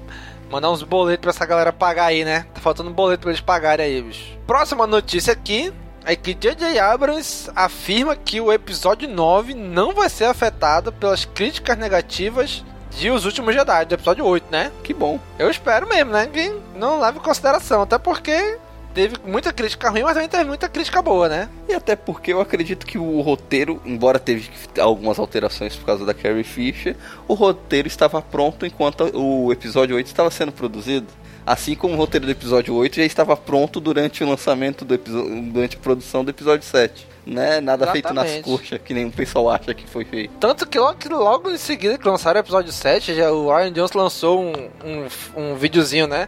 mandar 0.52 0.70
uns 0.70 0.84
boletos 0.84 1.22
pra 1.22 1.32
essa 1.32 1.46
galera 1.46 1.74
pagar 1.74 2.06
aí, 2.06 2.24
né? 2.24 2.46
Tá 2.54 2.62
faltando 2.62 2.92
boleto 2.92 3.22
pra 3.22 3.32
eles 3.32 3.42
pagarem 3.42 3.86
aí, 3.86 4.02
bicho. 4.02 4.38
Próxima 4.46 4.86
notícia 4.86 5.34
aqui 5.34 5.74
é 6.04 6.16
que 6.16 6.36
J.J. 6.36 6.78
Abrams 6.78 7.50
afirma 7.56 8.16
que 8.16 8.40
o 8.40 8.54
episódio 8.54 9.10
9 9.10 9.56
não 9.56 9.92
vai 9.96 10.08
ser 10.08 10.26
afetado 10.26 10.92
pelas 10.92 11.26
críticas 11.26 11.76
negativas 11.80 12.64
de 12.96 13.12
Os 13.12 13.26
Últimos 13.26 13.54
Jedi, 13.54 13.86
do 13.86 13.96
episódio 13.96 14.26
8, 14.26 14.46
né? 14.50 14.72
Que 14.84 14.94
bom. 14.94 15.20
Eu 15.38 15.50
espero 15.50 15.88
mesmo, 15.88 16.12
né? 16.12 16.28
Que 16.28 16.54
não 16.76 17.00
leve 17.00 17.20
em 17.20 17.22
consideração, 17.22 17.82
até 17.82 17.98
porque 17.98 18.58
teve 18.94 19.18
muita 19.26 19.52
crítica 19.52 19.90
ruim, 19.90 20.04
mas 20.04 20.14
também 20.14 20.30
teve 20.30 20.46
muita 20.46 20.70
crítica 20.70 21.02
boa, 21.02 21.28
né? 21.28 21.50
E 21.68 21.74
até 21.74 21.96
porque 21.96 22.32
eu 22.32 22.40
acredito 22.40 22.86
que 22.86 22.98
o 22.98 23.20
roteiro, 23.20 23.82
embora 23.86 24.18
teve 24.18 24.50
algumas 24.80 25.20
alterações 25.20 25.76
por 25.76 25.86
causa 25.86 26.06
da 26.06 26.14
Carrie 26.14 26.46
Fisher, 26.46 26.96
o 27.28 27.34
roteiro 27.34 27.88
estava 27.88 28.22
pronto 28.22 28.66
enquanto 28.66 29.02
o 29.14 29.52
episódio 29.52 29.98
8 29.98 30.08
estava 30.08 30.32
sendo 30.32 30.54
produzido. 30.54 31.08
Assim 31.46 31.76
como 31.76 31.94
o 31.94 31.98
roteiro 31.98 32.26
do 32.26 32.32
episódio 32.32 32.74
8 32.74 32.96
já 32.96 33.04
estava 33.04 33.38
pronto 33.38 33.80
durante 33.80 34.24
o 34.24 34.28
lançamento 34.28 34.84
do 34.84 34.96
episódio, 34.96 35.42
durante 35.44 35.78
a 35.78 35.80
produção 35.80 36.24
do 36.24 36.32
episódio 36.32 36.66
7. 36.66 37.08
Né? 37.26 37.62
Nada 37.62 37.92
feito 37.92 38.14
nas 38.14 38.26
Exatamente. 38.26 38.50
coxas, 38.50 38.82
que 38.84 38.94
nem 38.94 39.06
o 39.06 39.12
pessoal 39.12 39.52
acha 39.52 39.74
que 39.74 39.88
foi 39.88 40.06
feito. 40.06 40.34
Tanto 40.40 40.68
que 40.68 40.80
logo, 40.80 40.98
logo 41.12 41.52
em 41.52 41.58
seguida 41.58 41.98
que 41.98 42.08
lançaram 42.08 42.40
o 42.40 42.44
episódio 42.44 42.72
7, 42.72 43.14
já, 43.14 43.32
o 43.32 43.56
Ryan 43.56 43.72
Johnson 43.74 43.98
lançou 44.00 44.42
um, 44.42 44.54
um, 44.84 45.08
um 45.52 45.56
videozinho, 45.56 46.08
né? 46.08 46.28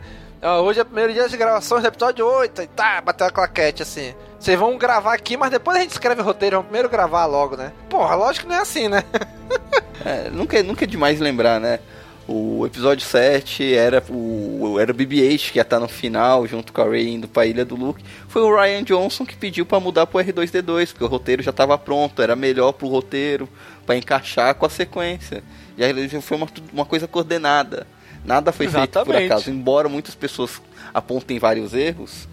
Hoje 0.64 0.80
é 0.80 0.84
o 0.84 0.86
primeiro 0.86 1.12
dia 1.14 1.28
de 1.28 1.36
gravações 1.36 1.82
do 1.82 1.88
episódio 1.88 2.26
8 2.26 2.62
e 2.62 2.68
tá, 2.68 3.02
bateu 3.02 3.26
a 3.26 3.32
claquete 3.32 3.82
assim. 3.82 4.14
Vocês 4.40 4.58
vão 4.58 4.78
gravar 4.78 5.16
aqui, 5.16 5.36
mas 5.36 5.50
depois 5.50 5.78
a 5.78 5.82
gente 5.82 5.92
escreve 5.92 6.22
o 6.22 6.24
roteiro, 6.24 6.58
vamos 6.58 6.68
primeiro 6.68 6.90
gravar 6.90 7.26
logo, 7.26 7.58
né? 7.58 7.72
Porra, 7.90 8.14
lógico 8.14 8.46
que 8.46 8.52
não 8.52 8.60
é 8.60 8.62
assim, 8.62 8.88
né? 8.88 9.04
É, 10.06 10.30
nunca, 10.30 10.62
nunca 10.62 10.86
é 10.86 10.88
demais 10.88 11.20
lembrar, 11.20 11.60
né? 11.60 11.80
O 12.28 12.66
episódio 12.66 13.06
7 13.06 13.74
era 13.74 14.04
o, 14.10 14.78
era 14.80 14.92
o 14.92 14.96
BB-8 14.96 15.52
que 15.52 15.60
ia 15.60 15.62
estar 15.62 15.80
no 15.80 15.88
final, 15.88 16.46
junto 16.46 16.74
com 16.74 16.82
a 16.82 16.90
Rey 16.90 17.08
indo 17.08 17.28
pra 17.28 17.46
Ilha 17.46 17.64
do 17.64 17.76
Luke. 17.76 18.04
Foi 18.28 18.42
o 18.42 18.54
Ryan 18.54 18.84
Johnson 18.84 19.26
que 19.26 19.38
pediu 19.38 19.66
pra 19.66 19.80
mudar 19.80 20.06
pro 20.08 20.20
R2D2, 20.20 20.90
porque 20.92 21.06
o 21.06 21.08
roteiro 21.08 21.42
já 21.42 21.54
tava 21.54 21.78
pronto, 21.78 22.22
era 22.22 22.36
melhor 22.36 22.74
pro 22.74 22.88
roteiro, 22.90 23.48
pra 23.86 23.96
encaixar 23.96 24.54
com 24.56 24.66
a 24.66 24.70
sequência. 24.70 25.42
E 25.78 25.84
aí 25.86 26.10
foi 26.22 26.38
uma, 26.38 26.48
uma 26.74 26.86
coisa 26.86 27.08
coordenada. 27.08 27.88
Nada 28.26 28.52
foi 28.52 28.68
feito 28.68 28.90
por 28.92 29.00
Exatamente. 29.00 29.32
acaso. 29.32 29.50
Embora 29.50 29.88
muitas 29.88 30.14
pessoas 30.14 30.62
apontem 30.94 31.40
vários 31.40 31.74
erros, 31.74 32.28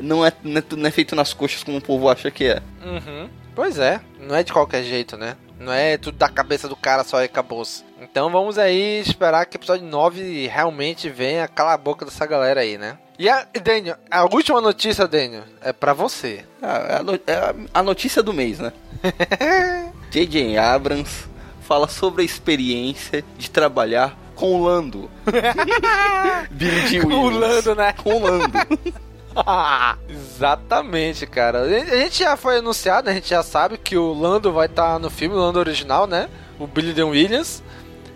não 0.00 0.24
é, 0.24 0.32
não 0.44 0.58
é, 0.58 0.64
não 0.76 0.86
é 0.86 0.90
feito 0.92 1.16
nas 1.16 1.34
coxas 1.34 1.64
como 1.64 1.78
o 1.78 1.82
povo 1.82 2.08
acha 2.08 2.30
que 2.30 2.44
é. 2.44 2.62
Uhum. 2.84 3.28
Pois 3.54 3.78
é, 3.78 4.00
não 4.20 4.36
é 4.36 4.42
de 4.42 4.52
qualquer 4.52 4.84
jeito, 4.84 5.16
né? 5.16 5.36
Não 5.62 5.72
é 5.72 5.96
tudo 5.96 6.16
da 6.18 6.28
cabeça 6.28 6.68
do 6.68 6.74
cara 6.76 7.04
só 7.04 7.20
e 7.22 7.26
acabou-se. 7.26 7.84
Então 8.00 8.30
vamos 8.30 8.58
aí 8.58 9.00
esperar 9.00 9.46
que 9.46 9.56
o 9.56 9.58
episódio 9.58 9.86
9 9.86 10.48
realmente 10.48 11.08
venha 11.08 11.46
calar 11.48 11.74
a 11.74 11.78
boca 11.78 12.04
dessa 12.04 12.26
galera 12.26 12.60
aí, 12.62 12.76
né? 12.76 12.98
E 13.18 13.28
a, 13.28 13.46
Daniel, 13.62 13.96
a 14.10 14.24
última 14.24 14.60
notícia, 14.60 15.06
Daniel, 15.06 15.44
é 15.60 15.72
pra 15.72 15.92
você. 15.92 16.44
Ah, 16.60 17.02
é 17.26 17.32
a, 17.32 17.32
é 17.50 17.54
a- 17.74 17.82
notícia 17.82 18.22
do 18.22 18.32
mês, 18.32 18.58
né? 18.58 18.72
J.J. 20.10 20.58
Abrams 20.58 21.28
fala 21.60 21.86
sobre 21.88 22.22
a 22.22 22.24
experiência 22.24 23.24
de 23.38 23.48
trabalhar 23.50 24.16
com 24.34 24.54
o 24.60 24.64
Lando. 24.64 25.08
Billy 26.50 27.00
Com 27.00 27.08
o. 27.08 27.30
Lando, 27.30 27.74
né? 27.74 27.92
Com 27.92 28.14
o 28.16 28.22
Lando. 28.22 28.58
Exatamente, 30.08 31.26
cara. 31.26 31.62
A 31.62 31.96
gente 31.96 32.20
já 32.20 32.36
foi 32.36 32.58
anunciado, 32.58 33.10
a 33.10 33.12
gente 33.12 33.28
já 33.28 33.42
sabe 33.42 33.78
que 33.78 33.96
o 33.96 34.12
Lando 34.12 34.52
vai 34.52 34.66
estar 34.66 34.94
tá 34.94 34.98
no 34.98 35.10
filme, 35.10 35.34
o 35.34 35.38
Lando 35.38 35.58
original, 35.58 36.06
né? 36.06 36.28
O 36.58 36.66
Billy 36.66 36.92
Dean 36.92 37.06
Williams. 37.06 37.62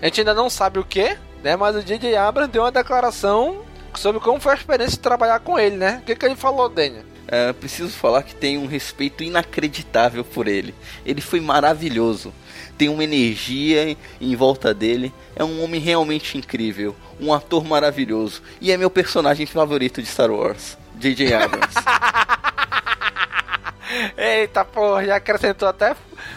A 0.01 0.07
gente 0.07 0.21
ainda 0.21 0.35
não 0.35 0.51
sabe 0.51 0.79
o 0.79 0.85
que, 0.85 1.17
né? 1.43 1.57
Mas 1.57 1.77
o 1.77 1.83
J.J. 1.83 2.17
Abrams 2.17 2.53
deu 2.53 2.63
uma 2.63 2.73
declaração 2.73 3.63
sobre 3.95 4.21
como 4.21 4.41
foi 4.41 4.53
a 4.53 4.57
experiência 4.57 4.97
de 4.97 5.03
trabalhar 5.03 5.41
com 5.41 5.59
ele, 5.59 5.77
né? 5.77 6.01
O 6.03 6.07
que, 6.07 6.15
que 6.15 6.27
ele 6.27 6.37
falou, 6.37 6.69
Daniel? 6.69 7.05
É, 7.29 7.53
preciso 7.53 7.91
falar 7.91 8.23
que 8.23 8.35
tenho 8.35 8.61
um 8.61 8.67
respeito 8.67 9.25
inacreditável 9.25 10.25
por 10.25 10.47
ele. 10.47 10.75
Ele 11.05 11.21
foi 11.21 11.41
maravilhoso. 11.41 12.33
Tem 12.79 12.89
uma 12.89 13.03
energia 13.03 13.97
em 14.21 14.37
volta 14.37 14.73
dele. 14.73 15.13
É 15.35 15.43
um 15.43 15.63
homem 15.63 15.81
realmente 15.81 16.39
incrível. 16.39 16.95
Um 17.21 17.33
ator 17.33 17.65
maravilhoso. 17.65 18.43
E 18.61 18.71
é 18.71 18.77
meu 18.77 18.91
personagem 18.91 19.47
favorito 19.47 20.01
de 20.01 20.09
Star 20.09 20.31
Wars. 20.31 20.77
J.J. 20.97 21.35
Abrams. 21.35 21.75
Eita 24.17 24.65
porra, 24.65 25.05
já 25.05 25.17
acrescentou 25.17 25.69
até 25.69 25.95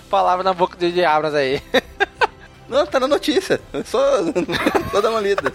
palavra 0.10 0.43
na 0.43 0.53
boca 0.53 0.76
do 0.76 0.86
J.J. 0.86 1.05
Abrams 1.05 1.38
aí. 1.38 1.62
Não, 2.68 2.86
tá 2.86 2.99
na 2.99 3.07
notícia. 3.07 3.60
Só, 3.86 3.99
só 4.91 5.01
dá 5.01 5.10
uma 5.10 5.20
lida. 5.20 5.51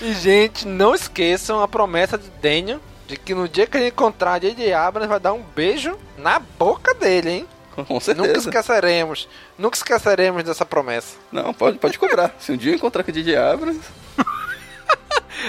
E, 0.00 0.12
gente, 0.14 0.66
não 0.66 0.94
esqueçam 0.94 1.62
a 1.62 1.68
promessa 1.68 2.16
de 2.16 2.28
Daniel 2.40 2.80
de 3.06 3.16
que 3.16 3.34
no 3.34 3.48
dia 3.48 3.66
que 3.66 3.76
ele 3.76 3.88
encontrar 3.88 4.40
J.J. 4.40 4.72
Abrams 4.72 5.08
vai 5.08 5.20
dar 5.20 5.32
um 5.32 5.42
beijo 5.42 5.98
na 6.16 6.38
boca 6.38 6.94
dele, 6.94 7.30
hein? 7.30 7.48
Com 7.74 8.00
certeza. 8.00 8.26
Nunca 8.26 8.38
esqueceremos. 8.38 9.28
Nunca 9.58 9.76
esqueceremos 9.76 10.44
dessa 10.44 10.64
promessa. 10.64 11.16
Não, 11.30 11.54
pode, 11.54 11.78
pode 11.78 11.98
cobrar. 11.98 12.34
Se 12.38 12.52
um 12.52 12.56
dia 12.56 12.74
encontrar 12.74 13.02
com 13.02 13.10
o 13.10 13.14
J.J. 13.14 13.36
Abrams... 13.36 13.80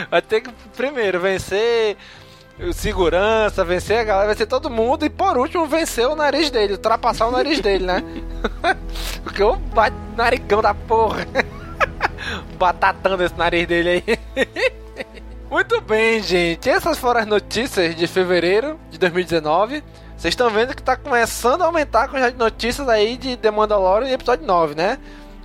vai 0.09 0.21
ter 0.21 0.41
que, 0.41 0.51
primeiro, 0.75 1.19
vencer 1.19 1.97
segurança, 2.71 3.65
vencer 3.65 3.99
a 3.99 4.03
galera, 4.03 4.27
vencer 4.29 4.47
todo 4.47 4.69
mundo 4.69 5.05
e 5.05 5.09
por 5.09 5.37
último 5.37 5.65
vencer 5.65 6.07
o 6.07 6.15
nariz 6.15 6.51
dele, 6.51 6.73
ultrapassar 6.73 7.27
o 7.27 7.31
nariz 7.31 7.59
dele, 7.59 7.85
né? 7.85 8.03
Porque 9.23 9.41
o 9.41 9.57
narigão 10.15 10.61
da 10.61 10.73
porra. 10.73 11.25
Batatando 12.57 13.23
esse 13.23 13.37
nariz 13.37 13.67
dele 13.67 13.89
aí. 13.89 14.19
Muito 15.49 15.81
bem, 15.81 16.21
gente. 16.21 16.69
Essas 16.69 16.97
foram 16.97 17.21
as 17.21 17.27
notícias 17.27 17.95
de 17.95 18.07
fevereiro 18.07 18.79
de 18.89 18.97
2019. 18.97 19.83
Vocês 20.15 20.31
estão 20.31 20.49
vendo 20.49 20.73
que 20.73 20.81
está 20.81 20.95
começando 20.95 21.63
a 21.63 21.65
aumentar 21.65 22.03
a 22.03 22.07
quantidade 22.07 22.33
de 22.33 22.39
notícias 22.39 22.87
aí 22.87 23.17
de 23.17 23.35
The 23.35 23.51
Mandalorian 23.51 24.09
em 24.09 24.13
episódio 24.13 24.45
9, 24.45 24.75
né? 24.75 24.97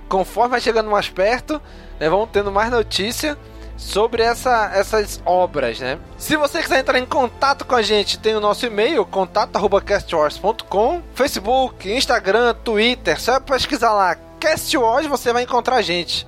Conforme 0.07 0.51
vai 0.51 0.61
chegando 0.61 0.89
mais 0.89 1.09
perto, 1.09 1.61
né, 1.99 2.09
vão 2.09 2.25
tendo 2.25 2.51
mais 2.51 2.71
notícia 2.71 3.37
sobre 3.79 4.21
essa, 4.21 4.71
essas 4.73 5.21
obras, 5.25 5.79
né? 5.79 5.97
Se 6.17 6.35
você 6.35 6.61
quiser 6.61 6.79
entrar 6.79 6.99
em 6.99 7.05
contato 7.05 7.65
com 7.65 7.75
a 7.75 7.81
gente, 7.81 8.19
tem 8.19 8.35
o 8.35 8.41
nosso 8.41 8.65
e-mail, 8.65 9.05
contato.castwars.com, 9.05 11.01
Facebook, 11.15 11.89
Instagram, 11.91 12.53
Twitter, 12.55 13.19
só 13.19 13.39
pesquisar 13.39 13.93
lá 13.93 14.17
Cast 14.39 14.77
Wars 14.77 15.05
você 15.05 15.33
vai 15.33 15.43
encontrar 15.43 15.75
a 15.75 15.81
gente. 15.81 16.25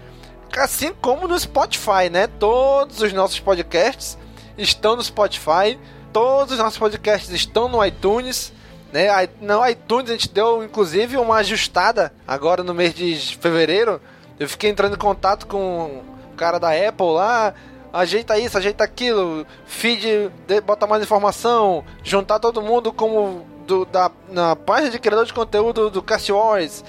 Assim 0.58 0.94
como 1.02 1.28
no 1.28 1.40
Spotify, 1.40 2.10
né? 2.12 2.28
Todos 2.28 3.02
os 3.02 3.14
nossos 3.14 3.40
podcasts 3.40 4.18
estão 4.58 4.96
no 4.96 5.04
Spotify. 5.04 5.80
Todos 6.12 6.54
os 6.54 6.60
nossos 6.60 6.78
podcasts 6.78 7.30
estão 7.30 7.70
no 7.70 7.84
iTunes. 7.86 8.52
Né? 8.92 9.08
No 9.40 9.66
iTunes 9.66 10.10
a 10.10 10.14
gente 10.14 10.30
deu 10.30 10.62
inclusive 10.62 11.16
uma 11.16 11.38
ajustada 11.38 12.12
agora 12.28 12.64
no 12.64 12.74
mês 12.74 12.94
de 12.94 13.38
fevereiro. 13.40 14.02
Eu 14.38 14.50
fiquei 14.50 14.70
entrando 14.70 14.96
em 14.96 15.00
contato 15.00 15.48
com 15.48 16.11
cara 16.42 16.60
da 16.60 16.70
Apple 16.70 17.14
lá. 17.14 17.54
Ajeita 17.94 18.40
isso, 18.40 18.58
ajeita 18.58 18.84
aquilo, 18.84 19.46
feed, 19.66 20.32
bota 20.66 20.88
mais 20.88 21.04
informação, 21.04 21.84
juntar 22.04 22.40
todo 22.40 22.62
mundo 22.62 22.94
como 22.94 23.46
do, 23.68 23.86
da, 23.86 24.10
na 24.30 24.56
página 24.56 24.90
de 24.92 24.98
criador 24.98 25.26
de 25.26 25.34
conteúdo 25.34 25.90
do 25.90 26.02
Cast 26.02 26.32
Wars 26.32 26.84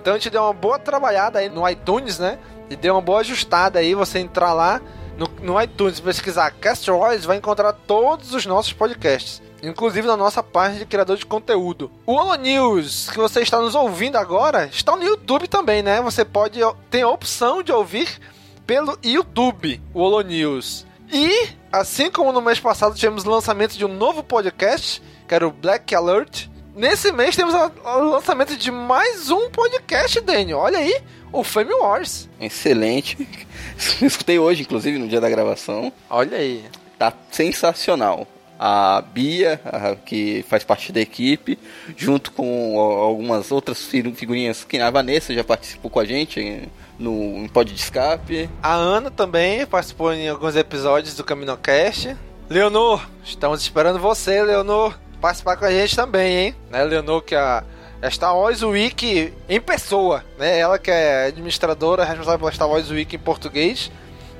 então 0.00 0.14
a 0.14 0.18
gente 0.18 0.30
deu 0.30 0.42
uma 0.42 0.52
boa 0.52 0.78
trabalhada 0.78 1.38
aí 1.38 1.48
no 1.48 1.68
iTunes, 1.68 2.18
né? 2.18 2.38
E 2.70 2.76
deu 2.76 2.94
uma 2.94 3.00
boa 3.00 3.20
ajustada 3.20 3.78
aí, 3.78 3.94
você 3.94 4.18
entrar 4.18 4.52
lá 4.52 4.80
no, 5.16 5.28
no 5.42 5.60
iTunes, 5.60 6.00
pesquisar 6.00 6.50
Cast 6.52 6.90
Wars, 6.90 7.24
vai 7.24 7.36
encontrar 7.36 7.72
todos 7.72 8.32
os 8.32 8.46
nossos 8.46 8.72
podcasts. 8.72 9.42
Inclusive 9.62 10.06
na 10.06 10.16
nossa 10.16 10.42
página 10.42 10.78
de 10.78 10.86
criador 10.86 11.16
de 11.16 11.26
conteúdo. 11.26 11.90
O 12.06 12.14
Holo 12.14 12.36
News, 12.36 13.10
que 13.10 13.18
você 13.18 13.40
está 13.40 13.60
nos 13.60 13.74
ouvindo 13.74 14.16
agora, 14.16 14.66
está 14.72 14.94
no 14.94 15.02
YouTube 15.02 15.48
também, 15.48 15.82
né? 15.82 16.00
Você 16.00 16.24
pode 16.24 16.60
ter 16.88 17.02
a 17.02 17.08
opção 17.08 17.62
de 17.62 17.72
ouvir 17.72 18.20
pelo 18.68 18.98
YouTube, 19.02 19.80
o 19.94 20.02
Holo 20.02 20.20
News. 20.20 20.86
E, 21.10 21.48
assim 21.72 22.10
como 22.10 22.34
no 22.34 22.42
mês 22.42 22.60
passado 22.60 22.94
tivemos 22.94 23.24
o 23.24 23.30
lançamento 23.30 23.78
de 23.78 23.84
um 23.86 23.88
novo 23.88 24.22
podcast, 24.22 25.02
que 25.26 25.34
era 25.34 25.48
o 25.48 25.50
Black 25.50 25.94
Alert, 25.94 26.48
Nesse 26.76 27.10
mês 27.10 27.34
temos 27.34 27.54
o 27.54 27.98
lançamento 28.04 28.56
de 28.56 28.70
mais 28.70 29.30
um 29.30 29.50
podcast, 29.50 30.20
Daniel. 30.20 30.58
Olha 30.58 30.78
aí, 30.78 31.02
o 31.32 31.42
Fame 31.42 31.72
Wars. 31.72 32.28
Excelente. 32.40 33.18
Escutei 34.00 34.38
hoje, 34.38 34.62
inclusive, 34.62 34.96
no 34.96 35.08
dia 35.08 35.20
da 35.20 35.28
gravação. 35.28 35.92
Olha 36.08 36.38
aí. 36.38 36.64
Tá 36.96 37.12
sensacional. 37.32 38.28
A 38.58 39.02
Bia, 39.12 39.60
a, 39.64 39.94
que 39.94 40.44
faz 40.48 40.64
parte 40.64 40.92
da 40.92 41.00
equipe, 41.00 41.58
junto 41.96 42.32
com 42.32 42.78
algumas 42.78 43.52
outras 43.52 43.82
figurinhas 43.82 44.64
que 44.64 44.78
a 44.78 44.90
Vanessa 44.90 45.32
já 45.32 45.44
participou 45.44 45.90
com 45.90 46.00
a 46.00 46.04
gente 46.04 46.68
no 46.98 47.44
em 47.44 47.48
Pod 47.48 47.72
de 47.72 47.80
Escape. 47.80 48.50
A 48.62 48.74
Ana 48.74 49.10
também 49.10 49.64
participou 49.66 50.12
em 50.12 50.28
alguns 50.28 50.56
episódios 50.56 51.14
do 51.14 51.22
CaminoCast. 51.22 52.16
Leonor, 52.50 53.06
estamos 53.24 53.60
esperando 53.60 53.98
você, 53.98 54.42
Leonor 54.42 54.98
participar 55.20 55.56
com 55.56 55.64
a 55.64 55.70
gente 55.70 55.94
também, 55.94 56.36
hein? 56.36 56.54
Né, 56.70 56.82
Leonor, 56.84 57.22
que 57.22 57.34
é 57.34 57.38
a, 57.38 57.64
a 58.00 58.10
Star 58.10 58.36
Wars 58.36 58.62
Week 58.62 59.32
em 59.48 59.60
pessoa, 59.60 60.24
né? 60.38 60.58
Ela 60.58 60.78
que 60.78 60.90
é 60.90 61.26
administradora, 61.26 62.04
responsável 62.04 62.38
pela 62.38 62.52
Star 62.52 62.68
Wars 62.68 62.90
Week 62.90 63.14
em 63.14 63.18
português. 63.18 63.90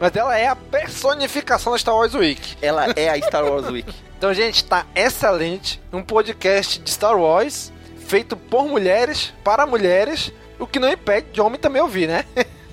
Mas 0.01 0.15
ela 0.15 0.39
é 0.39 0.47
a 0.47 0.57
personificação 0.57 1.73
da 1.73 1.79
Star 1.79 1.95
Wars 1.95 2.15
Week. 2.15 2.57
Ela 2.63 2.87
é 2.95 3.09
a 3.09 3.21
Star 3.21 3.45
Wars 3.45 3.69
Week. 3.69 3.93
então, 4.17 4.33
gente, 4.33 4.65
tá 4.65 4.87
excelente. 4.95 5.81
Um 5.93 6.03
podcast 6.03 6.79
de 6.79 6.91
Star 6.91 7.19
Wars 7.19 7.73
feito 8.09 8.37
por 8.37 8.67
mulheres, 8.67 9.35
para 9.45 9.67
mulheres, 9.67 10.33
o 10.59 10.67
que 10.67 10.79
não 10.79 10.91
impede 10.91 11.29
de 11.31 11.41
homem 11.41 11.61
também 11.61 11.83
ouvir, 11.83 12.09
né? 12.09 12.25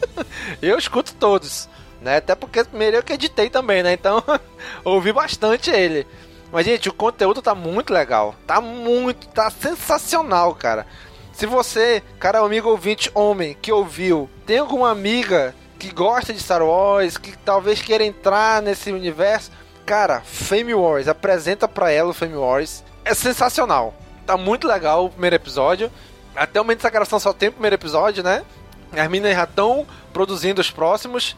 eu 0.62 0.78
escuto 0.78 1.14
todos, 1.16 1.68
né? 2.02 2.18
Até 2.18 2.36
porque 2.36 2.64
primeiro 2.64 2.98
eu 2.98 3.04
que 3.04 3.14
editei 3.14 3.50
também, 3.50 3.84
né? 3.84 3.92
Então, 3.94 4.24
ouvi 4.86 5.12
bastante 5.12 5.70
ele. 5.70 6.08
Mas, 6.52 6.66
gente, 6.66 6.88
o 6.88 6.94
conteúdo 6.94 7.42
tá 7.42 7.54
muito 7.54 7.92
legal. 7.92 8.34
Tá 8.48 8.62
muito, 8.62 9.28
tá 9.28 9.50
sensacional, 9.50 10.56
cara. 10.56 10.88
Se 11.34 11.46
você, 11.46 12.02
cara, 12.18 12.40
amigo 12.40 12.70
ouvinte 12.70 13.12
homem, 13.14 13.58
que 13.62 13.74
ouviu, 13.74 14.30
tem 14.46 14.60
alguma 14.60 14.90
amiga 14.90 15.54
que 15.86 15.94
gosta 15.94 16.34
de 16.34 16.40
Star 16.40 16.64
Wars, 16.64 17.16
que 17.16 17.38
talvez 17.38 17.80
queira 17.80 18.04
entrar 18.04 18.60
nesse 18.60 18.92
universo, 18.92 19.52
cara, 19.86 20.22
Fame 20.22 20.74
Wars, 20.74 21.08
apresenta 21.08 21.68
pra 21.68 21.92
ela 21.92 22.10
o 22.10 22.14
Fame 22.14 22.36
Wars. 22.36 22.84
É 23.04 23.14
sensacional. 23.14 23.94
Tá 24.26 24.36
muito 24.36 24.68
legal 24.68 25.06
o 25.06 25.10
primeiro 25.12 25.36
episódio. 25.36 25.92
Até 26.36 26.60
o 26.60 26.64
momento 26.64 26.80
dessa 26.80 26.90
gravação 26.90 27.20
só 27.20 27.32
tem 27.32 27.50
o 27.50 27.52
primeiro 27.52 27.76
episódio, 27.76 28.24
né? 28.24 28.44
As 28.92 29.08
meninas 29.08 29.36
já 29.36 29.44
estão 29.44 29.86
produzindo 30.12 30.60
os 30.60 30.72
próximos. 30.72 31.36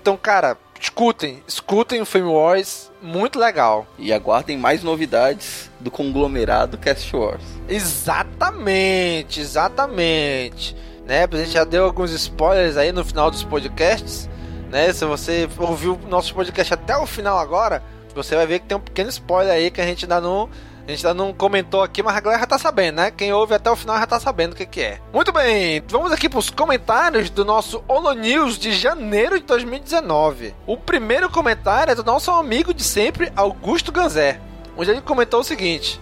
Então, 0.00 0.16
cara, 0.16 0.56
escutem, 0.80 1.42
escutem 1.48 2.00
o 2.00 2.06
Fame 2.06 2.28
Wars, 2.28 2.92
muito 3.02 3.40
legal. 3.40 3.88
E 3.98 4.12
aguardem 4.12 4.56
mais 4.56 4.84
novidades 4.84 5.68
do 5.80 5.90
conglomerado 5.90 6.78
Cast 6.78 7.14
Wars. 7.16 7.42
Exatamente, 7.68 9.40
exatamente. 9.40 10.76
Né, 11.06 11.26
a 11.30 11.36
gente 11.36 11.50
já 11.50 11.64
deu 11.64 11.84
alguns 11.84 12.12
spoilers 12.12 12.76
aí 12.76 12.92
no 12.92 13.04
final 13.04 13.30
dos 13.30 13.42
podcasts, 13.42 14.28
né? 14.70 14.92
Se 14.92 15.04
você 15.04 15.48
ouviu 15.58 15.98
nosso 16.08 16.34
podcast 16.34 16.74
até 16.74 16.96
o 16.96 17.06
final 17.06 17.38
agora, 17.38 17.82
você 18.14 18.36
vai 18.36 18.46
ver 18.46 18.60
que 18.60 18.66
tem 18.66 18.76
um 18.76 18.80
pequeno 18.80 19.08
spoiler 19.10 19.52
aí 19.52 19.70
que 19.70 19.80
a 19.80 19.86
gente 19.86 20.04
ainda 20.04 20.20
não 20.20 20.48
a 20.86 20.90
gente 20.90 21.06
ainda 21.06 21.22
não 21.22 21.32
comentou 21.32 21.82
aqui, 21.82 22.02
mas 22.02 22.16
a 22.16 22.20
galera 22.20 22.40
já 22.40 22.46
tá 22.46 22.58
sabendo, 22.58 22.96
né? 22.96 23.10
Quem 23.10 23.32
ouve 23.32 23.54
até 23.54 23.70
o 23.70 23.76
final 23.76 23.98
já 23.98 24.06
tá 24.06 24.18
sabendo 24.18 24.54
o 24.54 24.56
que, 24.56 24.66
que 24.66 24.80
é. 24.80 24.98
Muito 25.12 25.30
bem, 25.30 25.82
vamos 25.86 26.10
aqui 26.10 26.28
pros 26.28 26.50
comentários 26.50 27.30
do 27.30 27.44
nosso 27.44 27.84
Holo 27.86 28.12
News 28.12 28.58
de 28.58 28.72
janeiro 28.72 29.38
de 29.38 29.44
2019. 29.46 30.54
O 30.66 30.76
primeiro 30.76 31.30
comentário 31.30 31.92
é 31.92 31.94
do 31.94 32.02
nosso 32.02 32.30
amigo 32.32 32.74
de 32.74 32.82
sempre, 32.82 33.30
Augusto 33.36 33.92
Ganzé, 33.92 34.40
onde 34.76 34.90
ele 34.90 35.00
comentou 35.00 35.40
o 35.40 35.44
seguinte: 35.44 36.00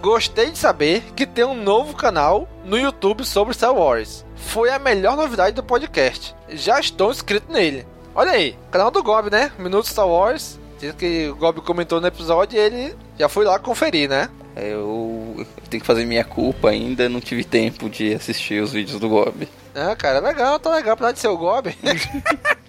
Gostei 0.00 0.50
de 0.50 0.58
saber 0.58 1.02
que 1.16 1.26
tem 1.26 1.44
um 1.44 1.60
novo 1.60 1.94
canal 1.96 2.48
no 2.64 2.78
YouTube 2.78 3.24
sobre 3.24 3.52
Star 3.52 3.74
Wars. 3.74 4.24
Foi 4.36 4.70
a 4.70 4.78
melhor 4.78 5.16
novidade 5.16 5.56
do 5.56 5.62
podcast. 5.62 6.34
Já 6.50 6.78
estou 6.78 7.10
inscrito 7.10 7.52
nele. 7.52 7.84
Olha 8.14 8.30
aí, 8.30 8.56
canal 8.70 8.92
do 8.92 9.02
Gob, 9.02 9.28
né? 9.28 9.50
Minuto 9.58 9.88
Star 9.88 10.08
Wars. 10.08 10.58
Diz 10.78 10.92
que 10.94 11.28
o 11.28 11.34
Gob 11.34 11.60
comentou 11.62 12.00
no 12.00 12.06
episódio 12.06 12.56
e 12.56 12.60
ele 12.60 12.96
já 13.18 13.28
fui 13.28 13.44
lá 13.44 13.58
conferir, 13.58 14.08
né? 14.08 14.30
Eu 14.54 15.44
tenho 15.68 15.80
que 15.80 15.86
fazer 15.86 16.04
minha 16.04 16.24
culpa 16.24 16.70
ainda, 16.70 17.08
não 17.08 17.20
tive 17.20 17.42
tempo 17.42 17.90
de 17.90 18.14
assistir 18.14 18.62
os 18.62 18.72
vídeos 18.72 19.00
do 19.00 19.08
Gob. 19.08 19.48
Ah, 19.74 19.96
cara, 19.96 20.20
legal, 20.20 20.60
tá 20.60 20.70
legal, 20.74 20.94
apesar 20.94 21.12
de 21.12 21.18
ser 21.18 21.28
o 21.28 21.36
Gob. 21.36 21.76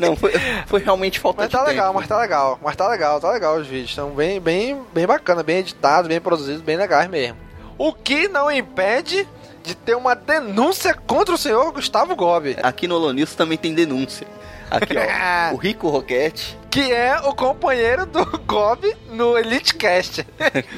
Não, 0.00 0.16
foi, 0.16 0.32
foi 0.66 0.80
realmente 0.80 1.18
falta 1.20 1.42
Mas 1.42 1.48
de 1.48 1.52
tá 1.52 1.58
tempo. 1.60 1.70
legal, 1.70 1.92
mas 1.94 2.08
tá 2.08 2.18
legal. 2.18 2.58
Mas 2.62 2.76
tá 2.76 2.88
legal, 2.88 3.20
tá 3.20 3.30
legal 3.30 3.56
os 3.56 3.66
vídeos. 3.66 3.90
Estão 3.90 4.10
bem, 4.10 4.40
bem, 4.40 4.80
bem 4.92 5.06
bacana, 5.06 5.42
bem 5.42 5.58
editados, 5.58 6.08
bem 6.08 6.20
produzidos, 6.20 6.62
bem 6.62 6.76
legais 6.76 7.08
mesmo. 7.08 7.36
O 7.78 7.92
que 7.92 8.28
não 8.28 8.50
impede 8.50 9.26
de 9.62 9.74
ter 9.74 9.94
uma 9.94 10.14
denúncia 10.14 10.94
contra 10.94 11.34
o 11.34 11.38
senhor 11.38 11.70
Gustavo 11.72 12.16
Gobi. 12.16 12.56
Aqui 12.62 12.86
no 12.88 12.96
Holonews 12.96 13.34
também 13.34 13.58
tem 13.58 13.74
denúncia. 13.74 14.26
Aqui, 14.70 14.94
ó. 14.96 15.52
o 15.54 15.56
Rico 15.56 15.88
Roquete. 15.88 16.58
Que 16.70 16.92
é 16.92 17.18
o 17.20 17.34
companheiro 17.34 18.06
do 18.06 18.24
Gobi 18.46 18.94
no 19.10 19.36
Elite 19.36 19.74
Cast. 19.74 20.26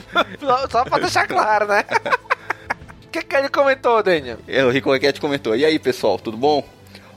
Só 0.71 0.85
pra 0.85 0.99
deixar 0.99 1.27
claro, 1.27 1.67
né? 1.67 1.85
O 3.05 3.13
que, 3.13 3.21
que 3.23 3.37
ele 3.37 3.51
comentou, 3.51 4.03
Daniel? 4.03 4.39
É, 4.49 4.65
o 4.65 4.71
Rico 4.71 4.91
Roquete 4.91 5.21
comentou. 5.21 5.55
E 5.55 5.67
aí, 5.67 5.79
pessoal, 5.79 6.19
tudo 6.19 6.35
bom? 6.35 6.65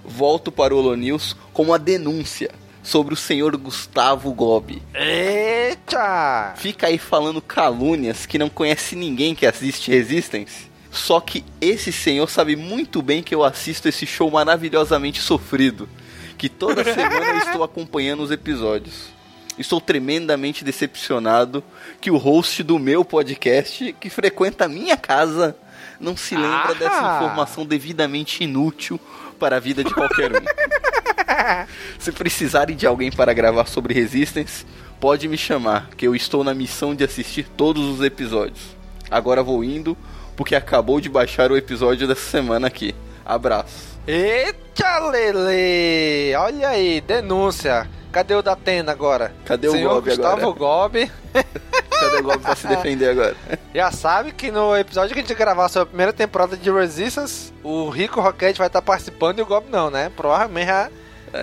Volto 0.08 0.51
para 0.51 0.74
o 0.74 0.78
Holonews 0.80 1.36
com 1.53 1.64
uma 1.64 1.80
denúncia 1.80 2.51
sobre 2.84 3.14
o 3.14 3.18
senhor 3.18 3.56
Gustavo 3.58 4.32
Gobi. 4.32 4.82
Eita! 4.93 6.53
Fica 6.58 6.88
aí 6.88 6.97
falando 6.97 7.41
calúnias 7.41 8.26
que 8.26 8.38
não 8.38 8.49
conhece 8.49 8.95
ninguém 8.95 9.34
que 9.34 9.45
assiste 9.45 9.89
Resistance. 9.89 10.70
Só 10.91 11.20
que 11.20 11.43
esse 11.60 11.91
senhor 11.91 12.30
sabe 12.30 12.56
muito 12.56 13.01
bem 13.01 13.22
que 13.22 13.34
eu 13.36 13.43
assisto 13.43 13.88
esse 13.89 14.06
show 14.06 14.30
maravilhosamente 14.32 15.22
sofrido. 15.22 15.89
Que 16.38 16.47
toda 16.47 16.84
semana 16.86 17.26
eu 17.32 17.38
estou 17.39 17.64
acompanhando 17.64 18.22
os 18.24 18.32
episódios. 18.32 19.14
Estou 19.58 19.80
tremendamente 19.82 20.64
decepcionado 20.66 21.64
que 22.01 22.12
o 22.12 22.18
host 22.18 22.62
do 22.62 22.78
meu 22.78 23.03
podcast, 23.06 23.95
que 23.99 24.10
frequenta 24.10 24.66
a 24.66 24.70
minha 24.70 24.97
casa, 24.97 25.56
não 25.99 26.16
se 26.18 26.36
lembra 26.36 26.72
Ah! 26.72 26.74
dessa 26.74 27.16
informação 27.18 27.66
devidamente 27.66 28.43
inútil 28.43 28.99
para 29.36 29.57
a 29.57 29.59
vida 29.59 29.83
de 29.83 29.93
qualquer 29.93 30.31
um. 30.31 30.39
Se 31.99 32.11
precisarem 32.11 32.75
de 32.75 32.88
alguém 32.88 33.11
para 33.11 33.33
gravar 33.33 33.65
sobre 33.65 33.93
Resistance, 33.93 34.65
pode 34.99 35.27
me 35.27 35.38
chamar, 35.38 35.89
que 35.95 36.07
eu 36.07 36.15
estou 36.15 36.43
na 36.43 36.53
missão 36.53 36.95
de 36.95 37.03
assistir 37.03 37.47
todos 37.55 37.83
os 37.83 38.03
episódios. 38.03 38.75
Agora 39.09 39.43
vou 39.43 39.63
indo, 39.63 39.97
porque 40.36 40.55
acabou 40.55 40.99
de 40.99 41.09
baixar 41.09 41.51
o 41.51 41.57
episódio 41.57 42.07
dessa 42.07 42.29
semana 42.29 42.67
aqui. 42.67 42.95
Abraço. 43.25 43.95
Eita, 44.07 44.99
Lele! 45.09 46.36
Olha 46.36 46.69
aí, 46.69 47.01
denúncia. 47.01 47.89
Cadê 48.11 48.33
o 48.36 48.41
da 48.41 48.53
Atena 48.53 48.91
agora? 48.91 49.33
Cadê 49.45 49.67
o 49.67 49.71
Senhor 49.71 49.95
Gobi 49.95 50.09
Gustavo 50.11 50.49
agora? 50.51 50.57
Gobi. 50.57 51.11
Cadê 52.00 52.18
o 52.18 52.24
Gob 52.24 52.39
pra 52.39 52.56
se 52.56 52.68
defender 52.68 53.10
agora? 53.10 53.36
Já 53.74 53.91
sabe 53.91 54.32
que 54.32 54.52
no 54.52 54.76
episódio 54.76 55.14
que 55.14 55.20
a 55.20 55.22
gente 55.22 55.34
gravar 55.36 55.70
sobre 55.70 55.84
a 55.84 55.88
primeira 55.88 56.14
temporada 56.14 56.56
de 56.58 56.72
Resistance, 56.72 57.54
o 57.64 57.89
Rico 57.89 58.22
Rocket 58.22 58.58
vai 58.58 58.68
estar 58.68 58.82
participando 58.82 59.39
e 59.39 59.41
o 59.41 59.46
Gob 59.46 59.70
não, 59.70 59.89
né? 59.89 60.12
Provavelmente 60.16 60.68
já, 60.68 60.89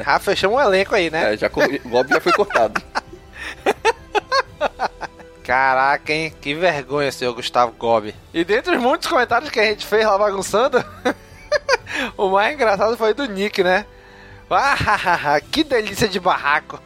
já 0.05 0.19
fechamos 0.19 0.57
um 0.57 0.61
elenco 0.61 0.95
aí, 0.95 1.11
né? 1.11 1.35
É, 1.35 1.37
já, 1.37 1.49
o 1.49 1.89
Gob 1.89 2.09
já 2.09 2.21
foi 2.21 2.33
cortado. 2.33 2.81
Caraca, 5.43 6.13
hein? 6.13 6.33
Que 6.41 6.55
vergonha, 6.55 7.11
senhor 7.11 7.35
Gustavo 7.35 7.73
Gobi. 7.73 8.15
E 8.33 8.45
dentre 8.45 8.77
os 8.77 8.83
muitos 8.83 9.09
comentários 9.09 9.51
que 9.51 9.59
a 9.59 9.65
gente 9.65 9.85
fez 9.85 10.07
lá 10.07 10.17
bagunçando, 10.17 10.83
o 12.17 12.29
mais 12.29 12.55
engraçado 12.55 12.97
foi 12.97 13.13
do 13.13 13.27
Nick, 13.27 13.63
né? 13.63 13.85
Ah, 14.55 15.41
que 15.41 15.65
delícia 15.65 16.07
de 16.07 16.21
barraco. 16.21 16.79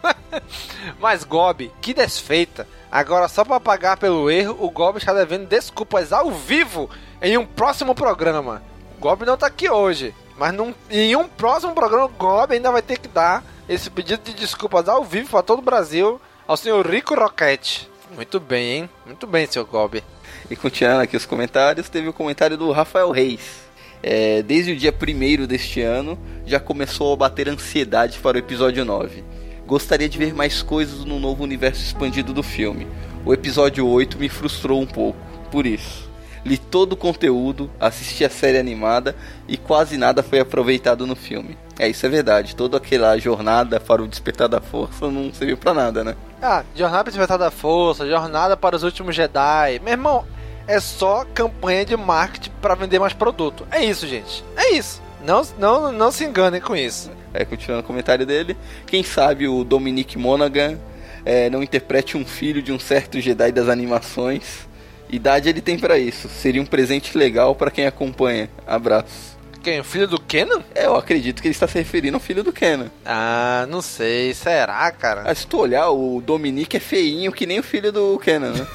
Mas 1.01 1.25
Gobi, 1.25 1.73
que 1.81 1.93
desfeita. 1.93 2.67
Agora, 2.91 3.29
só 3.29 3.45
pra 3.45 3.61
pagar 3.61 3.97
pelo 3.97 4.31
erro, 4.31 4.57
o 4.61 4.71
Gobi 4.71 4.99
está 4.99 5.13
devendo 5.13 5.47
desculpas 5.47 6.13
ao 6.13 6.31
vivo 6.31 6.89
em 7.21 7.37
um 7.37 7.45
próximo 7.45 7.95
programa. 7.95 8.63
O 8.97 9.01
Gobi 9.01 9.27
não 9.27 9.37
tá 9.37 9.47
aqui 9.47 9.69
hoje, 9.69 10.15
mas 10.39 10.53
num, 10.55 10.73
em 10.91 11.17
um 11.17 11.29
próximo 11.29 11.75
programa, 11.75 12.07
o 12.07 12.09
Gobi 12.09 12.55
ainda 12.55 12.71
vai 12.71 12.83
ter 12.83 12.99
que 12.99 13.09
dar 13.09 13.45
esse 13.69 13.91
pedido 13.91 14.23
de 14.23 14.35
desculpas 14.35 14.89
ao 14.89 15.05
vivo 15.05 15.31
para 15.31 15.43
todo 15.43 15.59
o 15.59 15.63
Brasil 15.63 16.21
ao 16.47 16.57
senhor 16.57 16.87
Rico 16.87 17.15
Roquete. 17.15 17.91
Muito 18.15 18.39
bem, 18.39 18.65
hein? 18.73 18.91
Muito 19.05 19.27
bem, 19.27 19.47
senhor 19.47 19.65
Gobi. 19.65 20.03
E 20.49 20.55
continuando 20.55 21.03
aqui 21.03 21.17
os 21.17 21.27
comentários, 21.27 21.89
teve 21.89 22.09
o 22.09 22.13
comentário 22.13 22.57
do 22.57 22.71
Rafael 22.71 23.11
Reis. 23.11 23.67
É, 24.03 24.43
desde 24.43 24.73
o 24.73 24.77
dia 24.77 24.95
1 24.95 25.47
deste 25.47 25.81
ano, 25.81 26.19
já 26.45 26.61
começou 26.61 27.13
a 27.13 27.17
bater 27.17 27.49
ansiedade 27.49 28.19
para 28.21 28.37
o 28.37 28.39
episódio 28.39 28.85
9. 28.85 29.25
Gostaria 29.67 30.09
de 30.09 30.17
ver 30.17 30.33
mais 30.33 30.63
coisas 30.63 31.05
no 31.05 31.19
novo 31.19 31.43
universo 31.43 31.83
expandido 31.83 32.33
do 32.33 32.43
filme. 32.43 32.87
O 33.25 33.35
episódio 33.35 33.87
8 33.87 34.17
me 34.19 34.29
frustrou 34.29 34.81
um 34.81 34.87
pouco, 34.87 35.19
por 35.51 35.67
isso. 35.67 36.09
Li 36.45 36.57
todo 36.57 36.93
o 36.93 36.97
conteúdo, 36.97 37.69
assisti 37.81 38.25
a 38.25 38.31
série 38.31 38.59
animada 38.59 39.17
e 39.49 39.57
quase 39.57 39.97
nada 39.97 40.23
foi 40.23 40.39
aproveitado 40.39 41.05
no 41.05 41.17
filme. 41.17 41.59
É, 41.77 41.89
isso 41.89 42.07
é 42.07 42.09
verdade. 42.09 42.55
Toda 42.55 42.77
aquela 42.77 43.19
jornada 43.19 43.81
para 43.81 44.01
o 44.01 44.07
despertar 44.07 44.49
da 44.49 44.61
força 44.61 45.11
não 45.11 45.35
serviu 45.35 45.57
pra 45.57 45.75
nada, 45.75 46.05
né? 46.05 46.15
Ah, 46.41 46.63
Jornada 46.75 47.03
para 47.03 47.11
Despertar 47.11 47.39
da 47.39 47.51
Força, 47.51 48.07
Jornada 48.07 48.57
para 48.57 48.77
os 48.77 48.85
Últimos 48.85 49.17
Jedi. 49.17 49.81
Meu 49.83 49.95
irmão, 49.95 50.25
é 50.69 50.79
só 50.79 51.25
campanha 51.35 51.85
de 51.85 51.97
marketing 51.97 52.51
para 52.61 52.77
vender 52.77 53.01
mais 53.01 53.13
produto. 53.13 53.67
É 53.71 53.85
isso, 53.85 54.07
gente. 54.07 54.45
É 54.57 54.75
isso. 54.75 55.03
Não, 55.27 55.43
não, 55.59 55.91
não 55.91 56.13
se 56.13 56.25
enganem 56.25 56.61
com 56.61 56.77
isso. 56.77 57.11
É, 57.35 57.45
continuando 57.45 57.83
o 57.83 57.87
comentário 57.87 58.25
dele. 58.25 58.57
Quem 58.87 59.03
sabe 59.03 59.49
o 59.49 59.65
Dominic 59.65 60.17
Monaghan 60.17 60.79
é, 61.25 61.51
não 61.51 61.65
interprete 61.65 62.17
um 62.17 62.25
filho 62.25 62.63
de 62.63 62.73
um 62.73 62.79
certo 62.79 63.21
Jedi 63.21 63.51
das 63.51 63.69
animações. 63.69 64.69
Idade 65.11 65.49
ele 65.49 65.61
tem 65.61 65.77
pra 65.77 65.99
isso. 65.99 66.29
Seria 66.29 66.63
um 66.63 66.67
presente 66.67 67.19
legal 67.19 67.57
pra 67.57 67.73
quem 67.73 67.87
acompanha. 67.87 68.49
Abraço. 68.65 69.37
Quem? 69.65 69.81
O 69.81 69.85
filho 69.85 70.07
do 70.07 70.21
Kenan? 70.21 70.63
É, 70.73 70.87
eu 70.87 70.95
acredito 70.95 71.43
que 71.43 71.49
ele 71.49 71.55
está 71.55 71.67
se 71.67 71.77
referindo 71.77 72.17
ao 72.17 72.21
filho 72.21 72.45
do 72.45 72.53
Kenan. 72.53 72.89
Ah, 73.05 73.67
não 73.69 73.83
sei. 73.83 74.33
Será, 74.33 74.89
cara? 74.93 75.25
Ah, 75.27 75.35
se 75.35 75.45
tu 75.45 75.59
olhar, 75.59 75.91
o 75.91 76.23
Dominic 76.25 76.77
é 76.77 76.81
feinho 76.81 77.33
que 77.33 77.47
nem 77.47 77.59
o 77.59 77.65
filho 77.65 77.91
do 77.91 78.17
Kenan, 78.21 78.53
né? 78.53 78.67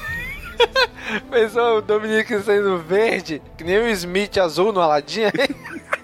Pensou 1.30 1.78
o 1.78 1.82
Dominique 1.82 2.38
sendo 2.40 2.76
verde, 2.78 3.40
que 3.56 3.64
nem 3.64 3.78
o 3.78 3.88
Smith 3.88 4.36
azul 4.36 4.70
no 4.70 4.80
Aladdin? 4.80 5.22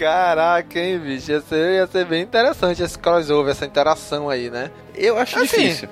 Caraca, 0.00 0.80
hein, 0.80 0.98
bicho? 0.98 1.30
Ia 1.30 1.42
ser, 1.42 1.74
ia 1.74 1.86
ser 1.86 2.06
bem 2.06 2.22
interessante 2.22 2.82
esse 2.82 2.98
crossover, 2.98 3.50
essa 3.52 3.66
interação 3.66 4.30
aí, 4.30 4.48
né? 4.48 4.70
Eu 4.94 5.18
acho 5.18 5.36
Assim, 5.36 5.58
difícil. 5.58 5.88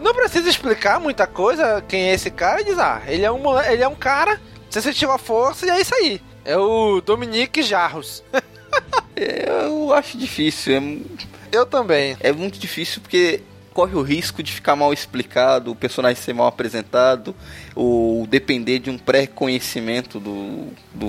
Não 0.00 0.12
precisa 0.12 0.48
explicar 0.48 0.98
muita 0.98 1.28
coisa 1.28 1.80
quem 1.86 2.10
é 2.10 2.14
esse 2.14 2.28
cara 2.28 2.60
e 2.60 2.64
diz, 2.64 2.76
ah, 2.76 3.00
ele 3.06 3.24
é 3.24 3.30
um, 3.30 3.60
ele 3.60 3.84
é 3.84 3.86
um 3.86 3.94
cara, 3.94 4.40
você 4.68 4.82
sentiu 4.82 5.12
a 5.12 5.16
força 5.18 5.64
e 5.64 5.70
é 5.70 5.80
isso 5.80 5.94
aí. 5.94 6.20
É 6.44 6.56
o 6.56 7.00
Dominique 7.00 7.62
Jarros. 7.62 8.24
Eu 9.14 9.94
acho 9.94 10.18
difícil. 10.18 10.74
É, 10.74 11.56
Eu 11.56 11.64
também. 11.64 12.16
é 12.18 12.32
muito 12.32 12.58
difícil 12.58 13.00
porque 13.00 13.42
corre 13.72 13.94
o 13.94 14.02
risco 14.02 14.42
de 14.42 14.50
ficar 14.50 14.74
mal 14.74 14.92
explicado, 14.92 15.70
o 15.70 15.76
personagem 15.76 16.20
ser 16.20 16.34
mal 16.34 16.48
apresentado, 16.48 17.32
ou 17.76 18.26
depender 18.26 18.80
de 18.80 18.90
um 18.90 18.98
pré-conhecimento 18.98 20.18
do, 20.18 20.66
do 20.92 21.08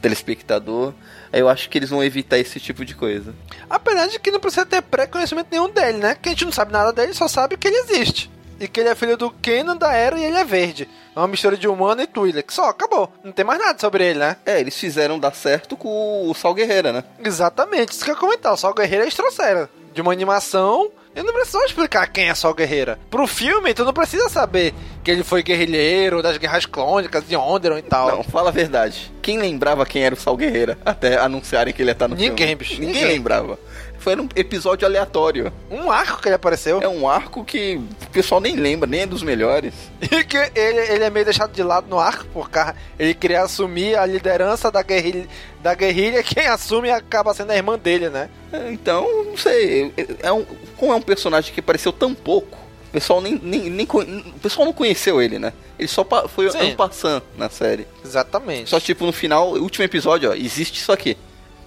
telespectador. 0.00 0.92
Aí 1.32 1.40
Eu 1.40 1.48
acho 1.48 1.68
que 1.68 1.78
eles 1.78 1.90
vão 1.90 2.02
evitar 2.02 2.38
esse 2.38 2.58
tipo 2.58 2.84
de 2.84 2.94
coisa. 2.94 3.34
Apesar 3.68 4.06
de 4.08 4.18
que 4.18 4.30
não 4.30 4.40
precisa 4.40 4.66
ter 4.66 4.82
pré-conhecimento 4.82 5.48
nenhum 5.50 5.68
dele, 5.68 5.98
né? 5.98 6.16
Que 6.20 6.28
a 6.28 6.32
gente 6.32 6.44
não 6.44 6.52
sabe 6.52 6.72
nada 6.72 6.92
dele, 6.92 7.14
só 7.14 7.28
sabe 7.28 7.56
que 7.56 7.68
ele 7.68 7.76
existe. 7.78 8.30
E 8.58 8.68
que 8.68 8.78
ele 8.80 8.90
é 8.90 8.94
filho 8.94 9.16
do 9.16 9.30
Kenan 9.30 9.76
da 9.76 9.92
Era 9.92 10.18
e 10.18 10.24
ele 10.24 10.36
é 10.36 10.44
verde. 10.44 10.86
É 11.16 11.18
uma 11.18 11.28
mistura 11.28 11.56
de 11.56 11.66
humano 11.66 12.02
e 12.02 12.06
Twi'lek. 12.06 12.52
Só, 12.52 12.68
acabou. 12.68 13.10
Não 13.24 13.32
tem 13.32 13.44
mais 13.44 13.58
nada 13.58 13.78
sobre 13.78 14.04
ele, 14.06 14.18
né? 14.18 14.36
É, 14.44 14.60
eles 14.60 14.76
fizeram 14.76 15.18
dar 15.18 15.34
certo 15.34 15.76
com 15.78 16.28
o 16.28 16.34
Sal 16.34 16.52
Guerreira, 16.52 16.92
né? 16.92 17.04
Exatamente, 17.24 17.92
isso 17.92 18.04
que 18.04 18.10
eu 18.10 18.14
ia 18.14 18.20
comentar. 18.20 18.52
O 18.52 18.56
Sol 18.58 18.74
Guerreira 18.74 19.04
eles 19.04 19.14
trouxeram. 19.14 19.66
De 19.92 20.00
uma 20.00 20.12
animação, 20.12 20.90
eu 21.14 21.24
não 21.24 21.32
preciso 21.34 21.62
explicar 21.64 22.06
quem 22.06 22.28
é 22.28 22.34
Sol 22.34 22.54
Guerreira. 22.54 22.98
Pro 23.10 23.26
filme, 23.26 23.74
tu 23.74 23.84
não 23.84 23.92
precisa 23.92 24.28
saber 24.28 24.72
que 25.02 25.10
ele 25.10 25.24
foi 25.24 25.42
guerrilheiro 25.42 26.22
das 26.22 26.36
guerras 26.36 26.64
clônicas 26.66 27.26
de 27.26 27.34
Onderon 27.34 27.78
e 27.78 27.82
tal. 27.82 28.08
Não, 28.16 28.22
fala 28.22 28.50
a 28.50 28.52
verdade. 28.52 29.12
Quem 29.20 29.38
lembrava 29.38 29.84
quem 29.84 30.02
era 30.04 30.14
o 30.14 30.18
Sal 30.18 30.36
Guerreira 30.36 30.78
até 30.84 31.18
anunciarem 31.18 31.74
que 31.74 31.82
ele 31.82 31.90
ia 31.90 31.92
estar 31.92 32.06
no 32.08 32.14
Ninguém, 32.14 32.36
filme? 32.48 32.54
bicho, 32.56 32.74
Ninguém, 32.80 32.94
ninguém. 32.94 33.06
lembrava. 33.16 33.58
Foi 34.00 34.16
um 34.16 34.28
episódio 34.34 34.86
aleatório. 34.86 35.52
Um 35.70 35.90
arco 35.90 36.22
que 36.22 36.28
ele 36.28 36.34
apareceu. 36.34 36.80
É 36.80 36.88
um 36.88 37.06
arco 37.06 37.44
que 37.44 37.76
o 37.76 38.10
pessoal 38.10 38.40
nem 38.40 38.56
lembra, 38.56 38.88
nem 38.88 39.02
é 39.02 39.06
dos 39.06 39.22
melhores. 39.22 39.74
E 40.10 40.24
que 40.24 40.36
ele, 40.36 40.80
ele 40.92 41.04
é 41.04 41.10
meio 41.10 41.24
deixado 41.24 41.52
de 41.52 41.62
lado 41.62 41.86
no 41.88 41.98
arco, 41.98 42.26
porque 42.32 42.58
ele 42.98 43.14
queria 43.14 43.42
assumir 43.42 43.96
a 43.96 44.06
liderança 44.06 44.70
da 44.70 44.82
guerrilha, 44.82 45.28
da 45.62 45.74
guerrilha 45.74 46.22
quem 46.24 46.46
assume 46.46 46.90
acaba 46.90 47.34
sendo 47.34 47.50
a 47.50 47.56
irmã 47.56 47.78
dele, 47.78 48.08
né? 48.08 48.28
Então, 48.70 49.06
não 49.24 49.36
sei. 49.36 49.92
É 50.22 50.32
um, 50.32 50.44
como 50.76 50.92
é 50.92 50.96
um 50.96 51.02
personagem 51.02 51.52
que 51.52 51.60
apareceu 51.60 51.92
tão 51.92 52.14
pouco, 52.14 52.58
o 52.88 52.92
pessoal 52.92 53.20
nem, 53.20 53.38
nem, 53.40 53.70
nem 53.70 53.86
o 53.86 54.38
pessoal 54.40 54.64
não 54.64 54.72
conheceu 54.72 55.20
ele, 55.20 55.38
né? 55.38 55.52
Ele 55.78 55.86
só 55.86 56.04
foi 56.28 56.50
Sim. 56.50 56.72
um 56.72 56.74
passant 56.74 57.22
na 57.36 57.50
série. 57.50 57.86
Exatamente. 58.04 58.70
Só 58.70 58.80
tipo 58.80 59.04
no 59.04 59.12
final, 59.12 59.52
último 59.52 59.84
episódio, 59.84 60.30
ó, 60.30 60.34
existe 60.34 60.80
isso 60.80 60.90
aqui. 60.90 61.16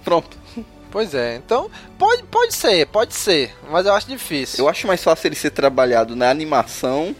Pronto. 0.04 0.43
Pois 0.94 1.12
é, 1.12 1.34
então 1.34 1.68
pode, 1.98 2.22
pode 2.22 2.54
ser, 2.54 2.86
pode 2.86 3.14
ser, 3.16 3.52
mas 3.68 3.84
eu 3.84 3.92
acho 3.92 4.06
difícil. 4.06 4.64
Eu 4.64 4.68
acho 4.68 4.86
mais 4.86 5.02
fácil 5.02 5.26
ele 5.26 5.34
ser 5.34 5.50
trabalhado 5.50 6.14
na 6.14 6.30
animação, 6.30 7.16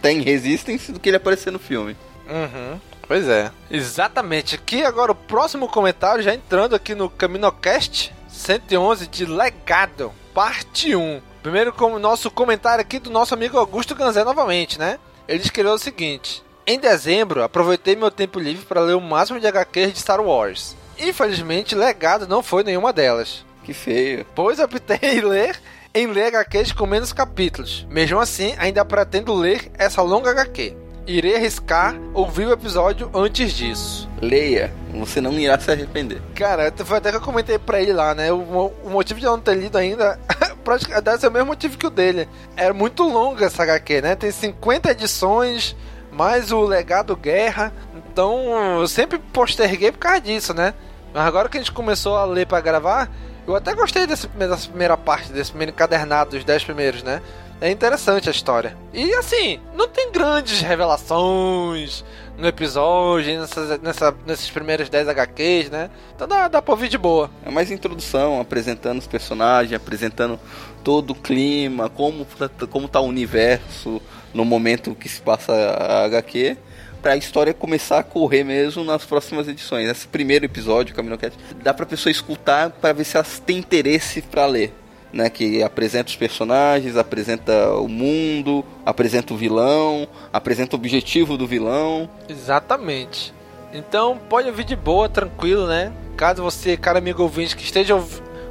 tem 0.00 0.20
Resistance, 0.20 0.92
do 0.92 1.00
que 1.00 1.08
ele 1.08 1.16
aparecer 1.16 1.50
no 1.50 1.58
filme. 1.58 1.96
Uhum. 2.30 2.80
Pois 3.08 3.28
é. 3.28 3.50
Exatamente. 3.68 4.54
Aqui 4.54 4.84
agora 4.84 5.10
o 5.10 5.16
próximo 5.16 5.66
comentário, 5.66 6.22
já 6.22 6.32
entrando 6.32 6.76
aqui 6.76 6.94
no 6.94 7.10
CaminoCast, 7.10 8.14
111 8.28 9.08
de 9.08 9.26
Legado, 9.26 10.12
parte 10.32 10.94
1. 10.94 11.20
Primeiro, 11.42 11.72
como 11.72 11.98
nosso 11.98 12.30
comentário 12.30 12.82
aqui 12.82 13.00
do 13.00 13.10
nosso 13.10 13.34
amigo 13.34 13.58
Augusto 13.58 13.96
Ganzé 13.96 14.22
novamente, 14.22 14.78
né? 14.78 15.00
Ele 15.26 15.42
escreveu 15.42 15.72
o 15.72 15.78
seguinte: 15.80 16.44
Em 16.64 16.78
dezembro, 16.78 17.42
aproveitei 17.42 17.96
meu 17.96 18.12
tempo 18.12 18.38
livre 18.38 18.64
para 18.64 18.82
ler 18.82 18.94
o 18.94 19.00
máximo 19.00 19.40
de 19.40 19.48
HQs 19.48 19.94
de 19.94 19.98
Star 19.98 20.20
Wars. 20.20 20.76
Infelizmente, 20.98 21.74
Legado 21.74 22.26
não 22.26 22.42
foi 22.42 22.62
nenhuma 22.62 22.92
delas. 22.92 23.44
Que 23.62 23.72
feio. 23.74 24.24
Pois 24.34 24.58
optei 24.58 24.98
em 25.02 25.20
ler 25.20 25.58
em 25.96 26.06
ler 26.08 26.26
HQs 26.26 26.72
com 26.72 26.84
menos 26.84 27.10
capítulos. 27.10 27.86
Mesmo 27.88 28.20
assim, 28.20 28.54
ainda 28.58 28.84
pretendo 28.84 29.32
ler 29.32 29.70
essa 29.78 30.02
longa 30.02 30.30
HQ. 30.30 30.76
Irei 31.06 31.36
arriscar 31.36 31.96
ouvir 32.12 32.46
o 32.46 32.52
episódio 32.52 33.10
antes 33.14 33.52
disso. 33.52 34.06
Leia, 34.20 34.70
você 34.92 35.22
não 35.22 35.32
irá 35.32 35.58
se 35.58 35.70
arrepender. 35.70 36.20
Cara, 36.34 36.70
foi 36.84 36.98
até 36.98 37.10
que 37.10 37.16
eu 37.16 37.20
comentei 37.22 37.58
pra 37.58 37.80
ele 37.80 37.94
lá, 37.94 38.14
né? 38.14 38.30
O, 38.30 38.72
o 38.84 38.90
motivo 38.90 39.18
de 39.20 39.24
eu 39.24 39.32
não 39.32 39.40
ter 39.40 39.54
lido 39.54 39.78
ainda 39.78 40.20
praticamente 40.62 41.04
deve 41.04 41.18
ser 41.18 41.28
o 41.28 41.30
mesmo 41.30 41.46
motivo 41.46 41.78
que 41.78 41.86
o 41.86 41.90
dele. 41.90 42.28
É 42.56 42.70
muito 42.74 43.02
longa 43.04 43.46
essa 43.46 43.62
HQ, 43.62 44.02
né? 44.02 44.16
Tem 44.16 44.30
50 44.30 44.90
edições, 44.90 45.74
mais 46.16 46.50
o 46.50 46.62
legado 46.62 47.14
guerra. 47.14 47.72
Então 47.94 48.80
eu 48.80 48.88
sempre 48.88 49.18
posterguei 49.18 49.92
por 49.92 49.98
causa 49.98 50.20
disso, 50.20 50.54
né? 50.54 50.72
Mas 51.12 51.26
agora 51.26 51.48
que 51.48 51.58
a 51.58 51.60
gente 51.60 51.72
começou 51.72 52.16
a 52.16 52.24
ler 52.24 52.46
para 52.46 52.60
gravar, 52.60 53.10
eu 53.46 53.54
até 53.54 53.74
gostei 53.74 54.06
desse, 54.06 54.26
dessa 54.28 54.68
primeira 54.68 54.96
parte, 54.96 55.30
desse 55.30 55.50
primeiro 55.50 55.72
encadernado, 55.72 56.30
dos 56.30 56.44
10 56.44 56.64
primeiros, 56.64 57.02
né? 57.02 57.20
É 57.60 57.70
interessante 57.70 58.28
a 58.28 58.32
história. 58.32 58.76
E 58.92 59.14
assim, 59.14 59.60
não 59.74 59.88
tem 59.88 60.10
grandes 60.10 60.60
revelações 60.60 62.04
no 62.36 62.46
episódio, 62.46 63.38
nessas, 63.40 63.80
nessa, 63.80 64.14
nesses 64.26 64.50
primeiros 64.50 64.90
10 64.90 65.08
HQs, 65.08 65.70
né? 65.70 65.90
Então 66.14 66.28
dá, 66.28 66.48
dá 66.48 66.60
pra 66.60 66.74
ouvir 66.74 66.88
de 66.88 66.98
boa. 66.98 67.30
É 67.44 67.50
mais 67.50 67.70
introdução, 67.70 68.40
apresentando 68.40 68.98
os 68.98 69.06
personagens, 69.06 69.74
apresentando 69.74 70.38
todo 70.84 71.10
o 71.10 71.14
clima, 71.14 71.88
como, 71.88 72.26
como 72.70 72.88
tá 72.88 73.00
o 73.00 73.06
universo 73.06 74.02
no 74.36 74.44
momento 74.44 74.94
que 74.94 75.08
se 75.08 75.20
passa 75.20 75.52
a 75.52 76.04
HQ 76.04 76.56
para 77.02 77.12
a 77.12 77.16
história 77.16 77.54
começar 77.54 78.00
a 78.00 78.02
correr 78.02 78.44
mesmo 78.44 78.84
nas 78.84 79.04
próximas 79.04 79.48
edições. 79.48 79.88
Esse 79.88 80.06
primeiro 80.06 80.44
episódio, 80.44 80.94
Camino 80.94 81.16
Cat, 81.16 81.36
dá 81.62 81.72
para 81.72 81.86
pessoa 81.86 82.10
escutar 82.10 82.70
para 82.70 82.92
ver 82.92 83.04
se 83.04 83.16
elas 83.16 83.38
têm 83.38 83.58
interesse 83.58 84.22
para 84.22 84.46
ler 84.46 84.72
né, 85.12 85.30
que 85.30 85.62
apresenta 85.62 86.10
os 86.10 86.16
personagens, 86.16 86.96
apresenta 86.96 87.70
o 87.76 87.88
mundo, 87.88 88.64
apresenta 88.84 89.32
o 89.32 89.36
vilão, 89.36 90.06
apresenta 90.32 90.76
o 90.76 90.78
objetivo 90.78 91.38
do 91.38 91.46
vilão. 91.46 92.08
Exatamente. 92.28 93.32
Então 93.72 94.18
pode 94.28 94.48
ouvir 94.48 94.64
de 94.64 94.76
boa, 94.76 95.08
tranquilo, 95.08 95.66
né? 95.66 95.92
Caso 96.16 96.42
você, 96.42 96.76
cara 96.76 96.98
amigo 96.98 97.22
ouvinte, 97.22 97.56
que 97.56 97.62
esteja 97.62 97.94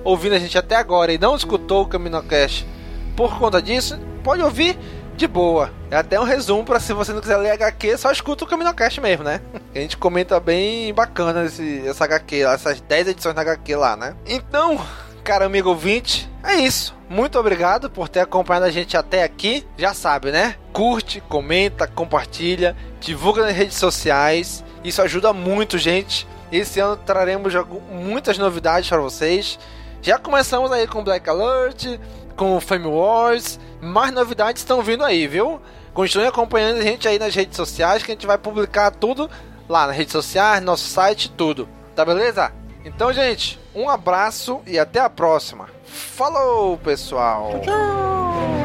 ouvindo 0.04 0.34
a 0.34 0.40
gente 0.40 0.58
até 0.58 0.76
agora 0.76 1.14
e 1.14 1.18
não 1.18 1.36
escutou 1.36 1.84
o 1.84 1.88
CaminoCast 1.88 2.66
por 3.16 3.38
conta 3.38 3.62
disso, 3.62 3.98
pode 4.24 4.42
ouvir 4.42 4.78
de 5.16 5.28
boa. 5.28 5.72
É 5.89 5.97
até 5.97 6.20
um 6.20 6.24
resumo 6.24 6.63
para 6.63 6.80
se 6.80 6.93
você 6.93 7.13
não 7.13 7.22
quiser 7.22 7.38
ler 7.38 7.51
HQ, 7.51 7.97
só 7.97 8.11
escuta 8.11 8.43
o 8.43 8.47
CaminoCast 8.47 8.99
mesmo, 9.01 9.24
né? 9.24 9.41
A 9.74 9.80
gente 9.80 9.97
comenta 9.97 10.39
bem 10.39 10.93
bacana 10.93 11.45
esse, 11.45 11.88
essa 11.88 12.03
HQ, 12.05 12.43
essas 12.43 12.82
10 12.82 13.09
edições 13.09 13.36
da 13.36 13.41
HQ 13.41 13.76
lá, 13.76 13.95
né? 13.95 14.16
Então, 14.26 14.80
cara 15.24 15.45
amigo 15.45 15.70
ouvinte, 15.70 16.30
é 16.43 16.55
isso. 16.55 16.95
Muito 17.09 17.39
obrigado 17.39 17.89
por 17.89 18.09
ter 18.09 18.20
acompanhado 18.20 18.66
a 18.66 18.72
gente 18.72 18.97
até 18.97 19.24
aqui. 19.24 19.66
Já 19.78 19.93
sabe, 19.93 20.32
né? 20.32 20.55
Curte, 20.74 21.22
comenta, 21.22 21.88
compartilha, 21.88 22.76
divulga 22.99 23.43
nas 23.43 23.55
redes 23.55 23.78
sociais. 23.78 24.63
Isso 24.84 25.01
ajuda 25.01 25.34
muito, 25.34 25.78
gente. 25.78 26.28
Esse 26.51 26.80
ano 26.80 26.97
traremos 26.97 27.53
muitas 27.91 28.38
novidades 28.38 28.88
para 28.88 28.99
vocês. 28.99 29.57
Já 30.01 30.20
começamos 30.20 30.72
aí 30.72 30.86
com 30.86 31.03
Black 31.03 31.28
Alert, 31.28 31.99
com 32.36 32.60
Fame 32.60 32.88
Wars. 32.88 33.60
Mais 33.82 34.14
novidades 34.14 34.62
estão 34.62 34.82
vindo 34.82 35.04
aí, 35.04 35.28
viu? 35.28 35.62
Continue 35.94 36.28
acompanhando 36.28 36.80
a 36.80 36.84
gente 36.84 37.08
aí 37.08 37.18
nas 37.18 37.34
redes 37.34 37.56
sociais 37.56 38.04
que 38.04 38.12
a 38.12 38.16
gente 38.16 38.28
vai 38.28 38.38
publicar 38.38 38.92
tudo 38.92 39.30
lá 39.68 39.88
nas 39.88 39.96
redes 39.96 40.12
sociais, 40.12 40.62
nosso 40.62 40.88
site, 40.88 41.32
tudo. 41.32 41.68
Tá 41.96 42.04
beleza? 42.04 42.52
Então, 42.84 43.12
gente, 43.12 43.60
um 43.74 43.90
abraço 43.90 44.62
e 44.68 44.78
até 44.78 45.00
a 45.00 45.10
próxima. 45.10 45.68
Falou, 45.86 46.78
pessoal! 46.78 47.62
Tchau! 47.64 48.64